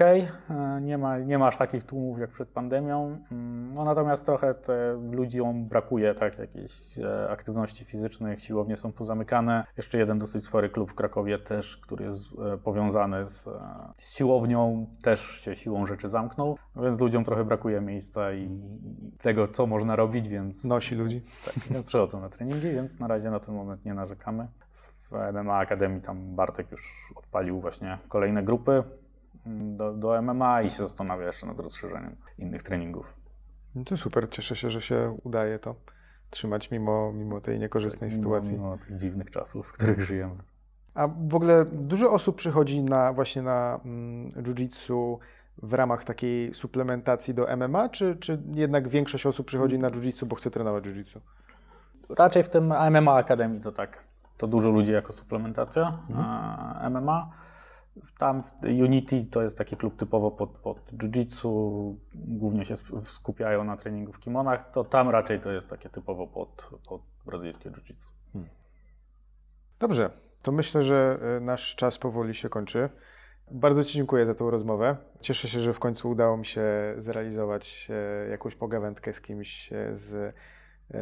nie 0.82 0.98
ma, 0.98 1.18
nie 1.18 1.38
ma 1.38 1.48
aż 1.48 1.58
takich 1.58 1.84
tłumów 1.84 2.20
jak 2.20 2.32
przed 2.32 2.50
pandemią, 2.50 3.18
Mm, 3.32 3.57
no 3.78 3.84
natomiast 3.84 4.26
trochę 4.26 4.54
te 4.54 4.94
ludziom 5.12 5.66
brakuje 5.66 6.14
tak 6.14 6.40
jakiejś 6.40 7.00
e, 7.00 7.30
aktywności 7.30 7.86
fizycznych, 7.86 8.44
siłownie 8.44 8.76
są 8.76 8.92
pozamykane. 8.92 9.66
Jeszcze 9.78 9.98
jeden 9.98 10.20
dosyć 10.20 10.46
spory 10.46 10.70
klub 10.70 10.92
w 10.92 10.96
Krakowie 10.96 11.40
też, 11.40 11.78
który 11.78 12.06
jest 12.06 12.28
e, 12.54 12.58
powiązany 12.58 13.26
z, 13.26 13.48
e, 13.48 13.52
z 13.98 14.16
siłownią, 14.16 14.88
też 15.04 15.22
się 15.22 15.56
siłą 15.56 15.86
rzeczy 15.86 16.08
zamknął, 16.08 16.58
no 16.76 16.84
więc 16.84 17.00
ludziom 17.00 17.24
trochę 17.24 17.46
brakuje 17.46 17.82
miejsca 17.82 18.34
i, 18.34 18.44
i 18.44 19.12
tego, 19.18 19.48
co 19.48 19.68
można 19.68 19.96
robić, 19.96 20.28
więc... 20.28 20.66
Nosi 20.66 20.96
ludzi. 20.96 21.20
Tak, 21.46 21.54
więc 21.72 21.86
przechodzą 21.86 22.22
na 22.22 22.30
treningi, 22.30 22.72
więc 22.72 23.00
na 23.00 23.08
razie 23.08 23.32
na 23.32 23.40
ten 23.40 23.56
moment 23.56 23.86
nie 23.86 23.94
narzekamy. 23.94 24.48
W 24.74 25.12
MMA 25.34 25.58
Akademii 25.58 26.02
tam 26.02 26.36
Bartek 26.36 26.72
już 26.72 27.14
odpalił 27.16 27.62
właśnie 27.62 27.98
kolejne 28.08 28.44
grupy 28.44 28.84
mm, 29.46 29.78
do, 29.78 29.94
do 29.94 30.22
MMA 30.22 30.62
i 30.62 30.70
się 30.70 30.78
zastanawia 30.78 31.26
jeszcze 31.26 31.48
nad 31.48 31.60
rozszerzeniem 31.60 32.16
innych 32.38 32.64
treningów. 32.64 33.27
No 33.78 33.84
to 33.84 33.98
super, 33.98 34.30
cieszę 34.30 34.56
się, 34.56 34.70
że 34.70 34.82
się 34.82 35.18
udaje 35.24 35.60
to 35.60 35.76
trzymać 36.30 36.72
mimo, 36.72 37.14
mimo 37.14 37.42
tej 37.42 37.60
niekorzystnej 37.60 38.12
sytuacji. 38.12 38.54
Mimo, 38.54 38.64
mimo 38.64 38.78
tych 38.78 38.96
dziwnych 38.96 39.32
czasów, 39.32 39.68
w 39.68 39.72
których 39.72 40.02
żyjemy. 40.02 40.36
A 40.94 41.08
w 41.08 41.36
ogóle 41.36 41.66
dużo 41.66 42.12
osób 42.12 42.36
przychodzi 42.36 42.84
na 42.84 43.14
właśnie 43.14 43.42
na 43.42 43.80
mm, 43.86 44.30
jiu-jitsu 44.30 45.18
w 45.64 45.74
ramach 45.74 46.04
takiej 46.04 46.54
suplementacji 46.54 47.34
do 47.34 47.58
MMA, 47.58 47.90
czy, 47.90 48.16
czy 48.16 48.42
jednak 48.54 48.88
większość 48.88 49.26
osób 49.26 49.48
przychodzi 49.48 49.80
na 49.80 49.90
jiu-jitsu, 49.90 50.26
bo 50.26 50.36
chce 50.36 50.52
trenować 50.52 50.84
jiu-jitsu? 50.84 51.20
Raczej 52.10 52.44
w 52.44 52.50
tym 52.50 52.74
MMA 52.92 53.14
Akademii 53.14 53.62
to 53.62 53.72
tak, 53.72 54.04
to 54.38 54.48
dużo 54.48 54.70
ludzi 54.70 54.92
jako 54.92 55.14
suplementacja 55.14 56.00
a 56.16 56.90
MMA. 56.90 57.30
Tam 58.18 58.44
w 58.44 58.52
Unity 58.64 59.26
to 59.32 59.42
jest 59.42 59.58
taki 59.58 59.78
klub 59.78 59.96
typowo 59.96 60.32
pod, 60.32 60.50
pod 60.50 60.94
jiu-jitsu, 60.94 61.96
głównie 62.16 62.66
się 62.66 62.76
skupiają 63.04 63.64
na 63.64 63.78
treningu 63.78 64.12
w 64.12 64.20
kimonach, 64.20 64.72
to 64.72 64.84
tam 64.84 65.10
raczej 65.10 65.40
to 65.40 65.52
jest 65.52 65.70
takie 65.70 65.90
typowo 65.90 66.28
pod, 66.28 66.70
pod 66.88 67.02
brazylijskie 67.26 67.70
jiu-jitsu. 67.70 68.10
Dobrze, 69.80 70.10
to 70.42 70.52
myślę, 70.52 70.84
że 70.84 71.20
e, 71.38 71.40
nasz 71.40 71.76
czas 71.76 71.98
powoli 71.98 72.36
się 72.36 72.50
kończy. 72.50 72.90
Bardzo 73.52 73.84
Ci 73.84 73.98
dziękuję 73.98 74.26
za 74.26 74.36
tą 74.36 74.50
rozmowę. 74.50 74.98
Cieszę 75.22 75.48
się, 75.48 75.60
że 75.60 75.74
w 75.74 75.80
końcu 75.80 76.10
udało 76.10 76.38
mi 76.38 76.46
się 76.46 76.64
zrealizować 76.98 77.88
e, 77.90 78.30
jakąś 78.30 78.56
pogawędkę 78.56 79.14
z 79.14 79.22
kimś 79.22 79.74
e, 79.74 79.98
z 79.98 80.36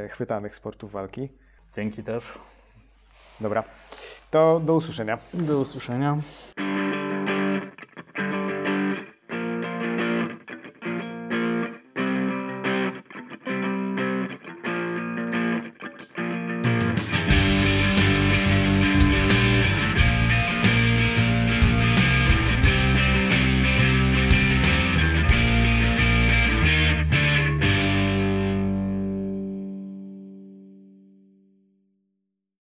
chwytanych 0.09 0.55
sportów 0.55 0.91
walki. 0.91 1.29
Dzięki 1.73 2.03
też. 2.03 2.39
Dobra, 3.41 3.63
to 4.31 4.61
do 4.63 4.73
usłyszenia. 4.73 5.17
Do 5.33 5.59
usłyszenia. 5.59 6.17